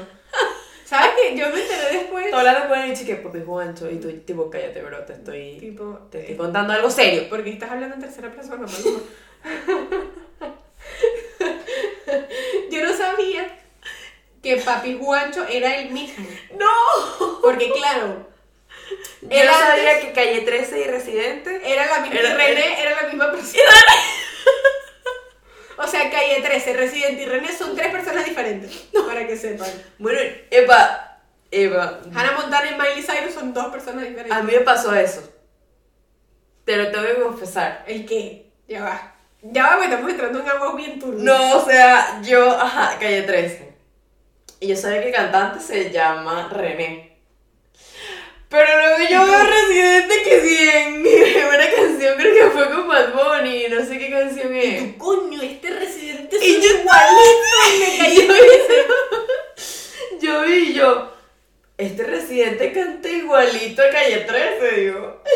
¿Sabes 0.91 1.11
qué? 1.15 1.37
Yo 1.37 1.47
me 1.49 1.61
enteré 1.61 1.99
después. 1.99 2.29
Tú 2.29 2.35
hablando 2.35 2.67
con 2.67 2.77
el 2.79 2.93
chique, 2.97 3.15
papi 3.15 3.39
Juancho, 3.45 3.89
y 3.89 3.95
tú, 3.97 4.11
tipo, 4.25 4.49
cállate, 4.49 4.81
bro, 4.81 4.99
te 5.05 5.13
estoy, 5.13 5.57
Tipo, 5.57 5.97
te 6.11 6.19
estoy 6.19 6.33
eh, 6.33 6.37
contando 6.37 6.73
algo 6.73 6.89
serio. 6.91 7.29
¿por 7.29 7.41
qué 7.45 7.51
estás 7.51 7.71
hablando 7.71 7.95
en 7.95 8.01
tercera 8.01 8.29
persona? 8.29 8.67
Yo 12.69 12.83
no 12.85 12.93
sabía 12.97 13.57
que 14.43 14.57
Papi 14.57 14.97
Juancho 14.99 15.45
era 15.49 15.77
el 15.79 15.91
mismo. 15.91 16.27
¡No! 16.59 17.39
Porque, 17.41 17.71
claro, 17.71 18.27
Yo 19.21 19.45
no 19.45 19.51
sabía 19.53 19.91
antes- 19.95 20.05
que 20.07 20.11
Calle 20.13 20.41
13 20.41 20.79
y 20.81 20.83
Residente. 20.85 21.61
era 21.71 21.85
la 21.85 21.99
misma. 22.01 22.19
Era- 22.19 22.33
y 22.33 22.35
René 22.35 22.81
era 22.81 23.01
la 23.01 23.07
misma 23.07 23.31
persona. 23.31 23.63
O 25.77 25.87
sea, 25.87 26.09
Calle 26.09 26.41
13, 26.41 26.73
Residente 26.73 27.23
y 27.23 27.25
René 27.25 27.51
son 27.51 27.75
tres 27.75 27.91
personas 27.91 28.25
diferentes. 28.25 28.71
Para 29.07 29.25
que 29.27 29.37
sepan. 29.37 29.69
Bueno, 29.97 30.19
Eva, 30.49 31.19
Eva, 31.49 31.99
Hannah 32.13 32.37
Montana 32.39 32.71
y 32.71 32.75
Miley 32.75 33.03
Cyrus 33.03 33.33
son 33.33 33.53
dos 33.53 33.67
personas 33.67 34.03
diferentes. 34.03 34.37
a 34.37 34.43
mí 34.43 34.53
me 34.53 34.61
pasó 34.61 34.93
eso. 34.95 35.21
Te 36.65 36.77
lo 36.77 36.91
tengo 36.91 37.05
que 37.05 37.21
confesar. 37.21 37.83
¿El 37.87 38.05
qué? 38.05 38.51
Ya 38.67 38.83
va. 38.83 39.15
Ya 39.41 39.63
va, 39.63 39.69
porque 39.77 39.85
estamos 39.85 40.11
entrando 40.11 40.39
en 40.39 40.49
agua 40.49 40.75
bien 40.75 40.99
turbia. 40.99 41.23
No, 41.23 41.57
o 41.57 41.65
sea, 41.65 42.21
yo, 42.21 42.51
ajá, 42.51 42.97
Calle 42.99 43.23
13. 43.23 43.73
Y 44.59 44.67
yo 44.67 44.75
sabía 44.75 45.01
que 45.01 45.07
el 45.09 45.15
cantante 45.15 45.59
se 45.59 45.89
llama 45.89 46.47
René. 46.49 47.10
Pero 48.51 48.67
luego 48.77 48.97
yo 49.09 49.25
veo 49.25 49.43
Residente 49.45 50.23
que 50.23 50.41
sí 50.41 50.69
en 50.69 51.01
una 51.47 51.71
canción, 51.73 52.17
creo 52.17 52.33
que 52.35 52.49
fue 52.51 52.69
con 52.69 52.85
Bad 52.85 53.13
Bunny, 53.13 53.69
no 53.69 53.85
sé 53.85 53.97
qué 53.97 54.09
canción 54.11 54.53
Y 54.53 54.59
es. 54.59 54.91
tú, 54.91 54.97
coño, 54.97 55.41
este 55.41 55.69
igualito 55.69 56.35
y 57.73 57.81
me 57.81 57.97
cayó 57.97 58.33
Yo 60.19 60.41
vi 60.41 60.73
yo, 60.73 61.13
este 61.77 62.03
residente 62.03 62.73
canta 62.73 63.07
igualito 63.09 63.81
a 63.81 63.89
Calle 63.89 64.17
13, 64.17 64.81
digo. 64.81 65.23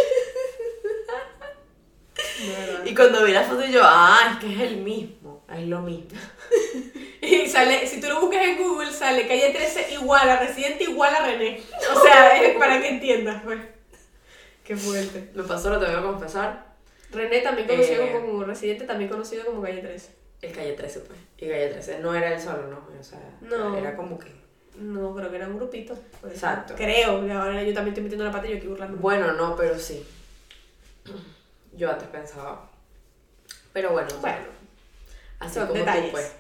Y 2.86 2.93
cuando 2.93 3.23
vi 3.23 3.32
la 3.32 3.43
foto 3.43 3.65
yo, 3.65 3.80
ah, 3.84 4.34
es 4.34 4.39
que 4.45 4.54
es 4.54 4.62
el 4.62 4.78
mismo, 4.78 5.24
es 5.57 5.67
lo 5.67 5.81
mismo. 5.81 6.09
Y 7.21 7.47
sale, 7.47 7.87
si 7.87 7.99
tú 7.99 8.07
lo 8.07 8.21
buscas 8.21 8.45
en 8.45 8.61
Google, 8.61 8.91
sale 8.91 9.27
calle 9.27 9.49
13 9.49 9.93
igual 9.93 10.29
a 10.29 10.37
Residente 10.37 10.83
igual 10.83 11.15
a 11.15 11.25
René. 11.25 11.59
O 11.95 11.99
sea, 12.03 12.37
es 12.43 12.55
para 12.57 12.79
que 12.79 12.87
entiendas, 12.89 13.41
pues. 13.43 13.59
Qué 14.63 14.75
fuerte. 14.75 15.31
Me 15.33 15.41
pasó, 15.41 15.71
lo 15.71 15.79
te 15.79 15.87
voy 15.87 15.95
a 15.95 16.01
confesar, 16.03 16.65
René 17.11 17.39
también 17.39 17.67
conocido 17.67 18.03
Eh. 18.03 18.11
como 18.13 18.43
Residente, 18.43 18.85
también 18.85 19.09
conocido 19.09 19.43
como 19.45 19.63
calle 19.63 19.81
13. 19.81 20.15
el 20.43 20.51
Calle 20.51 20.73
13, 20.73 20.99
pues. 20.99 21.19
Y 21.37 21.47
Calle 21.49 21.69
13 21.69 21.99
no 21.99 22.13
era 22.13 22.31
él 22.35 22.39
solo, 22.39 22.67
¿no? 22.67 22.85
O 22.99 23.03
sea, 23.03 23.19
No. 23.41 23.75
era 23.75 23.95
como 23.95 24.19
que... 24.19 24.31
No, 24.77 25.15
creo 25.15 25.29
que 25.31 25.37
era 25.37 25.47
un 25.47 25.55
grupito. 25.57 25.95
por 26.21 26.29
eso. 26.29 26.35
Exacto. 26.45 26.75
Creo, 26.75 27.11
ahora 27.11 27.63
yo 27.63 27.73
también 27.73 27.87
estoy 27.93 28.03
metiendo 28.03 28.25
la 28.25 28.31
pata 28.31 28.45
y 28.47 28.51
yo 28.51 28.57
aquí 28.57 28.67
burlando. 28.67 28.97
Bueno, 28.97 29.33
no, 29.33 29.55
pero 29.55 29.79
sí. 29.79 30.05
Yo 31.73 31.89
antes 31.89 32.07
pensaba. 32.09 32.69
Pero 33.73 33.91
bueno, 33.91 34.09
Bueno, 34.21 34.37
así 35.45 35.55
son 35.55 35.67
como 35.67 35.79
detalles. 35.79 36.05
tú, 36.05 36.12
pues. 36.12 36.31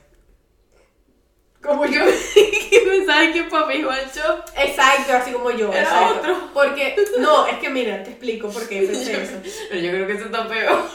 como 1.61 1.85
yo. 1.85 2.03
¿Qué 2.33 2.79
pensabas 2.85 3.33
que 3.33 3.43
papi 3.43 3.81
Juancho? 3.83 4.43
Exacto, 4.57 5.13
así 5.13 5.31
como 5.31 5.51
yo. 5.51 5.71
Era 5.71 5.83
exacto. 5.83 6.19
otro. 6.19 6.49
Porque, 6.53 6.95
no, 7.19 7.47
es 7.47 7.57
que 7.59 7.69
mira, 7.69 8.03
te 8.03 8.11
explico 8.11 8.49
por 8.49 8.67
qué 8.67 8.81
pensé 8.83 9.23
eso. 9.23 9.41
Pero 9.69 9.81
yo 9.81 9.91
creo 9.91 10.07
que 10.07 10.13
eso 10.13 10.25
está 10.25 10.47
peor. 10.47 10.89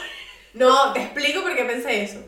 No, 0.53 0.93
te 0.93 1.01
explico 1.03 1.41
por 1.41 1.55
qué 1.55 1.63
pensé 1.65 2.03
eso. 2.03 2.19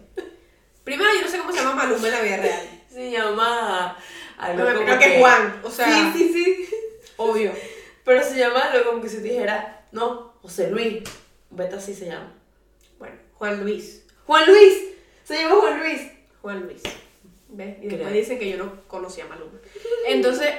Primero, 0.83 1.09
yo 1.13 1.21
no 1.21 1.27
sé 1.29 1.37
cómo 1.37 1.51
se 1.51 1.59
llama 1.59 1.75
Maluma 1.75 2.07
en 2.07 2.13
la 2.13 2.21
vida 2.21 2.37
real. 2.37 2.69
Se 2.91 3.11
llama. 3.11 3.97
Algo 4.37 4.63
No, 4.63 4.81
creo 4.83 4.99
que 4.99 5.13
es 5.15 5.19
Juan, 5.21 5.61
o 5.63 5.69
sea, 5.69 5.87
Sí, 5.87 6.11
sí, 6.17 6.33
sí. 6.33 6.75
obvio. 7.17 7.51
Pero 8.03 8.21
se 8.23 8.35
llama 8.37 8.59
algo 8.59 8.89
como 8.89 9.01
que 9.01 9.07
si 9.09 9.17
te 9.17 9.23
dijera. 9.23 9.85
No, 9.93 10.33
José 10.41 10.69
Luis. 10.69 11.03
Beta 11.49 11.77
así 11.77 11.93
se 11.93 12.07
llama. 12.07 12.33
Bueno, 12.97 13.15
Juan 13.35 13.61
Luis. 13.63 14.05
Juan 14.25 14.45
Luis. 14.47 14.73
Se 15.23 15.41
llama 15.41 15.55
Juan 15.61 15.79
Luis. 15.79 16.01
Juan 16.41 16.59
Luis. 16.61 16.81
¿Ves? 17.49 17.77
Y 17.81 17.87
después 17.87 18.13
dicen 18.13 18.39
que 18.39 18.49
yo 18.49 18.57
no 18.57 18.71
conocía 18.87 19.25
a 19.25 19.27
Maluma. 19.27 19.59
Entonces, 20.07 20.53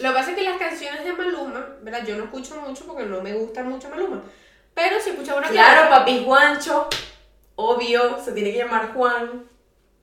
lo 0.00 0.08
que 0.10 0.14
pasa 0.14 0.30
es 0.30 0.36
que 0.36 0.42
las 0.42 0.58
canciones 0.58 1.04
de 1.04 1.12
Maluma, 1.12 1.66
¿verdad? 1.82 2.04
Yo 2.06 2.16
no 2.16 2.24
escucho 2.24 2.56
mucho 2.60 2.84
porque 2.86 3.04
no 3.04 3.22
me 3.22 3.32
gusta 3.34 3.62
mucho 3.62 3.88
Maluma. 3.88 4.22
Pero 4.74 5.00
si 5.00 5.10
escuchaba 5.10 5.38
una 5.38 5.48
Claro, 5.48 5.82
canción- 5.82 5.98
papi 6.00 6.24
Juancho. 6.24 6.88
Obvio, 7.54 8.18
se 8.22 8.32
tiene 8.32 8.50
que 8.52 8.58
llamar 8.58 8.92
Juan. 8.94 9.44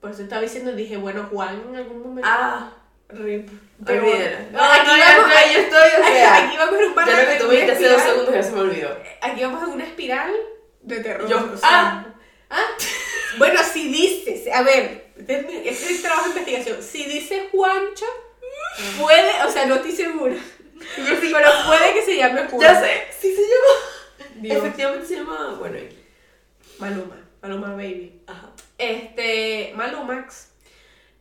Por 0.00 0.10
eso 0.12 0.22
estaba 0.22 0.40
diciendo, 0.40 0.72
dije, 0.72 0.96
bueno, 0.96 1.28
Juan 1.30 1.60
en 1.68 1.76
algún 1.76 2.02
momento. 2.02 2.28
Ah, 2.30 2.72
Rip. 3.08 3.50
Pero 3.84 4.02
bueno, 4.04 4.36
No, 4.52 4.62
aquí 4.62 4.86
no, 4.86 4.92
vamos, 4.98 5.34
yo 5.52 5.58
estoy, 5.60 5.88
o 6.00 6.04
sea. 6.04 6.46
aquí 6.46 6.56
vamos 6.56 6.78
en 6.78 6.84
un 6.86 6.94
par 6.94 7.06
de- 7.06 7.26
que 7.26 7.38
tú 7.38 7.44
una 7.46 7.54
viste 7.54 7.72
hace 7.72 7.88
dos 7.88 8.00
segundos 8.02 8.34
ya 8.34 8.42
se 8.42 8.52
me 8.52 8.60
olvidó. 8.60 8.96
Aquí 9.20 9.42
vamos 9.42 9.62
en 9.64 9.70
una 9.70 9.84
espiral 9.84 10.30
de 10.82 11.00
terror. 11.00 11.28
Yo- 11.28 11.50
o 11.52 11.56
sea, 11.56 11.68
ah. 11.70 12.06
¿ah? 12.50 12.62
Bueno, 13.40 13.58
si 13.64 13.88
dices, 13.88 14.52
a 14.52 14.62
ver, 14.62 15.12
este 15.16 15.70
es 15.70 15.90
es 15.90 16.02
trabajo 16.02 16.24
de 16.24 16.40
investigación. 16.40 16.82
Si 16.82 17.04
dice 17.06 17.48
Juancho, 17.50 18.04
puede, 19.00 19.42
o 19.42 19.50
sea, 19.50 19.64
no 19.64 19.76
estoy 19.76 19.92
segura. 19.92 20.36
Pero 20.94 21.50
puede 21.66 21.94
que 21.94 22.02
se 22.02 22.18
llame 22.18 22.42
Juan. 22.48 22.60
Ya 22.60 22.78
sé, 22.78 23.06
sí 23.18 23.34
se 23.34 23.40
llama. 23.40 24.30
Dios. 24.42 24.58
Efectivamente 24.58 25.06
se 25.06 25.14
llama. 25.16 25.56
Bueno. 25.58 25.78
Maluma, 26.78 27.16
Maluma 27.40 27.74
Baby. 27.76 28.20
Ajá. 28.26 28.52
Este, 28.76 29.72
Malumax, 29.74 30.48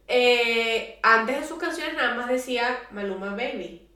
eh, 0.10 0.99
antes 1.01 1.39
de 1.39 1.47
sus 1.47 1.58
canciones 1.58 1.93
nada 1.93 2.15
más 2.15 2.27
decía 2.27 2.82
Maluma 2.91 3.34
Baby. 3.34 3.88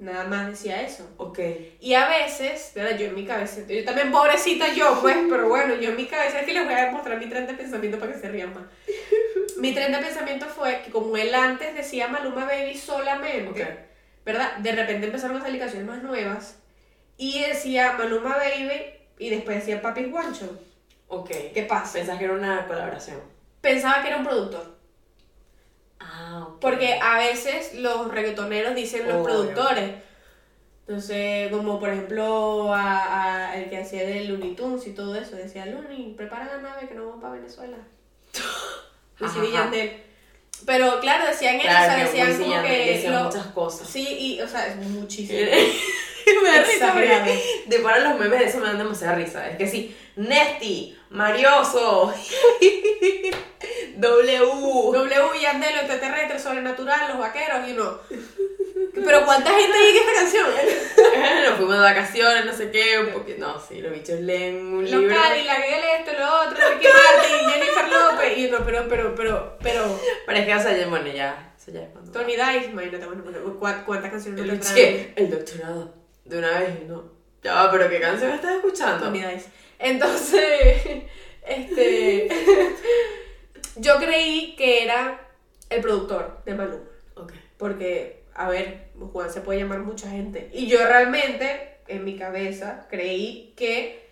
Nada 0.00 0.24
más 0.24 0.48
decía 0.48 0.80
eso. 0.80 1.06
Ok. 1.18 1.38
Y 1.78 1.92
a 1.92 2.08
veces, 2.08 2.72
¿verdad? 2.74 2.98
Yo 2.98 3.06
en 3.08 3.14
mi 3.14 3.26
cabeza, 3.26 3.60
yo 3.68 3.84
también 3.84 4.10
pobrecita 4.10 4.72
yo, 4.72 4.98
pues, 5.02 5.16
pero 5.28 5.46
bueno, 5.48 5.74
yo 5.74 5.90
en 5.90 5.96
mi 5.96 6.06
cabeza 6.06 6.40
es 6.40 6.46
que 6.46 6.54
les 6.54 6.64
voy 6.64 6.72
a 6.74 6.90
mostrar 6.90 7.18
mi 7.18 7.26
tren 7.28 7.46
de 7.46 7.52
pensamiento 7.52 7.98
para 7.98 8.12
que 8.12 8.18
se 8.18 8.28
rían 8.30 8.54
más. 8.54 8.64
Mi 9.58 9.74
tren 9.74 9.92
de 9.92 9.98
pensamiento 9.98 10.46
fue 10.46 10.80
que 10.82 10.90
como 10.90 11.16
él 11.18 11.34
antes 11.34 11.74
decía 11.74 12.08
Maluma 12.08 12.46
Baby 12.46 12.74
solamente, 12.78 13.50
Ok. 13.62 13.68
¿verdad? 14.24 14.56
De 14.56 14.72
repente 14.72 15.06
empezaron 15.06 15.36
a 15.36 15.42
salir 15.42 15.60
canciones 15.60 15.86
más 15.86 16.02
nuevas 16.02 16.56
y 17.18 17.42
decía 17.42 17.92
Maluma 17.98 18.36
Baby 18.38 18.80
y 19.18 19.28
después 19.28 19.58
decía 19.58 19.82
Papi 19.82 20.04
Guancho. 20.04 20.58
Ok. 21.08 21.30
¿Qué 21.52 21.64
pasa? 21.68 21.94
Pensás 21.94 22.18
que 22.18 22.24
era 22.24 22.32
una 22.32 22.66
colaboración. 22.66 23.20
Pensaba 23.60 24.00
que 24.00 24.08
era 24.08 24.16
un 24.16 24.24
productor. 24.24 24.78
Ah, 26.00 26.46
ok. 26.48 26.58
Porque 26.60 26.98
a 27.00 27.18
veces 27.18 27.74
los 27.74 28.10
reggaetoneros 28.10 28.74
dicen 28.74 29.06
los 29.06 29.16
Obvio. 29.16 29.24
productores. 29.24 29.90
Entonces, 30.86 31.50
como 31.52 31.78
por 31.78 31.90
ejemplo 31.90 32.74
a, 32.74 33.50
a 33.50 33.56
el 33.56 33.70
que 33.70 33.78
hacía 33.78 34.04
de 34.04 34.24
Looney 34.24 34.54
Tunes 34.56 34.84
y 34.86 34.92
todo 34.92 35.14
eso, 35.14 35.36
decía 35.36 35.66
Looney, 35.66 36.14
prepara 36.16 36.46
la 36.46 36.58
nave 36.58 36.88
que 36.88 36.94
nos 36.94 37.06
vamos 37.06 37.20
para 37.22 37.34
Venezuela. 37.34 37.76
Y 39.20 39.24
Ajá. 39.24 39.42
Yandel. 39.52 40.02
Pero 40.64 40.98
claro, 41.00 41.26
decían 41.26 41.56
eso, 41.56 41.64
Claro, 41.68 41.92
o 41.92 41.94
sea, 41.94 42.04
decían 42.26 42.38
como 42.42 42.62
que. 42.62 42.92
decían 42.94 43.14
lo- 43.14 43.24
muchas 43.24 43.46
cosas. 43.48 43.86
Sí, 43.86 44.06
y, 44.18 44.40
o 44.40 44.48
sea, 44.48 44.66
es 44.66 44.76
muchísimo. 44.76 45.38
me 46.42 46.48
da 46.50 46.62
risa 46.62 46.94
de 47.66 47.78
para 47.80 47.98
los 48.00 48.18
memes 48.18 48.38
de 48.40 48.46
eso 48.46 48.58
me 48.58 48.66
dan 48.66 48.78
demasiada 48.78 49.14
risa. 49.16 49.46
Es 49.50 49.56
que 49.58 49.66
sí, 49.68 49.94
Nesty, 50.16 50.96
Marioso, 51.10 52.14
W. 53.96 54.38
W, 54.92 55.40
Yandel, 55.40 55.72
los 55.74 55.82
extraterrestres, 55.84 56.42
sobrenatural, 56.42 57.08
los 57.08 57.18
vaqueros 57.18 57.68
y 57.68 57.72
uno. 57.72 57.98
Pero 58.94 59.24
¿cuánta 59.24 59.50
gente 59.50 59.78
llega 59.78 60.00
a 60.00 60.02
esta 60.02 60.14
canción? 60.14 60.46
Nos 61.48 61.56
fuimos 61.56 61.74
de 61.74 61.80
vacaciones, 61.80 62.44
no 62.44 62.52
sé 62.52 62.70
qué, 62.70 62.98
un 62.98 63.12
poquito. 63.12 63.38
No, 63.46 63.60
sí, 63.60 63.80
los 63.80 63.92
bichos 63.92 64.20
leen 64.20 64.66
un 64.74 64.82
Los 64.82 64.90
libro. 65.00 65.14
Cadillac, 65.14 65.64
el 65.64 66.00
esto, 66.00 66.12
lo 66.18 66.42
otro, 66.42 66.56
Ricky 66.70 66.86
Martin, 66.86 67.50
Jennifer 67.50 67.88
López. 67.88 68.38
Y 68.38 68.46
uno, 68.46 68.58
pero, 68.64 68.86
pero, 68.88 69.14
pero, 69.14 69.56
pero. 69.62 70.00
Pero 70.26 70.38
es 70.38 70.46
que, 70.46 70.54
o 70.54 70.60
sea, 70.60 70.88
bueno, 70.88 71.06
ya, 71.12 71.54
eso 71.58 71.70
ya 71.70 71.82
es 71.82 71.88
cuando. 71.90 72.10
Tony 72.12 72.32
Dice, 72.36 72.64
imagínate, 72.72 73.06
bueno, 73.06 73.22
bueno, 73.22 73.58
¿cuá- 73.60 73.84
¿cuántas 73.84 74.10
canciones 74.10 74.44
no 74.44 74.52
el 74.52 75.30
doctorado. 75.30 75.94
De 76.24 76.38
una 76.38 76.58
vez, 76.60 76.70
y 76.82 76.84
no. 76.84 77.19
Ya 77.42 77.68
pero 77.70 77.88
¿qué 77.88 78.00
canción 78.00 78.32
estás 78.32 78.56
escuchando? 78.56 79.12
Entonces, 79.78 80.82
este. 81.46 82.28
yo 83.76 83.96
creí 83.98 84.54
que 84.56 84.84
era 84.84 85.28
el 85.70 85.80
productor 85.80 86.42
de 86.44 86.54
Maluma. 86.54 86.84
Ok. 87.14 87.32
Porque, 87.56 88.24
a 88.34 88.48
ver, 88.48 88.90
Juan 89.12 89.32
se 89.32 89.40
puede 89.40 89.60
llamar 89.60 89.80
mucha 89.80 90.10
gente. 90.10 90.50
Y 90.52 90.66
yo 90.66 90.78
realmente, 90.84 91.78
en 91.88 92.04
mi 92.04 92.16
cabeza, 92.16 92.86
creí 92.90 93.54
que 93.56 94.10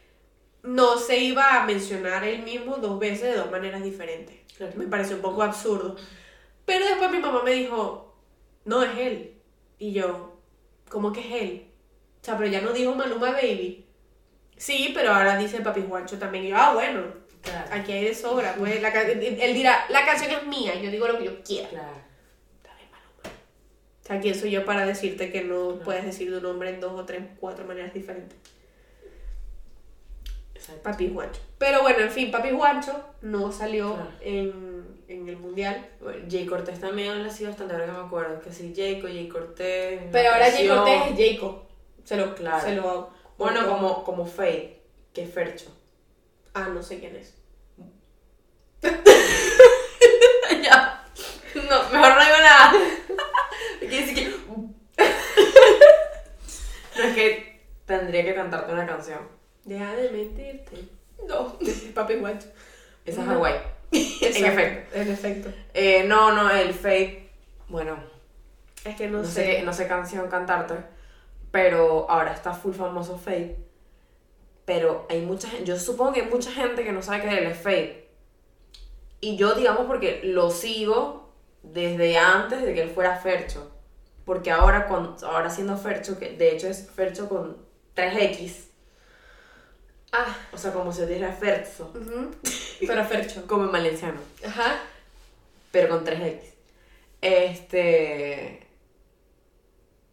no 0.62 0.98
se 0.98 1.18
iba 1.18 1.60
a 1.60 1.66
mencionar 1.66 2.24
él 2.24 2.42
mismo 2.42 2.76
dos 2.76 2.98
veces 2.98 3.34
de 3.34 3.36
dos 3.36 3.50
maneras 3.50 3.82
diferentes. 3.82 4.36
Claro. 4.56 4.72
Me 4.76 4.86
pareció 4.86 5.16
un 5.16 5.22
poco 5.22 5.42
absurdo. 5.42 5.96
Pero 6.64 6.84
después 6.84 7.10
mi 7.10 7.18
mamá 7.18 7.42
me 7.42 7.52
dijo, 7.52 8.14
no 8.64 8.82
es 8.82 8.98
él. 8.98 9.34
Y 9.78 9.92
yo, 9.92 10.36
¿cómo 10.88 11.12
que 11.12 11.20
es 11.20 11.42
él? 11.42 11.67
O 12.20 12.24
sea, 12.24 12.36
pero 12.36 12.50
ya 12.50 12.60
no 12.60 12.72
dijo 12.72 12.94
Maluma 12.94 13.32
Baby. 13.32 13.84
Sí, 14.56 14.90
pero 14.94 15.12
ahora 15.12 15.36
dice 15.36 15.60
Papi 15.60 15.84
Juancho 15.88 16.18
también. 16.18 16.44
Y 16.44 16.48
yo, 16.48 16.56
ah, 16.56 16.74
bueno, 16.74 17.02
Claro. 17.42 17.68
aquí 17.70 17.92
hay 17.92 18.04
de 18.06 18.14
sobra. 18.14 18.54
Pues, 18.58 18.82
la 18.82 18.88
él 18.90 19.54
dirá, 19.54 19.86
la 19.88 20.04
canción 20.04 20.30
es 20.32 20.46
mía, 20.46 20.74
yo 20.74 20.90
digo 20.90 21.06
lo 21.06 21.18
que 21.18 21.24
yo 21.26 21.42
quiera. 21.42 21.68
Claro. 21.68 22.08
O 24.04 24.06
sea, 24.10 24.20
¿quién 24.20 24.34
soy 24.34 24.50
yo 24.50 24.64
para 24.64 24.86
decirte 24.86 25.30
que 25.30 25.44
no 25.44 25.78
puedes 25.84 26.04
decir 26.04 26.32
tu 26.32 26.40
nombre 26.40 26.70
en 26.70 26.80
dos 26.80 26.98
o 26.98 27.04
tres, 27.04 27.22
cuatro 27.38 27.64
maneras 27.66 27.92
diferentes? 27.92 28.36
Exacto. 30.54 30.82
Papi 30.82 31.10
Juancho. 31.12 31.40
Pero 31.58 31.82
bueno, 31.82 32.00
en 32.00 32.10
fin, 32.10 32.30
Papi 32.30 32.50
Juancho 32.50 33.04
no 33.22 33.52
salió 33.52 33.94
Claro. 33.94 34.10
en, 34.22 34.86
en 35.08 35.28
el 35.28 35.36
mundial. 35.36 35.86
Bueno, 36.00 36.24
Jay 36.28 36.46
Cortés 36.46 36.80
también 36.80 37.10
ha 37.10 37.30
sido 37.30 37.50
bastante, 37.50 37.74
ahora 37.74 37.86
que 37.86 37.92
me 37.92 37.98
acuerdo. 37.98 38.40
Que 38.40 38.52
sí, 38.52 38.72
Jayco, 38.74 39.06
Jay 39.06 39.28
Cortés. 39.28 40.00
Pero 40.10 40.30
ahora 40.32 40.50
Jay. 40.50 40.66
Cortés 40.68 41.00
es 41.18 41.32
Jacob. 41.34 41.67
Se 42.08 42.16
lo, 42.16 42.34
Claro. 42.34 42.64
se 42.64 42.74
lo 42.74 43.10
Bueno, 43.36 43.68
como, 43.68 44.02
como 44.02 44.24
Faye, 44.24 44.80
que 45.12 45.24
es 45.24 45.30
Fercho. 45.34 45.70
Ah, 46.54 46.68
no 46.72 46.82
sé 46.82 46.98
quién 47.00 47.14
es. 47.16 47.34
ya. 50.62 51.04
No, 51.54 51.82
mejor 51.90 52.14
no 52.14 52.24
digo 52.24 52.38
nada. 52.40 52.72
Quiere 53.80 54.06
decir 54.06 54.14
que. 54.14 54.28
no 56.96 57.02
es 57.04 57.14
que 57.14 57.60
tendría 57.84 58.24
que 58.24 58.34
cantarte 58.34 58.72
una 58.72 58.86
canción. 58.86 59.20
Deja 59.64 59.94
de 59.94 60.10
mentirte. 60.10 60.88
No. 61.28 61.58
Papi 61.94 62.18
Juancho. 62.20 62.48
Esa 63.04 63.20
es 63.20 63.26
No. 63.26 63.34
Hawaii. 63.34 63.60
en 63.92 64.44
efecto. 64.46 64.96
En 64.96 65.10
efecto. 65.12 65.50
Eh, 65.74 66.04
no, 66.04 66.32
no, 66.32 66.50
el 66.50 66.72
Faye. 66.72 67.28
Bueno, 67.68 67.98
Es 68.84 68.96
que 68.96 69.08
no, 69.08 69.18
no, 69.18 69.24
sé. 69.24 69.62
no 69.62 69.72
sé 69.74 69.86
canción 69.86 70.28
cantarte. 70.30 70.74
Pero 71.50 72.10
ahora 72.10 72.32
está 72.32 72.52
full 72.52 72.72
famoso 72.74 73.18
Faye. 73.18 73.56
Pero 74.64 75.06
hay 75.08 75.22
mucha 75.22 75.48
gente. 75.48 75.64
Yo 75.64 75.78
supongo 75.78 76.12
que 76.12 76.22
hay 76.22 76.28
mucha 76.28 76.50
gente 76.52 76.84
que 76.84 76.92
no 76.92 77.02
sabe 77.02 77.22
que 77.22 77.38
él 77.38 77.46
es 77.46 77.58
Faye. 77.58 78.08
Y 79.20 79.36
yo, 79.36 79.54
digamos, 79.54 79.86
porque 79.86 80.20
lo 80.24 80.50
sigo 80.50 81.32
desde 81.62 82.18
antes 82.18 82.62
de 82.62 82.74
que 82.74 82.82
él 82.82 82.90
fuera 82.90 83.16
Fercho. 83.16 83.70
Porque 84.24 84.50
ahora, 84.50 84.86
con, 84.86 85.16
ahora 85.22 85.48
siendo 85.48 85.76
Fercho, 85.78 86.18
que 86.18 86.30
de 86.36 86.52
hecho 86.54 86.68
es 86.68 86.88
Fercho 86.90 87.28
con 87.28 87.56
3X, 87.96 88.66
Ah, 90.12 90.34
o 90.52 90.56
sea, 90.56 90.72
como 90.72 90.90
si 90.90 91.04
dijera 91.04 91.32
Ferzo, 91.32 91.92
ujú. 91.94 92.30
pero 92.86 93.04
Fercho. 93.04 93.46
como 93.46 93.64
en 93.64 93.72
valenciano, 93.72 94.18
Ajá. 94.46 94.80
pero 95.70 95.90
con 95.90 96.02
3X. 96.04 96.40
Este. 97.20 98.66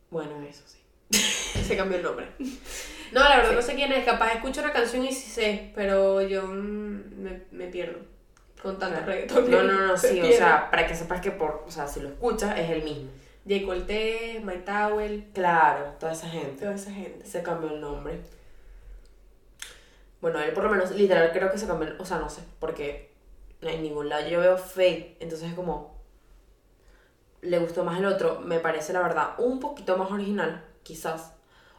Bueno, 0.10 0.42
eso 0.42 0.64
sí. 0.66 0.75
Se 1.12 1.76
cambió 1.78 1.98
el 1.98 2.04
nombre. 2.04 2.28
No, 3.12 3.22
la 3.24 3.38
verdad 3.38 3.54
no 3.54 3.62
sé 3.62 3.76
quién 3.76 3.92
es. 3.94 4.04
Capaz 4.06 4.34
escucho 4.34 4.62
una 4.62 4.74
canción 4.74 5.04
y 5.06 5.12
sí 5.14 5.30
sé, 5.30 5.72
pero 5.76 6.22
yo 6.22 6.44
mm, 6.48 7.22
me, 7.22 7.42
me 7.52 7.68
pierdo 7.68 8.00
con 8.62 8.78
tanto 8.80 8.96
Claro. 8.98 9.12
reggaetón. 9.12 9.52
No, 9.52 9.64
no, 9.64 9.88
no, 9.88 9.98
sí, 9.98 10.20
o 10.22 10.32
sea, 10.32 10.70
para 10.72 10.88
que 10.88 10.96
sepas 10.96 11.22
que 11.22 11.32
por, 11.32 11.64
o 11.68 11.72
sea, 11.72 11.88
si 11.88 12.00
lo 12.02 12.10
escuchas 12.10 12.58
es 12.58 12.70
el 12.70 12.84
mismo. 12.84 13.10
Jay 13.48 13.64
Cortez, 13.64 14.44
Mike 14.44 14.64
Towell, 14.66 15.30
Claro, 15.34 15.94
toda 16.00 16.14
esa 16.14 16.28
gente. 16.28 16.62
toda 16.64 16.74
esa 16.76 16.92
gente. 16.92 17.26
Se 17.26 17.44
cambió 17.44 17.70
el 17.70 17.80
nombre. 17.80 18.20
Bueno, 20.22 20.40
él 20.40 20.52
por 20.54 20.64
lo 20.64 20.72
menos, 20.72 20.92
literal, 20.92 21.32
creo 21.32 21.52
que 21.52 21.58
se 21.60 21.68
cambió, 21.68 21.88
el- 21.88 22.02
o 22.02 22.06
sea, 22.06 22.18
no 22.18 22.30
sé, 22.30 22.42
porque 22.60 23.14
en 23.62 23.84
ningún 23.84 24.10
lado 24.10 24.28
yo 24.28 24.40
veo 24.40 24.58
Fate, 24.58 25.18
entonces 25.20 25.50
es 25.50 25.54
como, 25.56 26.02
le 27.42 27.60
gustó 27.60 27.84
más 27.84 28.00
el 28.00 28.06
otro, 28.06 28.40
me 28.42 28.60
parece 28.60 28.92
la 28.94 29.02
verdad 29.02 29.36
un 29.38 29.60
poquito 29.60 29.98
más 29.98 30.12
original, 30.12 30.64
quizás. 30.86 31.34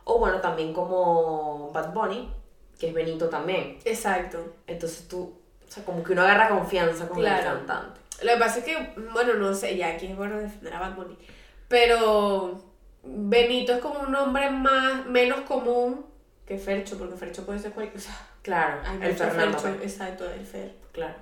O 0.04 0.18
bueno, 0.18 0.40
también 0.42 0.74
como 0.74 1.70
Bad 1.72 1.94
Bunny, 1.94 2.30
que 2.78 2.88
es 2.88 2.94
Benito 2.94 3.28
también. 3.30 3.78
Exacto. 3.86 4.54
Entonces 4.66 5.08
tú, 5.08 5.34
o 5.66 5.70
sea, 5.70 5.82
como 5.84 6.02
que 6.02 6.12
uno 6.12 6.22
agarra 6.22 6.50
confianza 6.50 7.08
con 7.08 7.18
el 7.18 7.24
Claro. 7.24 7.44
cantante. 7.58 8.00
Lo 8.22 8.32
que 8.32 8.38
pasa 8.38 8.58
es 8.58 8.64
que, 8.64 8.94
bueno, 9.12 9.34
no 9.34 9.54
sé, 9.54 9.76
ya 9.76 9.88
aquí 9.94 10.06
es 10.06 10.16
bueno 10.16 10.38
defender 10.38 10.74
a 10.74 10.80
Bad 10.80 10.94
Bunny. 10.96 11.16
Pero 11.68 12.62
Benito 13.02 13.72
es 13.74 13.80
como 13.80 14.00
un 14.00 14.12
nombre 14.12 14.50
más, 14.50 15.06
menos 15.06 15.40
común 15.42 16.06
que 16.46 16.58
Fercho, 16.58 16.96
porque 16.98 17.16
Fercho 17.16 17.44
puede 17.44 17.58
ser 17.58 17.72
cualquier. 17.72 17.96
O 17.96 18.00
sea, 18.00 18.16
Claro, 18.42 18.80
el 19.02 19.14
Fernando. 19.16 19.58
Fercho. 19.58 19.78
pues. 19.78 19.92
Exacto, 19.92 20.30
el 20.30 20.46
Fer. 20.46 20.74
Claro, 20.92 21.14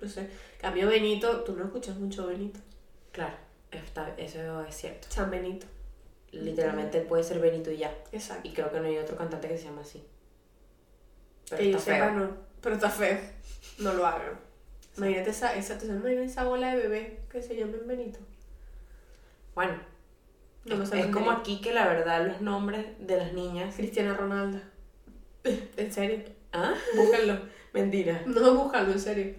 No 0.00 0.08
sé. 0.08 0.28
Cambio 0.60 0.88
Benito, 0.88 1.44
tú 1.44 1.54
no 1.54 1.64
escuchas 1.66 1.96
mucho 1.96 2.26
Benito. 2.26 2.58
claro, 3.12 3.34
está, 3.70 4.12
eso 4.16 4.64
es 4.64 4.74
cierto. 4.76 5.06
San 5.10 5.30
Benito. 5.30 5.66
Literalmente 6.32 7.00
puede 7.00 7.22
ser 7.24 7.40
Benito 7.40 7.70
y 7.70 7.78
ya. 7.78 7.94
Exacto. 8.12 8.46
Y 8.48 8.52
creo 8.52 8.70
que 8.70 8.80
no 8.80 8.86
hay 8.86 8.98
otro 8.98 9.16
cantante 9.16 9.48
que 9.48 9.56
se 9.58 9.64
llama 9.64 9.82
así. 9.82 10.04
Pero 11.48 11.62
que 11.62 11.70
yo 11.70 11.78
está 11.78 11.94
sepa, 11.94 12.06
feo. 12.10 12.14
no. 12.14 12.36
Pero 12.60 12.74
está 12.74 12.90
feo. 12.90 13.18
No 13.78 13.94
lo 13.94 14.06
hagan. 14.06 14.38
Imagínate 14.96 15.30
esa, 15.30 15.54
esa, 15.54 15.78
¿te 15.78 15.86
imaginas 15.86 16.30
esa 16.32 16.44
bola 16.44 16.74
de 16.74 16.82
bebé 16.82 17.20
que 17.30 17.40
se 17.40 17.54
llama 17.56 17.74
Benito? 17.86 18.18
Bueno, 19.54 19.78
No 20.64 20.82
es, 20.82 20.92
es 20.92 21.06
como 21.06 21.30
aquí 21.30 21.60
que 21.60 21.72
la 21.72 21.86
verdad 21.86 22.26
los 22.26 22.40
nombres 22.40 22.86
de 22.98 23.16
las 23.16 23.32
niñas. 23.32 23.74
Cristiana 23.76 24.14
Ronaldo. 24.14 24.60
¿En 25.44 25.92
serio? 25.92 26.24
¿Ah? 26.52 26.74
Búscalo. 26.96 27.40
Mentira. 27.72 28.22
No, 28.26 28.54
búscalo, 28.54 28.92
en 28.92 29.00
serio. 29.00 29.34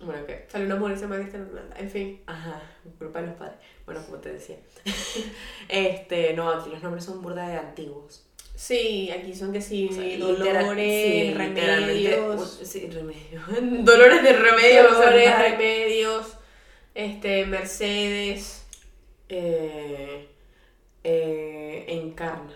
Bueno, 0.00 0.26
¿qué? 0.26 0.46
Sale 0.48 0.66
una 0.66 0.76
mujer 0.76 0.94
que 0.94 0.98
se 0.98 1.04
llama 1.04 1.16
Cristiana 1.18 1.46
Ronaldo. 1.48 1.74
En 1.76 1.90
fin. 1.90 2.22
Ajá, 2.26 2.62
culpa 2.98 3.20
de 3.20 3.28
los 3.28 3.36
padres. 3.36 3.56
Bueno, 3.86 4.02
como 4.04 4.18
te 4.18 4.32
decía. 4.32 4.56
este, 5.68 6.34
no, 6.34 6.50
aquí 6.50 6.70
los 6.70 6.82
nombres 6.82 7.04
son 7.04 7.22
burda 7.22 7.48
de 7.48 7.56
antiguos. 7.56 8.26
Sí, 8.54 9.10
aquí 9.10 9.34
son 9.34 9.52
que 9.52 9.60
sí, 9.60 9.88
O 9.90 9.94
sea, 9.94 10.18
dolores, 10.18 11.26
sí, 11.26 11.34
remedios. 11.34 12.60
Sí, 12.62 12.90
remedios. 12.90 13.42
Dolores 13.84 14.22
de 14.22 14.32
remedios. 14.32 14.92
o 14.92 14.98
sea, 14.98 15.10
Dolores, 15.10 15.38
remedios. 15.38 16.36
Este, 16.94 17.44
Mercedes. 17.44 18.66
Eh, 19.28 20.28
eh, 21.04 21.84
encarna. 21.88 22.54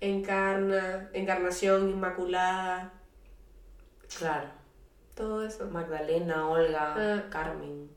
Encarna. 0.00 1.10
Encarnación, 1.12 1.90
Inmaculada. 1.90 2.92
Claro. 4.18 4.57
Todo 5.18 5.44
eso. 5.44 5.66
Magdalena, 5.66 6.48
Olga, 6.48 6.94
Ah. 6.96 7.24
Carmen, 7.28 7.90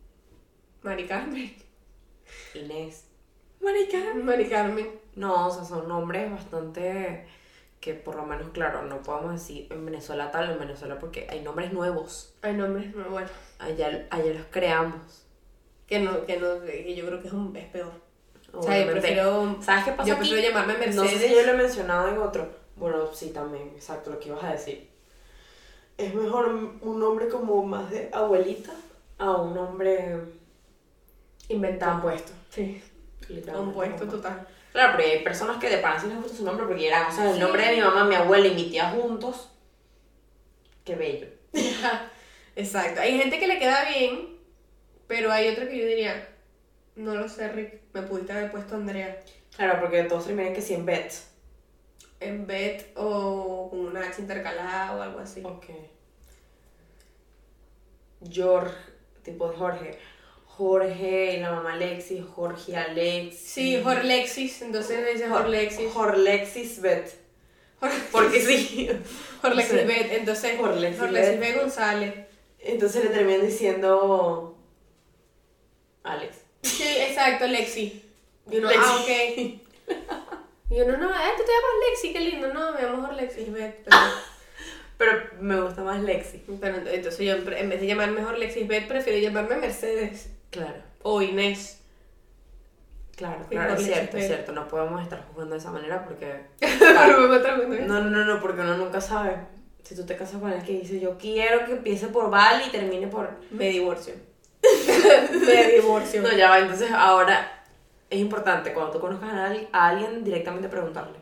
Mari 0.81 1.05
Carmen. 1.07 1.55
Inés. 2.55 3.05
Mari 3.61 3.87
Carmen. 3.87 4.25
Mari 4.25 4.49
Carmen. 4.49 4.89
No, 5.15 5.47
o 5.47 5.51
sea, 5.51 5.63
son 5.63 5.87
nombres 5.87 6.31
bastante 6.31 7.27
que 7.79 7.93
por 7.93 8.15
lo 8.15 8.23
menos, 8.25 8.49
claro, 8.49 8.83
no 8.83 9.01
podemos 9.01 9.33
decir 9.33 9.67
en 9.71 9.85
Venezuela 9.85 10.31
tal, 10.31 10.49
en 10.51 10.59
Venezuela 10.59 10.97
porque 10.99 11.27
hay 11.29 11.41
nombres 11.41 11.71
nuevos. 11.73 12.35
Hay 12.41 12.53
nombres 12.55 12.93
muy 12.95 13.03
buenos. 13.05 13.31
Allá, 13.59 14.07
allá 14.09 14.33
los 14.33 14.45
creamos. 14.51 15.25
Que 15.87 15.99
no, 15.99 16.25
que 16.25 16.37
no, 16.39 16.61
que 16.61 16.95
yo 16.95 17.05
creo 17.05 17.21
que 17.21 17.27
es, 17.27 17.33
un, 17.33 17.55
es 17.55 17.65
peor. 17.67 17.91
O 18.53 18.63
sea, 18.63 18.83
yo 18.85 18.91
prefiero. 18.91 19.57
¿Sabes 19.61 19.85
qué 19.85 19.91
pasa 19.91 20.07
Yo 20.09 20.15
aquí? 20.15 20.29
prefiero 20.29 20.49
llamarme 20.49 20.73
Mercedes. 20.73 20.95
No 20.95 21.07
sé 21.07 21.17
si 21.27 21.35
yo 21.35 21.43
lo 21.43 21.51
he 21.53 21.57
mencionado 21.57 22.07
en 22.09 22.17
otro. 22.17 22.49
Bueno, 22.75 23.13
sí, 23.13 23.29
también, 23.31 23.69
exacto, 23.75 24.09
lo 24.11 24.19
que 24.19 24.29
ibas 24.29 24.43
a 24.43 24.51
decir. 24.53 24.89
Es 26.01 26.15
mejor 26.15 26.47
un 26.81 26.99
nombre 26.99 27.27
como 27.29 27.63
más 27.63 27.89
de 27.91 28.09
abuelita 28.11 28.71
a 29.17 29.31
un 29.31 29.53
nombre 29.53 30.17
Inventado. 31.47 31.93
compuesto. 31.93 32.31
Sí. 32.49 32.81
Compuesto 33.27 33.53
compuesto. 33.53 34.07
total. 34.07 34.47
Claro, 34.71 34.93
pero 34.97 35.09
hay 35.09 35.23
personas 35.23 35.57
que 35.57 35.69
de 35.69 35.77
pana 35.77 35.99
sí 35.99 36.07
les 36.07 36.17
gusta 36.17 36.37
su 36.37 36.43
nombre 36.43 36.65
porque 36.65 36.87
eran, 36.87 37.07
o 37.07 37.11
sea, 37.11 37.31
el 37.31 37.39
nombre 37.39 37.65
de 37.67 37.75
mi 37.75 37.81
mamá, 37.81 38.05
mi 38.05 38.15
abuela 38.15 38.47
y 38.47 38.55
mi 38.55 38.69
tía 38.69 38.89
juntos. 38.89 39.49
Qué 40.83 40.95
bello. 40.95 41.27
Exacto. 42.55 43.01
Hay 43.01 43.17
gente 43.17 43.37
que 43.39 43.47
le 43.47 43.59
queda 43.59 43.85
bien, 43.89 44.37
pero 45.07 45.31
hay 45.31 45.49
otra 45.49 45.67
que 45.67 45.77
yo 45.77 45.85
diría, 45.85 46.29
no 46.95 47.15
lo 47.15 47.27
sé, 47.29 47.49
Rick, 47.49 47.81
me 47.93 48.01
pudiste 48.01 48.31
haber 48.31 48.51
puesto 48.51 48.75
Andrea 48.75 49.21
Claro, 49.55 49.81
porque 49.81 50.03
todos 50.03 50.25
terminan 50.25 50.53
que 50.53 50.61
sí 50.61 50.73
en 50.73 50.85
bet. 50.85 51.11
En 52.21 52.47
Bet 52.47 52.91
o 52.95 53.67
con 53.69 53.79
una 53.79 54.07
H 54.07 54.21
intercalada 54.21 54.95
o 54.95 55.01
algo 55.01 55.19
así. 55.19 55.41
Ok. 55.43 55.65
George, 58.29 58.75
tipo 59.23 59.49
de 59.49 59.57
Jorge. 59.57 59.99
Jorge 60.45 61.37
y 61.37 61.39
la 61.39 61.51
mamá 61.51 61.73
Alexis, 61.73 62.23
Jorge 62.35 62.77
Alexis. 62.77 63.39
Sí, 63.39 63.81
Jorlexis, 63.83 64.61
entonces 64.61 65.13
dice 65.13 65.27
Jorlexis. 65.27 65.91
Jorlexis 65.91 66.81
Bet. 66.81 67.13
Porque 68.11 68.41
sí. 68.41 68.89
Jorlexis. 69.41 69.87
Bet, 69.87 70.11
entonces 70.11 70.59
Jorlexis 70.59 70.99
Jorlexis 70.99 71.39
Bet. 71.39 71.59
González. 71.59 72.13
Entonces 72.59 73.05
le 73.05 73.09
terminan 73.09 73.45
diciendo. 73.45 74.55
Alex. 76.03 76.37
Sí, 76.61 76.83
exacto, 76.99 77.47
Lexi. 77.47 78.03
Lexi. 78.47 78.75
ah, 78.77 78.99
ok. 79.01 80.17
Y 80.71 80.79
uno, 80.81 80.97
no, 80.97 81.09
eh, 81.09 81.33
tú 81.37 81.43
te 81.43 81.51
llamas 81.51 81.89
Lexi, 81.89 82.13
qué 82.13 82.19
lindo. 82.21 82.53
No, 82.53 82.71
me 82.71 82.81
llamo 82.81 83.05
Jorlexis 83.05 83.51
Bet. 83.53 83.83
Pero, 83.83 83.97
Pero 84.97 85.11
me 85.41 85.59
gusta 85.59 85.81
más 85.83 86.01
Lexi. 86.01 86.43
pero 86.61 86.77
entonces 86.77 87.19
yo, 87.19 87.33
en 87.33 87.69
vez 87.69 87.81
de 87.81 87.87
llamarme 87.87 88.23
Jorlexis 88.23 88.67
Bet, 88.67 88.87
prefiero 88.87 89.19
llamarme 89.19 89.57
Mercedes 89.57 90.29
Claro. 90.49 90.81
o 91.03 91.21
Inés. 91.21 91.79
Claro, 93.17 93.45
claro, 93.49 93.73
es 93.75 93.83
cierto, 93.83 94.17
es 94.17 94.27
cierto. 94.27 94.51
No 94.53 94.67
podemos 94.67 95.01
estar 95.03 95.23
jugando 95.31 95.53
de 95.53 95.59
esa 95.59 95.71
manera 95.71 96.05
porque. 96.05 96.39
Mundo. 97.67 97.85
No, 97.85 98.01
no, 98.01 98.09
no, 98.09 98.25
no, 98.25 98.41
porque 98.41 98.61
uno 98.61 98.77
nunca 98.77 98.99
sabe. 99.01 99.35
Si 99.83 99.95
tú 99.95 100.05
te 100.05 100.15
casas 100.15 100.39
con 100.39 100.51
el 100.51 100.63
que 100.63 100.73
dice 100.79 100.99
yo 100.99 101.17
quiero 101.17 101.65
que 101.65 101.73
empiece 101.73 102.07
por 102.07 102.29
Val 102.29 102.63
y 102.65 102.71
termine 102.71 103.07
por. 103.07 103.29
Me 103.51 103.69
divorcio. 103.69 104.15
me 105.45 105.67
divorcio. 105.73 106.21
No, 106.21 106.31
ya 106.31 106.49
va. 106.49 106.59
Entonces 106.59 106.91
ahora 106.91 107.60
es 108.11 108.19
importante 108.19 108.73
cuando 108.73 108.91
tú 108.91 108.99
conozcas 108.99 109.29
a 109.71 109.87
alguien, 109.87 110.23
directamente 110.23 110.69
preguntarle. 110.69 111.17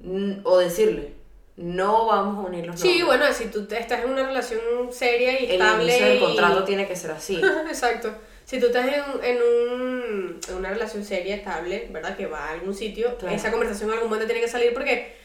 Mm, 0.00 0.40
O 0.44 0.58
decirle, 0.58 1.12
no 1.56 2.06
vamos 2.06 2.44
a 2.44 2.48
unir 2.48 2.66
los 2.66 2.80
Sí, 2.80 2.98
nombres. 3.00 3.06
bueno, 3.06 3.32
si 3.32 3.46
tú 3.46 3.66
estás 3.70 4.02
en 4.04 4.10
una 4.10 4.26
relación 4.26 4.60
seria 4.90 5.40
y 5.40 5.44
El 5.46 5.52
estable. 5.52 5.84
inicio 5.84 6.06
del 6.06 6.16
y- 6.16 6.20
contrato 6.20 6.64
tiene 6.64 6.88
que 6.88 6.96
ser 6.96 7.10
así. 7.12 7.40
Exacto. 7.68 8.12
Si 8.44 8.60
tú 8.60 8.66
estás 8.66 8.86
en, 8.86 8.94
en, 9.22 9.38
un, 9.42 10.40
en 10.48 10.54
una 10.54 10.70
relación 10.70 11.02
seria, 11.04 11.34
estable, 11.36 11.88
¿verdad? 11.90 12.16
Que 12.16 12.26
va 12.26 12.48
a 12.48 12.50
algún 12.52 12.74
sitio, 12.74 13.16
Claro. 13.16 13.34
esa 13.34 13.50
conversación 13.50 13.88
en 13.88 13.94
algún 13.94 14.08
momento 14.10 14.26
tiene 14.26 14.42
que 14.42 14.48
salir 14.50 14.74
porque 14.74 15.16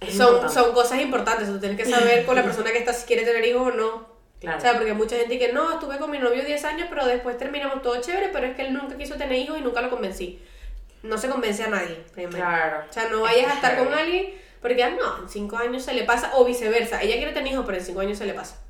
Es 0.00 0.14
son, 0.16 0.26
importante. 0.34 0.54
son 0.54 0.72
cosas 0.74 1.00
importantes. 1.00 1.48
Tú 1.48 1.58
tienes 1.58 1.78
que 1.78 1.86
saber 1.90 2.26
con 2.26 2.34
la 2.36 2.42
persona 2.42 2.72
que 2.72 2.78
estás 2.78 3.00
si 3.00 3.06
quiere 3.06 3.24
tener 3.24 3.44
hijos 3.46 3.68
o 3.68 3.76
no. 3.76 4.09
Claro. 4.40 4.58
O 4.58 4.60
sea, 4.60 4.76
porque 4.76 4.94
mucha 4.94 5.16
gente 5.16 5.38
que 5.38 5.52
no, 5.52 5.72
estuve 5.72 5.98
con 5.98 6.10
mi 6.10 6.18
novio 6.18 6.42
10 6.44 6.64
años, 6.64 6.86
pero 6.88 7.04
después 7.06 7.36
terminamos 7.36 7.82
todo 7.82 8.00
chévere, 8.00 8.30
pero 8.32 8.46
es 8.46 8.56
que 8.56 8.62
él 8.62 8.72
nunca 8.72 8.96
quiso 8.96 9.16
tener 9.16 9.38
hijos 9.38 9.58
y 9.58 9.60
nunca 9.60 9.82
lo 9.82 9.90
convencí. 9.90 10.42
No 11.02 11.18
se 11.18 11.28
convence 11.28 11.62
a 11.62 11.68
nadie, 11.68 11.96
primero. 12.12 12.38
Claro. 12.38 12.84
O 12.88 12.92
sea, 12.92 13.08
no 13.10 13.20
vayas 13.20 13.50
a 13.50 13.54
estar 13.54 13.78
con 13.78 13.92
alguien 13.92 14.34
porque, 14.60 14.82
ah, 14.82 14.90
no, 14.90 15.22
en 15.22 15.28
5 15.28 15.56
años 15.56 15.82
se 15.82 15.94
le 15.94 16.04
pasa, 16.04 16.32
o 16.36 16.44
viceversa. 16.44 17.02
Ella 17.02 17.16
quiere 17.16 17.32
tener 17.32 17.52
hijos, 17.52 17.64
pero 17.64 17.78
en 17.78 17.84
5 17.84 18.00
años 18.00 18.18
se 18.18 18.26
le 18.26 18.34
pasa. 18.34 18.60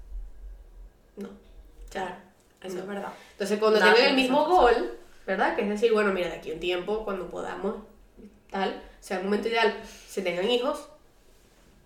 No. 1.16 1.28
O 1.28 1.92
sea, 1.92 2.22
Eso 2.62 2.76
no. 2.76 2.80
es 2.82 2.86
verdad. 2.86 3.12
Entonces, 3.32 3.58
cuando 3.58 3.80
Nada 3.80 3.94
tengan 3.94 4.10
el 4.10 4.16
mismo 4.16 4.44
gol, 4.46 4.98
¿verdad? 5.26 5.56
Que 5.56 5.62
es 5.62 5.68
decir, 5.68 5.92
bueno, 5.92 6.12
mira, 6.12 6.28
de 6.28 6.36
aquí 6.36 6.50
a 6.50 6.54
un 6.54 6.60
tiempo, 6.60 7.04
cuando 7.04 7.28
podamos, 7.28 7.76
tal, 8.50 8.80
sea 9.00 9.18
el 9.18 9.24
momento 9.24 9.48
ideal, 9.48 9.80
se 9.84 10.22
tengan 10.22 10.48
hijos, 10.48 10.88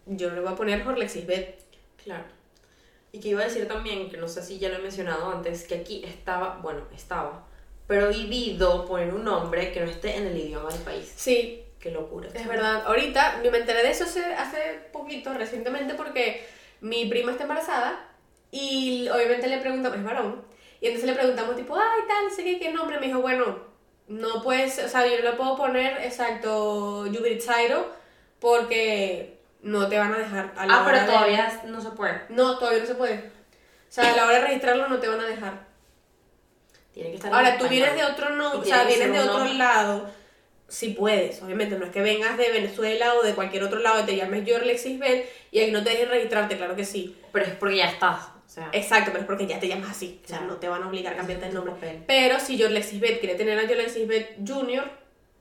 yo 0.07 0.30
le 0.30 0.41
voy 0.41 0.53
a 0.53 0.57
poner 0.57 0.85
Jorlexis 0.85 1.26
Bet. 1.26 1.61
Claro. 2.03 2.24
Y 3.15 3.21
que 3.21 3.29
iba 3.29 3.43
a 3.43 3.45
decir 3.45 3.69
también, 3.69 4.11
que 4.11 4.17
no 4.17 4.27
sé 4.27 4.43
si 4.43 4.59
ya 4.59 4.71
lo 4.71 4.75
he 4.75 4.79
mencionado 4.81 5.31
antes, 5.31 5.62
que 5.69 5.77
aquí 5.77 6.03
estaba, 6.05 6.59
bueno, 6.61 6.81
estaba 6.93 7.47
prohibido 7.87 8.85
poner 8.87 9.15
un 9.15 9.23
nombre 9.23 9.71
que 9.71 9.79
no 9.79 9.87
esté 9.87 10.17
en 10.17 10.27
el 10.27 10.37
idioma 10.37 10.69
del 10.69 10.83
país. 10.83 11.12
Sí, 11.15 11.62
Qué 11.79 11.93
locura. 11.93 12.29
es 12.35 12.49
verdad. 12.49 12.83
Ahorita 12.85 13.41
yo 13.45 13.53
me 13.53 13.59
enteré 13.59 13.85
de 13.85 13.91
eso 13.93 14.03
hace, 14.03 14.25
hace 14.25 14.59
poquito, 14.93 15.33
recientemente, 15.33 15.95
porque 15.95 16.45
mi 16.81 17.07
prima 17.07 17.31
está 17.31 17.45
embarazada 17.45 18.05
y 18.51 19.09
obviamente 19.09 19.47
le 19.47 19.59
preguntamos, 19.59 19.97
es 19.97 20.05
varón, 20.05 20.45
y 20.81 20.87
entonces 20.87 21.09
le 21.09 21.15
preguntamos 21.17 21.55
tipo, 21.55 21.77
ay, 21.77 22.01
tal, 22.09 22.33
sé 22.35 22.43
qué, 22.43 22.59
qué 22.59 22.73
nombre. 22.73 22.99
Me 22.99 23.07
dijo, 23.07 23.21
bueno, 23.21 23.59
no 24.09 24.43
puedes, 24.43 24.77
o 24.81 24.89
sea, 24.89 25.07
yo 25.07 25.23
no 25.23 25.31
le 25.31 25.37
puedo 25.37 25.57
poner 25.57 25.99
exacto 26.03 27.07
Yubritsairo 27.07 27.93
porque 28.41 29.39
no 29.65 29.89
te 29.89 29.99
van 29.99 30.15
a 30.15 30.19
dejar 30.19 30.53
a 30.57 30.67
la 30.67 30.81
Ah, 30.81 30.83
pero 30.87 31.01
de- 31.01 31.07
todavía 31.07 31.62
no 31.67 31.81
se 31.81 31.91
puede. 31.91 32.21
No, 32.29 32.59
todavía 32.59 32.81
no 32.81 32.87
se 32.87 32.95
puede. 32.95 33.15
O 33.19 33.93
sea, 33.95 34.12
a 34.12 34.17
la 34.17 34.25
hora 34.27 34.35
de 34.39 34.45
registrarlo 34.45 34.89
no 34.89 34.99
te 34.99 35.09
van 35.09 35.21
a 35.21 35.27
dejar. 35.27 35.67
Tiene 36.93 37.11
que 37.11 37.17
estar 37.17 37.33
Ahora, 37.35 37.59
tú 37.59 37.67
vienes 37.69 37.95
de 37.97 38.05
otro 38.05 38.31
no, 38.31 38.53
o 38.53 38.65
sea, 38.65 38.85
vienes 38.85 39.12
de 39.12 39.21
otro 39.21 39.39
nombre. 39.39 39.55
lado, 39.55 40.09
si 40.69 40.91
puedes, 40.91 41.43
obviamente, 41.43 41.77
no 41.77 41.87
es 41.87 41.93
que 41.93 42.03
vengas 42.03 42.37
de 42.39 42.51
Venezuela 42.51 43.15
o 43.15 43.23
de 43.23 43.35
cualquier 43.35 43.65
otro 43.65 43.81
lado 43.81 44.01
y 44.01 44.05
te 44.07 44.17
llames 44.17 44.45
yo 44.45 44.57
Alexis 44.57 44.99
Bet 44.99 45.29
y 45.51 45.59
ahí 45.61 45.71
no 45.73 45.83
te 45.83 45.91
dejen 45.91 46.09
registrarte, 46.09 46.57
claro 46.57 46.77
que 46.77 46.85
sí. 46.85 47.17
Pero 47.33 47.47
es 47.47 47.53
porque 47.55 47.77
ya 47.77 47.87
estás. 47.87 48.27
O 48.47 48.49
sea, 48.55 48.69
Exacto, 48.73 49.11
pero 49.11 49.23
es 49.23 49.27
porque 49.27 49.47
ya 49.49 49.59
te 49.59 49.67
llamas 49.67 49.91
así, 49.91 50.21
o 50.25 50.29
sea, 50.29 50.39
Claro. 50.39 50.53
no 50.53 50.59
te 50.61 50.69
van 50.69 50.83
a 50.85 50.89
obligar 50.89 51.15
a 51.15 51.17
cambiarte 51.17 51.47
el 51.47 51.55
nombre. 51.55 51.73
Papel. 51.75 52.05
Pero 52.07 52.39
si 52.39 52.57
yo 52.57 52.69
Alexis 52.69 53.01
Bet 53.01 53.19
quiere 53.19 53.35
tener 53.35 53.59
a 53.59 53.65
yo 53.65 53.73
Alexis 53.75 54.07
Bet 54.07 54.37
Junior, 54.47 54.85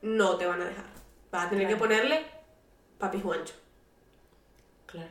no 0.02 0.36
te 0.36 0.46
van 0.46 0.60
a 0.62 0.64
dejar. 0.64 0.84
Vas 1.30 1.46
a 1.46 1.50
tener 1.50 1.66
Claro. 1.68 1.76
que 1.76 1.80
ponerle 1.88 2.24
Papi 2.98 3.20
Juancho. 3.20 3.54
Claro. 4.94 5.08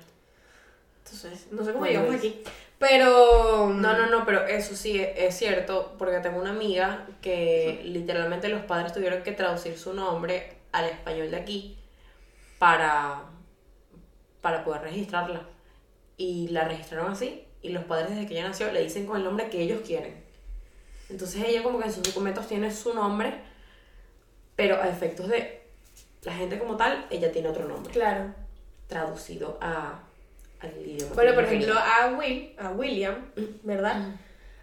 Entonces, 1.06 1.48
no 1.52 1.64
sé 1.64 1.74
cómo 1.74 1.86
llegamos 1.86 2.12
es- 2.16 2.20
aquí. 2.20 2.44
Pero. 2.80 3.70
No, 3.70 3.98
no, 3.98 4.08
no, 4.10 4.26
pero 4.26 4.46
eso 4.48 4.76
sí 4.76 5.00
es, 5.00 5.10
es 5.16 5.38
cierto, 5.38 5.96
porque 5.98 6.18
tengo 6.20 6.40
una 6.40 6.50
amiga 6.50 7.08
que 7.22 7.82
literalmente 7.86 8.50
los 8.50 8.64
padres 8.64 8.94
tuvieron 8.94 9.24
que 9.24 9.32
traducir 9.32 9.78
su 9.78 9.94
nombre 9.94 10.58
al 10.72 10.86
español 10.86 11.30
de 11.32 11.38
aquí 11.38 11.78
para, 12.60 13.24
para 14.42 14.64
poder 14.66 14.82
registrarla. 14.82 15.42
Y 16.18 16.48
la 16.50 16.66
registraron 16.68 17.12
así, 17.12 17.46
y 17.62 17.70
los 17.70 17.84
padres 17.86 18.10
desde 18.12 18.28
que 18.28 18.34
ella 18.34 18.48
nació 18.50 18.72
le 18.72 18.82
dicen 18.84 19.06
con 19.06 19.18
el 19.18 19.24
nombre 19.24 19.50
que 19.50 19.62
ellos 19.62 19.82
quieren. 19.86 20.24
Entonces 21.10 21.44
ella 21.46 21.64
como 21.64 21.80
que 21.80 21.86
en 21.86 21.94
sus 21.94 22.04
documentos 22.04 22.48
tiene 22.48 22.72
su 22.72 22.94
nombre, 22.94 23.34
pero 24.56 24.82
a 24.82 24.88
efectos 24.90 25.28
de 25.28 25.62
la 26.24 26.34
gente 26.34 26.58
como 26.60 26.76
tal, 26.78 27.06
ella 27.10 27.32
tiene 27.32 27.50
otro 27.50 27.68
nombre, 27.68 27.92
Claro. 27.94 28.34
Traducido 28.94 29.58
a, 29.62 30.00
al 30.60 30.72
idioma. 30.86 31.14
Bueno, 31.16 31.34
por 31.34 31.44
ejemplo, 31.46 31.74
a 31.78 32.08
Will, 32.18 32.54
a 32.58 32.70
William, 32.72 33.16
¿verdad? 33.64 34.16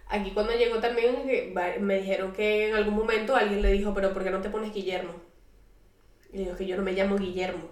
Aquí 0.07 0.31
cuando 0.31 0.53
llegó 0.53 0.79
también 0.79 1.53
va- 1.55 1.77
me 1.79 1.99
dijeron 1.99 2.33
que 2.33 2.69
en 2.69 2.75
algún 2.75 2.95
momento 2.95 3.35
alguien 3.35 3.61
le 3.61 3.71
dijo, 3.71 3.93
pero 3.93 4.13
¿por 4.13 4.23
qué 4.23 4.29
no 4.31 4.41
te 4.41 4.49
pones 4.49 4.73
Guillermo? 4.73 5.13
Y 6.33 6.37
le 6.37 6.43
digo 6.45 6.55
que 6.57 6.65
yo 6.65 6.77
no 6.77 6.83
me 6.83 6.93
llamo 6.93 7.17
Guillermo, 7.17 7.69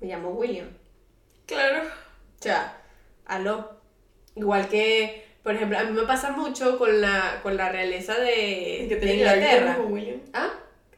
me 0.00 0.06
llamo 0.08 0.30
William. 0.30 0.68
Claro. 1.46 1.82
O 1.84 2.42
sea, 2.42 2.80
aló. 3.26 3.80
Igual 4.34 4.68
que, 4.68 5.24
por 5.42 5.54
ejemplo, 5.54 5.78
a 5.78 5.84
mí 5.84 5.92
me 5.92 6.02
pasa 6.06 6.30
mucho 6.30 6.78
con 6.78 7.00
la, 7.00 7.40
con 7.42 7.56
la 7.56 7.68
realeza 7.68 8.14
de, 8.18 8.86
de 9.00 9.14
Inglaterra. 9.14 9.78
William. 9.86 10.20
¿Ah? 10.32 10.50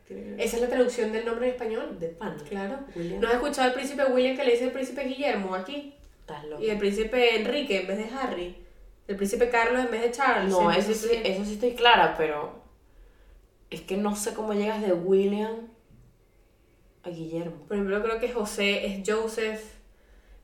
Esa 0.09 0.57
es 0.57 0.63
la 0.63 0.69
traducción 0.69 1.13
del 1.13 1.25
nombre 1.25 1.47
en 1.49 1.53
español. 1.55 1.99
De 1.99 2.09
pan. 2.09 2.37
Claro. 2.49 2.79
William. 2.95 3.21
¿No 3.21 3.29
has 3.29 3.35
escuchado 3.35 3.69
al 3.69 3.75
príncipe 3.75 4.05
William 4.05 4.37
que 4.37 4.45
le 4.45 4.53
dice 4.53 4.65
el 4.65 4.73
príncipe 4.73 5.05
Guillermo 5.05 5.55
aquí? 5.55 5.95
Estás 6.21 6.45
loco. 6.45 6.63
Y 6.63 6.71
el 6.71 6.79
príncipe 6.79 7.37
Enrique 7.41 7.81
en 7.81 7.87
vez 7.87 7.99
de 7.99 8.15
Harry. 8.17 8.57
El 9.07 9.17
príncipe 9.17 9.49
Carlos 9.51 9.85
en 9.85 9.91
vez 9.91 10.03
de 10.03 10.11
Charles. 10.13 10.51
No, 10.51 10.71
eso 10.71 10.93
sí, 10.95 11.09
eso 11.25 11.45
sí 11.45 11.55
estoy 11.55 11.75
clara, 11.75 12.15
pero 12.17 12.63
es 13.71 13.81
que 13.83 13.97
no 13.97 14.15
sé 14.17 14.35
cómo 14.35 14.53
llegas 14.55 14.81
de 14.83 14.93
William 14.93 15.69
a 17.03 17.11
Guillermo. 17.11 17.57
Por 17.69 17.77
ejemplo, 17.77 18.03
creo 18.03 18.19
que 18.19 18.33
José 18.33 18.87
es 18.87 19.03
Joseph. 19.09 19.63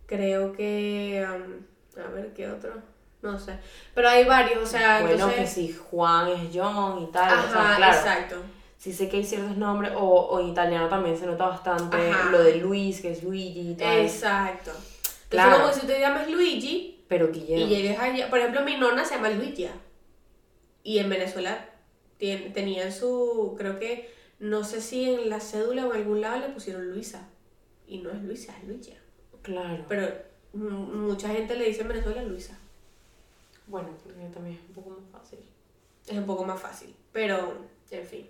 Creo 0.07 0.53
que. 0.53 1.25
um, 1.27 2.01
a 2.03 2.09
ver, 2.09 2.33
¿qué 2.35 2.49
otro? 2.49 2.75
No 3.23 3.39
sé. 3.39 3.59
Pero 3.95 4.09
hay 4.09 4.25
varios, 4.25 4.63
o 4.63 4.67
sea, 4.67 5.01
bueno, 5.01 5.15
entonces- 5.15 5.41
que 5.41 5.47
si 5.47 5.73
Juan 5.73 6.29
es 6.29 6.41
John 6.53 7.03
y 7.03 7.07
tal, 7.13 7.39
o 7.39 7.43
sea, 7.51 7.61
Ajá, 7.63 7.77
claro. 7.77 7.97
exacto. 7.99 8.37
Sí 8.81 8.95
sé 8.95 9.11
que 9.11 9.19
hay 9.19 9.25
ciertos 9.25 9.59
nombres, 9.59 9.93
o, 9.95 10.01
o 10.01 10.41
en 10.41 10.49
italiano 10.49 10.89
también 10.89 11.15
se 11.17 11.27
nota 11.27 11.47
bastante 11.49 11.99
Ajá. 11.99 12.31
lo 12.31 12.43
de 12.43 12.57
Luis, 12.57 13.03
que 13.03 13.13
es 13.13 13.23
Luigi 13.23 13.73
y 13.73 13.75
tal. 13.75 13.99
Exacto. 13.99 14.71
Entonces, 14.71 15.27
Claro. 15.29 15.61
como 15.61 15.73
si 15.75 15.87
te 15.87 16.01
llamas 16.01 16.31
Luigi 16.31 17.05
Pero 17.07 17.29
y 17.29 17.33
Guillermo. 17.33 17.67
llegues 17.69 17.99
allá. 17.99 18.31
Por 18.31 18.39
ejemplo, 18.39 18.63
mi 18.63 18.77
nona 18.79 19.05
se 19.05 19.17
llama 19.17 19.29
Luigia. 19.29 19.71
Y 20.83 20.99
en 20.99 21.11
Venezuela 21.11 21.69
tien- 22.19 22.55
tenían 22.55 22.91
su. 22.91 23.55
Creo 23.59 23.79
que. 23.79 24.11
No 24.39 24.65
sé 24.65 24.81
si 24.81 25.05
en 25.11 25.29
la 25.29 25.39
cédula 25.41 25.87
o 25.87 25.93
en 25.93 26.01
algún 26.01 26.23
lado 26.23 26.41
le 26.41 26.49
pusieron 26.49 26.91
Luisa. 26.91 27.29
Y 27.87 27.99
no 27.99 28.09
es 28.11 28.23
Luisa, 28.23 28.57
es 28.63 28.67
Luigia. 28.67 28.97
Claro. 29.43 29.85
Pero 29.89 30.09
mucha 30.55 31.29
gente 31.29 31.55
le 31.55 31.67
dice 31.67 31.83
en 31.83 31.89
Venezuela 31.89 32.23
Luisa. 32.23 32.59
Bueno, 33.67 33.89
porque 34.03 34.19
también 34.33 34.57
es 34.57 34.63
un 34.69 34.75
poco 34.75 34.91
más 34.91 35.11
fácil. 35.13 35.39
Es 36.09 36.17
un 36.17 36.25
poco 36.27 36.45
más 36.47 36.59
fácil. 36.61 36.95
Pero, 37.13 37.59
en 37.91 38.07
fin. 38.07 38.27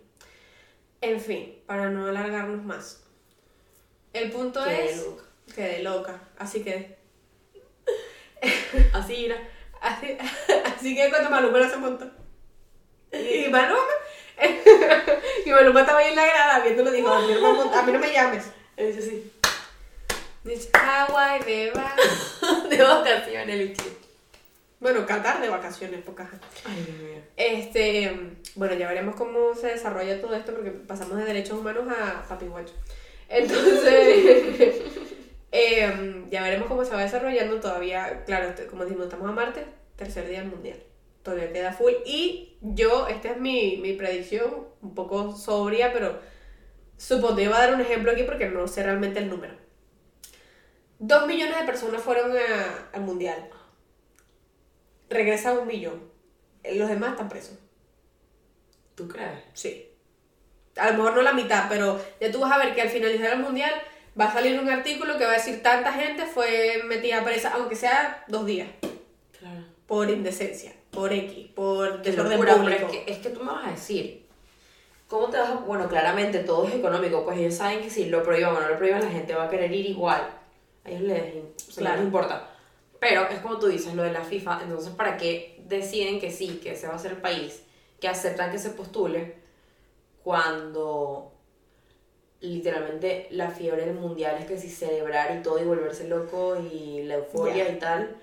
En 1.01 1.21
fin, 1.21 1.63
para 1.67 1.89
no 1.89 2.07
alargarnos 2.07 2.63
más. 2.65 3.03
El 4.13 4.31
punto 4.31 4.63
Qué 4.65 4.87
es. 4.87 5.05
loca. 5.05 5.25
Quedé 5.55 5.83
loca. 5.83 6.21
Así 6.39 6.63
que. 6.63 6.99
Así 8.93 9.27
era. 9.27 9.37
Así, 9.81 10.19
así 10.77 10.95
que 10.95 11.09
cuando 11.09 11.31
Maluma 11.31 11.59
no 11.59 11.71
se 11.71 11.77
montó. 11.79 12.11
Y 13.13 13.49
Maluma. 13.49 13.81
y 15.47 15.51
Maluma 15.51 15.81
estaba 15.81 16.01
ahí 16.01 16.09
en 16.09 16.17
la 16.17 16.27
grada 16.27 16.61
viéndolo 16.61 16.91
dijo: 16.91 17.09
A 17.09 17.21
mí 17.21 17.33
no 17.33 17.65
me, 17.65 17.77
a 17.77 17.83
mí 17.83 17.93
no 17.93 17.99
me 17.99 18.13
llames. 18.13 18.45
Eso 18.77 19.01
sí. 19.01 19.33
Dice: 20.45 20.71
Hawaii 20.75 21.43
de 21.45 21.71
va. 21.71 21.97
De 22.69 22.83
vacaciones. 22.83 23.79
Bueno, 24.81 25.05
Qatar 25.07 25.43
de 25.43 25.49
vacaciones, 25.51 26.03
pocas. 26.03 26.29
Ay, 26.65 26.85
Dios 26.87 26.99
mío. 26.99 27.23
Este, 27.37 28.33
bueno, 28.55 28.75
ya 28.75 28.89
veremos 28.89 29.15
cómo 29.15 29.55
se 29.55 29.67
desarrolla 29.69 30.21
todo 30.21 30.35
esto 30.35 30.53
porque 30.55 30.71
pasamos 30.71 31.19
de 31.19 31.25
derechos 31.25 31.59
humanos 31.59 31.85
a 31.89 32.27
papi 32.27 32.47
guacho. 32.47 32.73
Entonces, 33.29 34.77
em, 35.53 36.29
ya 36.31 36.43
veremos 36.43 36.67
cómo 36.69 36.85
se 36.85 36.95
va 36.95 37.03
desarrollando 37.03 37.61
todavía. 37.61 38.25
Claro, 38.25 38.55
como 38.71 38.85
dijimos, 38.85 39.05
estamos 39.07 39.29
a 39.29 39.33
martes, 39.33 39.65
tercer 39.97 40.27
día 40.29 40.41
del 40.41 40.49
mundial. 40.51 40.83
Todavía 41.23 41.53
queda 41.53 41.73
full. 41.75 41.93
Y 42.07 42.57
yo, 42.63 43.07
esta 43.07 43.33
es 43.33 43.37
mi, 43.39 43.77
mi 43.83 43.93
predicción, 43.93 44.67
un 44.81 44.95
poco 44.95 45.37
sobria, 45.37 45.93
pero 45.93 46.19
supongo 46.97 47.37
que 47.37 47.49
voy 47.49 47.57
a 47.57 47.61
dar 47.61 47.75
un 47.75 47.83
ejemplo 47.83 48.13
aquí 48.13 48.23
porque 48.23 48.49
no 48.49 48.67
sé 48.67 48.83
realmente 48.83 49.19
el 49.19 49.29
número. 49.29 49.55
Dos 50.99 51.27
millones 51.27 51.59
de 51.59 51.65
personas 51.67 52.01
fueron 52.03 52.33
a- 52.37 52.89
al 52.95 53.03
mundial. 53.03 53.51
Regresa 55.11 55.53
un 55.53 55.67
millón. 55.67 56.01
Los 56.73 56.89
demás 56.89 57.11
están 57.13 57.29
presos. 57.29 57.59
¿Tú 58.95 59.09
crees? 59.09 59.41
Sí. 59.55 59.89
A 60.77 60.91
lo 60.91 60.99
mejor 60.99 61.17
no 61.17 61.23
la 61.23 61.33
mitad, 61.33 61.67
pero 61.69 62.01
ya 62.21 62.31
tú 62.31 62.41
vas 62.41 62.53
a 62.53 62.59
ver 62.59 62.75
que 62.75 62.83
al 62.83 62.89
finalizar 62.89 63.33
el 63.33 63.41
mundial 63.41 63.73
va 64.19 64.27
a 64.27 64.33
salir 64.33 64.59
un 64.59 64.69
artículo 64.69 65.19
que 65.19 65.25
va 65.25 65.33
a 65.33 65.35
decir 65.37 65.63
tanta 65.63 65.93
gente 65.93 66.27
fue 66.27 66.83
metida 66.87 67.25
presa, 67.25 67.53
aunque 67.55 67.77
sea 67.77 68.25
dos 68.29 68.47
días, 68.47 68.69
Claro. 69.39 69.65
por 69.87 70.09
indecencia, 70.11 70.73
por 70.91 71.13
X, 71.13 71.49
por 71.55 72.03
desorden 72.03 72.33
locura, 72.33 72.57
público. 72.57 72.87
es 72.87 72.93
que, 72.93 73.13
es 73.13 73.19
que 73.19 73.31
tú 73.31 73.41
me 73.41 73.53
vas 73.53 73.67
a 73.69 73.71
decir, 73.73 74.27
¿cómo 75.09 75.29
te 75.29 75.39
vas 75.39 75.51
a...? 75.51 75.55
Bueno, 75.55 75.89
claramente 75.89 76.41
todo 76.41 76.69
es 76.69 76.75
económico, 76.75 77.25
pues 77.25 77.39
ellos 77.39 77.55
saben 77.55 77.81
que 77.83 77.91
si 77.91 78.07
lo 78.07 78.23
prohíban 78.23 78.55
o 78.55 78.61
no 78.61 78.69
lo 78.69 78.77
prohíban, 78.79 79.03
la 79.05 79.11
gente 79.11 79.35
va 79.35 79.45
a 79.45 79.51
querer 79.51 79.73
ir 79.73 79.87
igual. 79.87 80.23
A 80.85 80.91
ellos 80.91 81.03
les, 81.03 81.35
o 81.35 81.73
sea, 81.73 81.75
no 81.75 81.75
Claro. 81.81 81.97
les 81.97 82.05
importa. 82.05 82.51
Pero 83.01 83.27
es 83.29 83.39
como 83.41 83.59
tú 83.59 83.67
dices, 83.67 83.95
lo 83.95 84.03
de 84.03 84.13
la 84.13 84.23
FIFA, 84.25 84.61
entonces 84.63 84.93
¿para 84.93 85.17
qué 85.17 85.61
deciden 85.67 86.21
que 86.21 86.31
sí, 86.31 86.61
que 86.63 86.73
ese 86.73 86.87
va 86.87 86.95
a 86.95 86.99
ser 86.99 87.13
el 87.13 87.17
país, 87.19 87.63
que 87.99 88.09
aceptan 88.09 88.53
que 88.53 88.59
se 88.59 88.71
postule, 88.71 89.37
cuando 90.23 91.33
literalmente 92.41 93.27
la 93.31 93.51
fiebre 93.51 93.87
del 93.87 93.95
mundial 93.97 94.37
es 94.41 94.47
que 94.47 94.59
si 94.59 94.69
celebrar 94.71 95.37
y 95.39 95.43
todo 95.43 95.59
y 95.61 95.65
volverse 95.65 96.09
loco 96.09 96.57
y 96.73 97.03
la 97.05 97.15
euforia 97.17 97.67
Ya. 97.67 97.73
y 97.73 97.79
tal. 97.79 98.17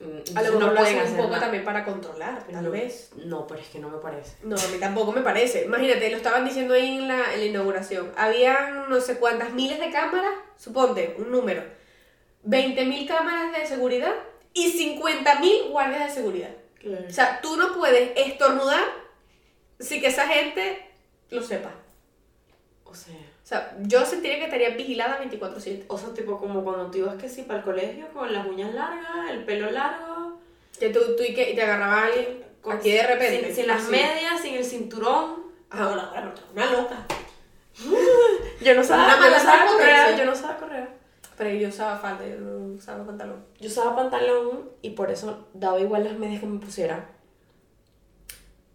mm, 0.00 0.36
A 0.36 0.42
lo 0.42 0.52
mejor 0.52 0.72
lo 0.72 0.74
pueden 0.80 0.98
hacen 0.98 1.10
un 1.12 1.16
poco 1.16 1.28
nada. 1.30 1.40
también 1.40 1.64
para 1.64 1.84
controlar, 1.84 2.44
tal 2.50 2.64
no, 2.64 2.70
vez. 2.70 3.10
No, 3.16 3.46
pero 3.46 3.60
es 3.60 3.68
que 3.68 3.78
no 3.78 3.88
me 3.90 3.98
parece. 3.98 4.36
No, 4.42 4.56
a 4.56 4.68
mí 4.68 4.78
tampoco 4.78 5.12
me 5.12 5.20
parece. 5.22 5.64
Imagínate, 5.64 6.10
lo 6.10 6.16
estaban 6.18 6.44
diciendo 6.44 6.74
ahí 6.74 6.96
en 6.98 7.08
la, 7.08 7.34
en 7.34 7.40
la 7.40 7.46
inauguración. 7.46 8.10
Habían 8.16 8.88
no 8.88 9.00
sé 9.00 9.18
cuántas 9.18 9.52
miles 9.52 9.78
de 9.80 9.90
cámaras, 9.90 10.32
suponte, 10.58 11.14
un 11.18 11.30
número. 11.30 11.62
20.000 12.46 13.06
cámaras 13.08 13.52
de 13.52 13.66
seguridad 13.66 14.14
y 14.52 14.72
50.000 15.00 15.70
guardias 15.70 16.08
de 16.08 16.14
seguridad. 16.14 16.50
O 17.08 17.10
sea, 17.10 17.40
tú 17.40 17.56
no 17.56 17.74
puedes 17.74 18.12
estornudar 18.16 18.84
sin 19.80 20.00
que 20.00 20.06
esa 20.06 20.26
gente 20.28 20.88
lo 21.30 21.42
sepa. 21.42 21.70
O 22.84 22.94
sea, 22.94 23.14
O 23.14 23.48
sea, 23.48 23.76
yo 23.82 24.04
sentiría 24.06 24.38
que 24.38 24.44
estaría 24.44 24.70
vigilada 24.70 25.18
24/7. 25.20 25.84
o 25.88 25.98
sea, 25.98 26.14
tipo 26.14 26.38
como 26.38 26.64
cuando 26.64 26.90
tú 26.90 26.98
ibas 26.98 27.16
que 27.16 27.28
sí 27.28 27.42
para 27.42 27.58
el 27.60 27.64
colegio 27.64 28.08
con 28.12 28.32
las 28.32 28.46
uñas 28.46 28.72
largas, 28.74 29.30
el 29.30 29.44
pelo 29.44 29.70
largo 29.70 30.40
Que 30.78 30.88
tú, 30.90 31.00
tú 31.16 31.22
y 31.22 31.34
que 31.34 31.50
y 31.50 31.54
te 31.54 31.62
agarraba 31.62 32.04
alguien 32.04 32.44
aquí 32.70 32.90
de 32.90 33.06
repente. 33.06 33.46
Sin, 33.46 33.54
sin 33.56 33.66
las 33.66 33.84
medias, 33.88 34.40
sin 34.40 34.54
el 34.54 34.64
cinturón. 34.64 35.44
Ah, 35.70 35.86
bueno, 35.88 36.08
bueno, 36.12 36.32
una 36.54 36.66
loca. 36.72 37.06
Yo 38.60 38.74
no 38.74 38.82
sabía- 38.84 39.10
sabía, 39.10 39.28
yo 39.28 39.30
no 39.30 39.40
sabía 39.40 39.66
correr, 39.66 40.16
yo 40.18 40.24
no 40.24 40.34
sabía 40.34 40.56
correr. 40.56 40.88
Pero 41.36 41.50
yo 41.50 41.68
usaba 41.68 41.98
falda, 41.98 42.26
yo 42.26 42.38
no 42.38 42.74
usaba 42.74 43.04
pantalón. 43.04 43.44
Yo 43.60 43.68
usaba 43.68 43.94
pantalón 43.94 44.70
y 44.82 44.90
por 44.90 45.10
eso 45.10 45.48
daba 45.52 45.78
igual 45.78 46.04
las 46.04 46.18
medias 46.18 46.40
que 46.40 46.46
me 46.46 46.58
pusiera. 46.58 47.10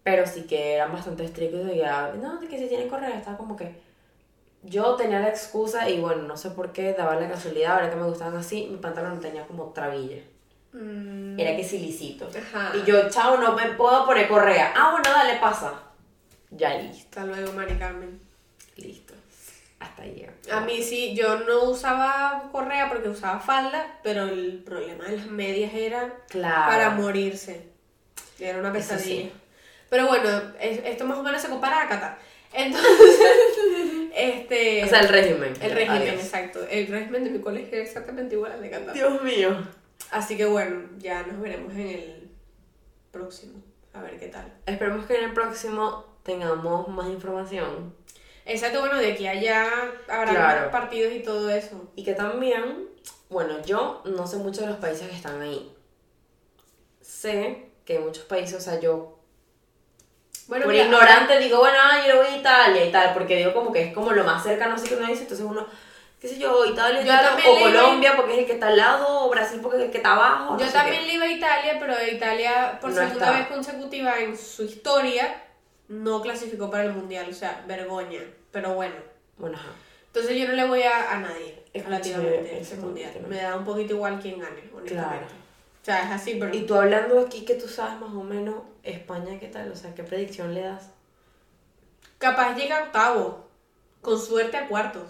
Pero 0.04 0.26
sí 0.26 0.44
que 0.44 0.74
eran 0.74 0.92
bastante 0.92 1.26
estrictos 1.26 1.66
de 1.66 1.74
que, 1.74 1.88
no, 2.22 2.40
de 2.40 2.48
que 2.48 2.58
si 2.58 2.68
tienen 2.68 2.90
correa, 2.90 3.18
estaba 3.18 3.38
como 3.38 3.56
que... 3.56 3.80
Yo 4.64 4.96
tenía 4.96 5.20
la 5.20 5.30
excusa 5.30 5.90
y 5.90 6.00
bueno, 6.00 6.22
no 6.24 6.38
sé 6.38 6.52
por 6.52 6.72
qué, 6.72 6.94
daba 6.94 7.16
la 7.16 7.28
casualidad, 7.28 7.74
ahora 7.74 7.90
que 7.90 7.96
me 7.96 8.06
gustaban 8.06 8.36
así, 8.36 8.68
mi 8.70 8.78
pantalón 8.78 9.20
tenía 9.20 9.48
como 9.48 9.72
trabilla. 9.72 10.22
Era 10.74 11.56
que 11.56 11.64
lisito. 11.64 12.30
Ajá. 12.30 12.72
Y 12.78 12.86
yo, 12.86 13.10
chao, 13.10 13.38
no 13.38 13.56
me 13.56 13.66
puedo 13.72 14.06
poner 14.06 14.28
correa. 14.28 14.72
Ah, 14.76 14.92
bueno, 14.92 15.10
dale, 15.10 15.40
pasa. 15.40 15.74
Ya 16.52 16.78
listo. 16.78 17.20
Hasta 17.20 17.26
luego, 17.26 17.54
Mari 17.54 17.76
Carmen. 17.78 18.21
Hasta 19.82 20.04
ahí. 20.04 20.14
llega. 20.16 20.58
A 20.58 20.62
mí 20.62 20.82
sí, 20.84 21.14
yo 21.16 21.40
no 21.40 21.64
usaba 21.64 22.50
correa 22.52 22.88
porque 22.88 23.10
usaba 23.10 23.40
falda, 23.40 24.00
pero 24.04 24.24
el 24.24 24.62
problema 24.64 25.06
de 25.06 25.18
las 25.18 25.26
medias 25.28 25.74
era 25.74 26.14
Claro. 26.30 26.72
para 26.72 26.90
morirse. 26.92 27.68
Era 28.40 28.60
una 28.60 28.72
pesadilla. 28.72 29.24
sí. 29.24 29.32
Pero 29.90 30.08
bueno, 30.08 30.30
es- 30.60 30.82
esto 30.86 31.06
más 31.06 31.18
o 31.18 31.24
menos 31.24 31.42
se 31.42 31.50
compara 31.50 31.82
a 31.82 31.90
Qatar. 31.90 32.18
Entonces, 32.54 32.90
este... 34.16 34.84
O 34.84 34.88
sea, 34.88 35.00
el 35.02 35.10
régimen. 35.10 35.54
el 35.62 35.72
régimen, 35.72 36.02
Adiós. 36.04 36.16
exacto. 36.24 36.60
El 36.70 36.88
régimen 36.88 37.24
de 37.24 37.30
mi 37.32 37.40
colegio 37.40 37.78
es 37.80 37.88
exactamente 37.90 38.36
igual 38.36 38.52
al 38.54 38.62
de 38.62 38.70
Qatar. 38.70 38.94
Dios 38.94 39.22
mío. 39.24 39.58
Así 40.12 40.36
que 40.38 40.46
bueno, 40.46 40.82
ya 40.98 41.24
nos 41.24 41.40
veremos 41.42 41.74
en 41.74 41.88
el 41.88 42.30
próximo. 43.12 43.62
A 43.94 44.02
ver 44.02 44.18
qué 44.20 44.28
tal. 44.28 44.52
Esperemos 44.66 45.06
que 45.06 45.16
en 45.18 45.26
el 45.26 45.34
próximo 45.34 46.06
tengamos 46.24 46.88
más 46.88 47.08
información. 47.10 47.94
Exacto, 48.52 48.80
bueno, 48.82 48.98
de 48.98 49.28
a 49.28 49.32
allá 49.32 49.66
habrá 50.10 50.32
Claro. 50.32 50.72
partidos 50.72 51.14
y 51.14 51.20
todo 51.20 51.50
eso. 51.50 51.92
Y 51.96 52.04
que 52.04 52.14
también, 52.14 52.90
bueno, 53.30 53.62
yo 53.66 54.02
no 54.06 54.28
sé 54.28 54.38
mucho 54.38 54.62
de 54.62 54.68
los 54.68 54.78
países 54.78 55.08
que 55.10 55.16
están 55.16 55.42
ahí. 55.42 55.72
Sé 57.02 57.70
que 57.86 58.00
muchos 58.00 58.26
países, 58.26 58.56
o 58.58 58.62
sea, 58.62 58.80
yo 58.80 59.18
Bueno, 60.48 60.66
por 60.66 60.74
mira, 60.74 60.86
ignorante 60.86 61.40
digo, 61.40 61.60
bueno, 61.60 61.78
ah, 61.82 62.06
yo 62.06 62.18
voy 62.18 62.28
a 62.28 62.38
Italia 62.38 62.86
y 62.86 62.92
tal, 62.92 63.14
porque 63.14 63.38
digo 63.38 63.54
como 63.54 63.72
que 63.72 63.84
es 63.84 63.94
como 63.94 64.12
lo 64.12 64.24
más 64.24 64.44
cercano 64.44 64.76
así 64.76 64.88
que 64.88 64.96
uno 64.96 65.08
dice, 65.08 65.22
entonces 65.24 65.46
uno, 65.46 65.66
qué 66.20 66.28
sé 66.28 66.38
yo, 66.38 66.66
Italia 66.66 67.02
Yo 67.02 67.08
tal, 67.08 67.26
también 67.30 67.48
o 67.50 67.60
Colombia 67.60 68.16
porque 68.18 68.34
es 68.34 68.40
el 68.40 68.46
que 68.46 68.54
está 68.54 68.68
al 68.68 68.78
lado, 68.78 69.26
o 69.26 69.30
Brasil 69.30 69.60
porque 69.62 69.78
es 69.78 69.84
el 69.86 69.92
que 69.92 69.98
está 69.98 70.12
abajo. 70.14 70.54
no 70.54 70.60
Yo 70.60 70.66
sé 70.66 70.74
también 70.74 71.08
le 71.08 71.14
iba 71.14 71.26
a 71.26 71.32
Italia, 71.32 71.78
pero 71.80 71.94
Italia 72.06 72.78
por 72.82 72.90
No 72.92 72.96
segunda 72.98 73.28
está. 73.28 73.38
vez 73.40 73.48
consecutiva 73.48 74.20
en 74.20 74.38
su 74.38 74.64
historia 74.64 75.42
no 75.88 76.22
clasificó 76.22 76.70
para 76.70 76.84
el 76.84 76.94
mundial, 76.94 77.28
o 77.30 77.34
sea, 77.34 77.64
vergoña. 77.68 78.22
Pero 78.52 78.74
bueno, 78.74 78.96
Bueno, 79.38 79.58
ajá. 79.58 79.70
entonces 80.08 80.38
yo 80.38 80.48
no 80.48 80.54
le 80.54 80.68
voy 80.68 80.84
a, 80.84 81.12
a 81.14 81.20
nadie 81.20 81.64
relativamente 81.74 82.56
a 82.56 82.58
ese 82.60 82.76
mundial. 82.78 83.14
Me 83.28 83.42
da 83.42 83.56
un 83.56 83.64
poquito 83.66 83.94
igual 83.94 84.20
quién 84.22 84.40
gane, 84.40 84.62
honestamente. 84.74 84.94
Claro. 84.94 85.26
O 85.26 85.86
sea, 85.86 86.04
es 86.04 86.12
así, 86.12 86.36
pero 86.40 86.54
Y 86.56 86.66
tú 86.66 86.76
hablando 86.76 87.20
aquí 87.22 87.44
que 87.46 87.56
tú 87.56 87.68
sabes 87.68 88.00
más 88.00 88.12
o 88.14 88.24
menos 88.24 88.56
España, 88.84 89.40
¿qué 89.40 89.48
tal? 89.48 89.72
O 89.72 89.76
sea, 89.76 89.94
¿qué 89.96 90.04
predicción 90.04 90.54
le 90.54 90.62
das? 90.62 90.90
capaz 92.18 92.56
llega 92.56 92.78
a 92.78 92.84
octavo, 92.84 93.48
con 94.02 94.20
suerte 94.20 94.56
a 94.58 94.68
cuartos. 94.68 95.10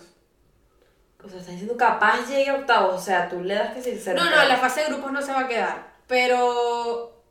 O 1.21 1.27
sea, 1.27 1.39
estás 1.39 1.51
diciendo 1.55 1.75
capaz 1.75 2.25
llegue 2.27 2.49
a 2.49 2.55
octavos, 2.55 2.95
o 2.95 3.03
sea, 3.03 3.27
tú 3.27 3.41
le 3.43 3.53
das 3.55 3.73
que 3.73 3.81
sí 3.81 3.97
se 3.99 4.13
No, 4.13 4.23
no, 4.23 4.41
en 4.41 4.47
la 4.47 4.55
fase 4.57 4.81
de 4.81 4.87
grupos 4.87 5.11
no 5.11 5.21
se 5.21 5.33
va 5.33 5.41
a 5.41 5.47
quedar, 5.49 5.91
pero 6.07 7.21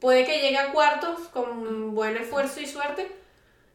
puede 0.00 0.24
que 0.24 0.40
llegue 0.40 0.58
a 0.58 0.72
cuartos 0.72 1.28
con 1.28 1.94
buen 1.94 2.16
esfuerzo 2.16 2.60
y 2.60 2.66
suerte. 2.66 3.10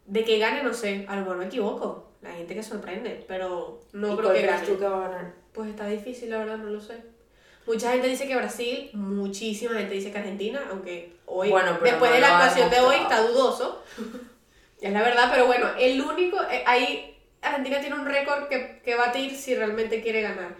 De 0.05 0.23
que 0.23 0.37
gane, 0.39 0.63
no 0.63 0.73
sé, 0.73 1.05
a 1.07 1.15
lo 1.15 1.21
mejor 1.21 1.37
me 1.37 1.45
equivoco. 1.45 2.11
La 2.21 2.31
gente 2.31 2.55
que 2.55 2.63
sorprende, 2.63 3.23
pero 3.27 3.81
no 3.93 4.13
¿Y 4.13 4.17
creo 4.17 4.33
que 4.33 4.41
gane. 4.41 4.65
tú 4.65 4.79
que 4.79 4.85
va 4.85 5.05
a 5.05 5.09
ganar? 5.09 5.33
Pues 5.53 5.69
está 5.69 5.87
difícil, 5.87 6.29
la 6.29 6.39
verdad, 6.39 6.57
no 6.57 6.69
lo 6.69 6.81
sé. 6.81 6.95
Mucha 7.65 7.91
gente 7.91 8.07
dice 8.07 8.27
que 8.27 8.35
Brasil, 8.35 8.89
muchísima 8.93 9.75
gente 9.75 9.95
dice 9.95 10.11
que 10.11 10.17
Argentina, 10.17 10.61
aunque 10.69 11.15
hoy, 11.25 11.49
Bueno, 11.49 11.77
después 11.81 12.11
no 12.11 12.15
de 12.15 12.21
la 12.21 12.37
actuación 12.37 12.69
de 12.69 12.79
hoy, 12.79 12.95
está 12.95 13.21
dudoso. 13.21 13.83
es 14.81 14.93
la 14.93 15.01
verdad, 15.01 15.29
pero 15.31 15.47
bueno, 15.47 15.67
el 15.79 15.99
único, 16.01 16.37
eh, 16.43 16.63
ahí 16.67 17.17
Argentina 17.41 17.79
tiene 17.79 17.95
un 17.95 18.05
récord 18.05 18.47
que, 18.47 18.81
que 18.83 18.95
batir 18.95 19.35
si 19.35 19.55
realmente 19.55 20.01
quiere 20.01 20.21
ganar. 20.21 20.55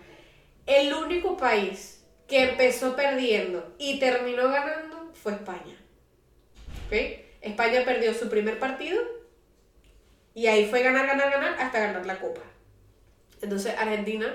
El 0.66 0.94
único 0.94 1.38
país 1.38 2.04
que 2.28 2.50
empezó 2.50 2.96
perdiendo 2.96 3.74
y 3.78 4.00
terminó 4.00 4.50
ganando 4.50 5.12
fue 5.14 5.34
España. 5.34 5.76
¿Ok? 6.88 6.94
España 7.42 7.84
perdió 7.86 8.14
su 8.14 8.30
primer 8.30 8.58
partido 8.60 9.00
y 10.36 10.46
ahí 10.48 10.68
fue 10.70 10.84
ganar, 10.84 11.08
ganar, 11.08 11.32
ganar 11.32 11.56
hasta 11.60 11.80
ganar 11.80 12.06
la 12.06 12.20
copa. 12.20 12.42
Entonces 13.42 13.74
Argentina 13.78 14.28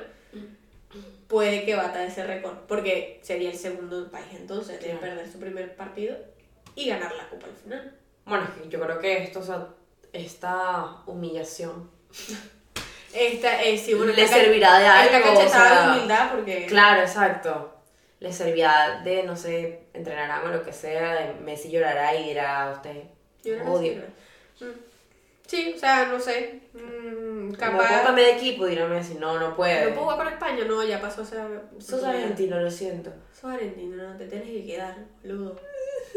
puede 1.28 1.64
que 1.64 1.76
bata 1.76 2.04
ese 2.04 2.24
récord, 2.26 2.56
porque 2.66 3.20
sería 3.22 3.50
el 3.50 3.56
segundo 3.56 4.10
país 4.10 4.26
entonces 4.32 4.80
de 4.80 4.86
Claro. 4.86 5.00
perder 5.00 5.30
su 5.30 5.38
primer 5.38 5.76
partido 5.76 6.16
y 6.74 6.88
ganar 6.88 7.12
la 7.14 7.28
copa 7.28 7.46
al 7.46 7.54
final. 7.56 7.96
Bueno, 8.24 8.48
yo 8.68 8.80
creo 8.80 8.98
que 8.98 9.22
esto, 9.22 9.38
o 9.38 9.42
sea, 9.44 9.68
esta 10.12 10.96
humillación 11.06 11.88
Esta 13.12 13.60
es 13.62 13.80
sí, 13.82 13.94
bueno, 13.94 14.12
le 14.12 14.22
esta 14.22 14.36
servirá 14.36 14.78
de 14.78 14.86
algo. 14.86 15.16
esta 15.16 15.30
o 15.30 15.34
cachetada 15.34 15.68
sea, 15.68 15.82
de 15.92 15.96
humildad 15.98 16.30
porque 16.32 16.66
Claro, 16.66 17.00
exacto. 17.00 17.76
Le 18.20 18.32
servirá 18.32 19.00
de, 19.02 19.22
no 19.24 19.34
sé, 19.34 19.80
entrenarán 19.94 20.46
o 20.46 20.50
lo 20.52 20.62
que 20.62 20.72
sea, 20.72 21.14
de 21.14 21.34
Messi 21.40 21.70
llorará 21.72 22.14
y 22.14 22.28
dirá 22.28 22.70
usted, 22.72 23.02
creo 23.42 23.64
que 23.64 23.68
odio. 23.70 24.02
Sí, 25.50 25.74
o 25.76 25.78
sea, 25.80 26.06
no 26.06 26.20
sé. 26.20 26.60
mm, 26.74 27.50
¿Me 27.50 27.56
puedo 27.56 27.78
capaz. 27.78 28.12
de 28.14 28.30
equipo? 28.36 28.66
Dirá 28.66 28.86
Messi, 28.86 29.14
no, 29.14 29.38
no 29.40 29.56
puede. 29.56 29.86
¿No 29.86 29.94
puedo 29.94 30.02
jugar 30.02 30.18
con 30.18 30.28
España? 30.28 30.64
No, 30.64 30.84
ya 30.84 31.00
pasó 31.00 31.22
esa. 31.22 31.44
Sos 31.80 32.04
argentino, 32.04 32.60
lo 32.60 32.70
siento. 32.70 33.12
Sos 33.34 33.50
argentino, 33.50 33.96
no, 33.96 34.16
te 34.16 34.26
tienes 34.26 34.46
que 34.48 34.64
quedar, 34.64 34.96
boludo. 35.24 35.56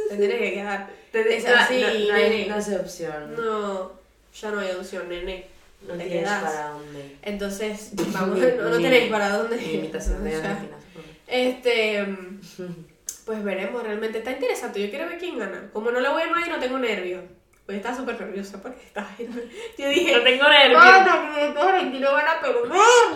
Te 0.10 0.18
tienes 0.18 0.38
que 0.38 0.54
quedar. 0.54 0.90
Te- 1.12 1.36
Es 1.38 1.46
no, 1.46 1.56
así, 1.56 1.82
no, 1.82 1.88
no 1.88 2.18
nene. 2.20 2.46
no 2.48 2.56
hay 2.56 2.76
opción. 2.76 3.36
No, 3.36 3.92
ya 4.40 4.52
no 4.52 4.60
hay 4.60 4.72
opción, 4.72 5.10
nene. 5.10 5.46
No 5.88 5.96
te 5.96 6.04
tienes 6.06 6.30
para 6.30 6.68
dónde. 6.70 7.16
Entonces, 7.24 7.90
vamos, 8.14 8.38
Mi- 8.38 8.46
no, 8.56 8.70
no 8.70 8.78
mi- 8.78 8.84
tenéis 8.84 9.10
para 9.12 9.30
dónde. 9.30 9.58
Mi 9.58 9.74
imitación 9.74 10.24
de 10.24 10.30
O 10.38 10.42
sea, 10.42 10.52
Argentina. 10.52 10.78
Este, 11.26 12.06
pues 13.26 13.44
veremos, 13.44 13.82
realmente 13.84 14.20
está 14.20 14.32
interesante. 14.32 14.80
Yo 14.82 14.90
quiero 14.92 15.08
ver 15.10 15.18
quién 15.18 15.40
gana. 15.40 15.70
Como 15.74 15.90
no 15.90 16.00
le 16.00 16.10
voy 16.10 16.22
a 16.22 16.28
nadie, 16.30 16.50
no 16.52 16.60
tengo 16.60 16.78
nervios. 16.78 17.24
Pues 17.66 17.78
estaba 17.78 17.96
súper 17.96 18.20
nerviosa 18.20 18.62
porque 18.62 18.84
estaba. 18.86 19.08
Yo 19.18 19.88
dije, 19.88 20.20
tengo 20.20 20.44
¡Gana! 20.74 21.32
Que 21.34 21.48
estos 21.48 21.64
argentinos 21.64 22.12
van 22.12 22.28
a 22.28 22.42
perder, 22.42 22.66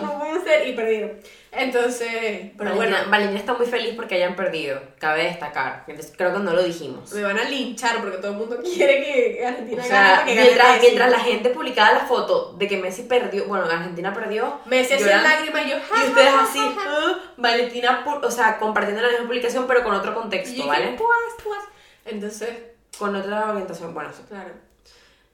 no 0.02 0.18
puede 0.18 0.40
ser. 0.42 0.68
Y 0.68 0.72
perdieron. 0.72 1.12
Entonces, 1.52 2.50
pero 2.56 2.74
bueno, 2.74 2.92
Valentina, 2.92 3.10
Valentina 3.10 3.40
está 3.40 3.54
muy 3.54 3.66
feliz 3.66 3.94
porque 3.94 4.14
hayan 4.14 4.36
perdido. 4.36 4.80
Cabe 4.98 5.24
destacar. 5.24 5.84
Entonces, 5.86 6.14
creo 6.16 6.32
que 6.32 6.38
no 6.38 6.54
lo 6.54 6.62
dijimos. 6.62 7.12
me 7.12 7.22
van 7.22 7.38
a 7.38 7.44
linchar 7.44 8.00
porque 8.00 8.18
todo 8.18 8.32
el 8.32 8.38
mundo 8.38 8.58
quiere 8.62 9.02
que 9.04 9.46
Argentina 9.46 9.82
O 9.84 9.88
gane. 9.88 9.88
sea, 9.88 10.24
que 10.24 10.34
gane 10.34 10.46
mientras, 10.46 10.68
Messi. 10.72 10.86
mientras 10.86 11.10
la 11.10 11.20
gente 11.20 11.50
publicaba 11.50 11.92
la 11.92 12.00
foto 12.06 12.54
de 12.54 12.68
que 12.68 12.76
Messi 12.78 13.02
perdió, 13.02 13.46
bueno, 13.46 13.64
Argentina 13.66 14.14
perdió, 14.14 14.60
Messi 14.66 14.94
hacía 14.94 15.20
lágrimas 15.22 15.66
y 15.66 15.70
yo, 15.70 15.76
ja, 15.90 16.04
y 16.04 16.08
ustedes 16.08 16.32
así, 16.34 16.58
ja, 16.58 16.80
ja. 16.80 16.90
"Ah", 16.90 17.18
Valentina, 17.36 18.04
o 18.06 18.30
sea, 18.30 18.58
compartiendo 18.58 19.02
la 19.02 19.08
misma 19.08 19.26
publicación 19.26 19.66
pero 19.66 19.82
con 19.84 19.94
otro 19.94 20.12
Y 20.12 20.14
contexto, 20.14 20.54
dije, 20.54 20.66
¿vale? 20.68 20.88
"Puas, 20.96 21.18
puas". 21.42 21.64
Entonces, 22.04 22.50
Con 22.98 23.14
otra 23.14 23.50
orientación, 23.50 23.94
bueno, 23.94 24.12
sí. 24.12 24.22
claro, 24.28 24.54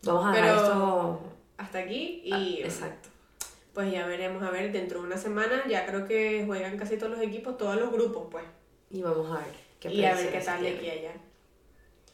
vamos 0.03 0.27
a 0.27 0.33
dejar 0.33 0.45
Pero- 0.45 0.63
esto... 0.63 1.21
hasta 1.57 1.79
aquí 1.79 2.23
y 2.25 2.33
ah, 2.33 2.67
exacto. 2.67 3.09
pues 3.73 3.91
ya 3.93 4.07
veremos, 4.07 4.43
a 4.43 4.51
ver, 4.51 4.71
dentro 4.73 5.01
de 5.01 5.07
una 5.07 5.17
semana 5.17 5.67
ya 5.67 5.87
creo 5.87 6.07
que 6.07 6.45
juegan 6.47 6.77
casi 6.77 6.97
todos 6.97 7.13
los 7.13 7.21
equipos, 7.23 7.57
todos 7.57 7.77
los 7.77 7.91
grupos, 7.91 8.29
pues. 8.31 8.45
Y 8.91 9.03
vamos 9.03 9.31
a 9.31 9.39
ver 9.41 9.55
qué 9.81 9.91
y 9.91 10.05
a 10.05 10.15
ver 10.15 10.31
qué 10.31 10.41
tal 10.41 10.63
de 10.63 10.77
aquí 10.77 10.91
allá. 10.91 11.13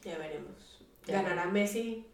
Ya 0.05 0.17
veremos. 0.19 0.85
Ya 1.07 1.23
Ganará 1.23 1.47
Messi 1.47 2.07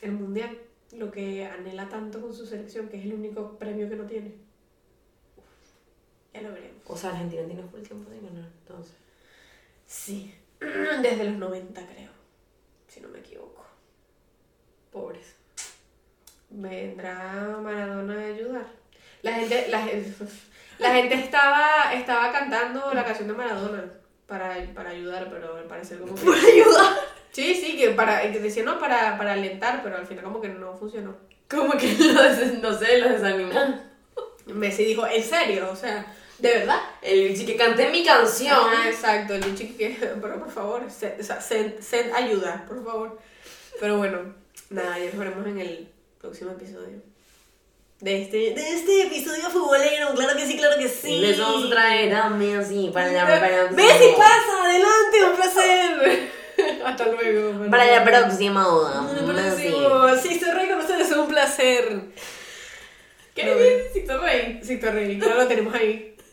el 0.00 0.12
mundial, 0.12 0.58
lo 0.92 1.10
que 1.10 1.44
anhela 1.44 1.88
tanto 1.88 2.20
con 2.20 2.34
su 2.34 2.46
selección, 2.46 2.88
que 2.88 2.98
es 2.98 3.04
el 3.04 3.12
único 3.14 3.58
premio 3.58 3.88
que 3.88 3.96
no 3.96 4.04
tiene. 4.04 4.34
Ya 6.32 6.42
lo 6.42 6.52
veremos. 6.52 6.82
O 6.86 6.96
sea, 6.96 7.10
Argentina 7.10 7.44
tiene 7.44 7.62
full 7.64 7.82
tiempo 7.82 8.10
sin 8.10 8.24
ganar, 8.24 8.48
entonces. 8.62 8.94
Sí, 9.86 10.34
desde 10.60 11.24
los 11.24 11.36
90 11.36 11.86
creo, 11.86 12.10
si 12.92 13.00
no 13.00 13.08
me 13.08 13.20
equivoco. 13.20 13.64
Pobres. 14.92 15.34
¿Vendrá 16.50 17.58
Maradona 17.62 18.14
a 18.20 18.26
ayudar? 18.26 18.66
La 19.22 19.34
gente, 19.34 19.68
la, 19.68 19.82
gen- 19.82 20.16
la 20.78 20.94
gente 20.94 21.14
estaba, 21.14 21.92
estaba 21.94 22.32
cantando 22.32 22.92
la 22.92 23.04
canción 23.04 23.28
de 23.28 23.34
Maradona 23.34 23.84
para, 24.26 24.56
para 24.74 24.90
ayudar, 24.90 25.28
pero 25.30 25.56
al 25.56 25.64
parecer 25.64 25.98
como 26.00 26.14
que... 26.14 26.20
Por 26.24 26.34
ayudar. 26.34 26.94
Sí, 27.32 27.54
sí, 27.54 27.76
que 27.76 27.90
para, 27.90 28.22
que 28.32 28.40
decía 28.40 28.64
no, 28.64 28.80
para, 28.80 29.16
para 29.16 29.34
alentar, 29.34 29.80
pero 29.84 29.96
al 29.96 30.06
final 30.06 30.24
como 30.24 30.40
que 30.40 30.48
no 30.48 30.74
funcionó. 30.76 31.14
Como 31.48 31.72
que 31.78 31.92
no 32.62 32.72
sé, 32.76 32.98
lo 32.98 33.08
desanimó. 33.08 33.52
Messi 34.46 34.84
dijo, 34.84 35.06
¿en 35.06 35.22
serio? 35.22 35.70
O 35.70 35.76
sea, 35.76 36.12
¿De 36.40 36.48
verdad? 36.48 36.80
El 37.02 37.28
bichi 37.28 37.44
que 37.44 37.56
canté 37.56 37.90
mi 37.90 38.04
canción. 38.04 38.56
Ah, 38.56 38.88
exacto, 38.88 39.34
el 39.34 39.42
bicho 39.42 39.64
que... 39.76 39.90
Pero 40.22 40.38
por 40.38 40.50
favor, 40.50 40.82
sed, 40.90 42.12
ayuda, 42.14 42.64
por 42.66 42.82
favor. 42.84 43.18
Pero 43.78 43.98
bueno, 43.98 44.34
nada, 44.70 44.98
ya 44.98 45.06
nos 45.06 45.18
veremos 45.18 45.46
en 45.46 45.60
el 45.60 45.88
próximo 46.20 46.52
episodio. 46.52 47.02
De 48.00 48.22
este, 48.22 48.36
de 48.54 48.72
este 48.72 49.02
episodio 49.02 49.50
futbolero, 49.50 50.14
claro 50.14 50.34
que 50.34 50.46
sí, 50.46 50.56
claro 50.56 50.78
que 50.78 50.88
sí. 50.88 51.18
Les 51.18 51.38
vamos 51.38 51.66
a 51.66 51.70
traer 51.70 52.14
a 52.14 52.30
Messi 52.30 52.90
para 52.94 53.12
la, 53.12 53.26
para 53.26 53.70
Messi 53.72 54.14
pasa, 54.16 54.64
adelante, 54.64 55.24
un 55.28 55.36
placer. 55.36 56.30
Hasta 56.86 57.06
luego. 57.06 57.70
Para 57.70 57.84
la 57.84 58.04
próxima 58.04 58.66
boda. 58.66 59.02
Messi. 59.02 59.70
próximo. 59.70 60.16
Sixto 60.16 60.54
Rey 60.54 60.68
con 60.68 60.78
ustedes 60.78 61.10
es 61.10 61.16
un 61.16 61.28
placer. 61.28 62.00
¿Qué? 63.34 63.90
Sixto 63.92 64.18
Rey. 64.18 64.60
Sixto 64.62 64.90
Rey, 64.92 65.18
claro, 65.18 65.42
lo 65.42 65.46
tenemos 65.46 65.74
ahí. 65.74 66.09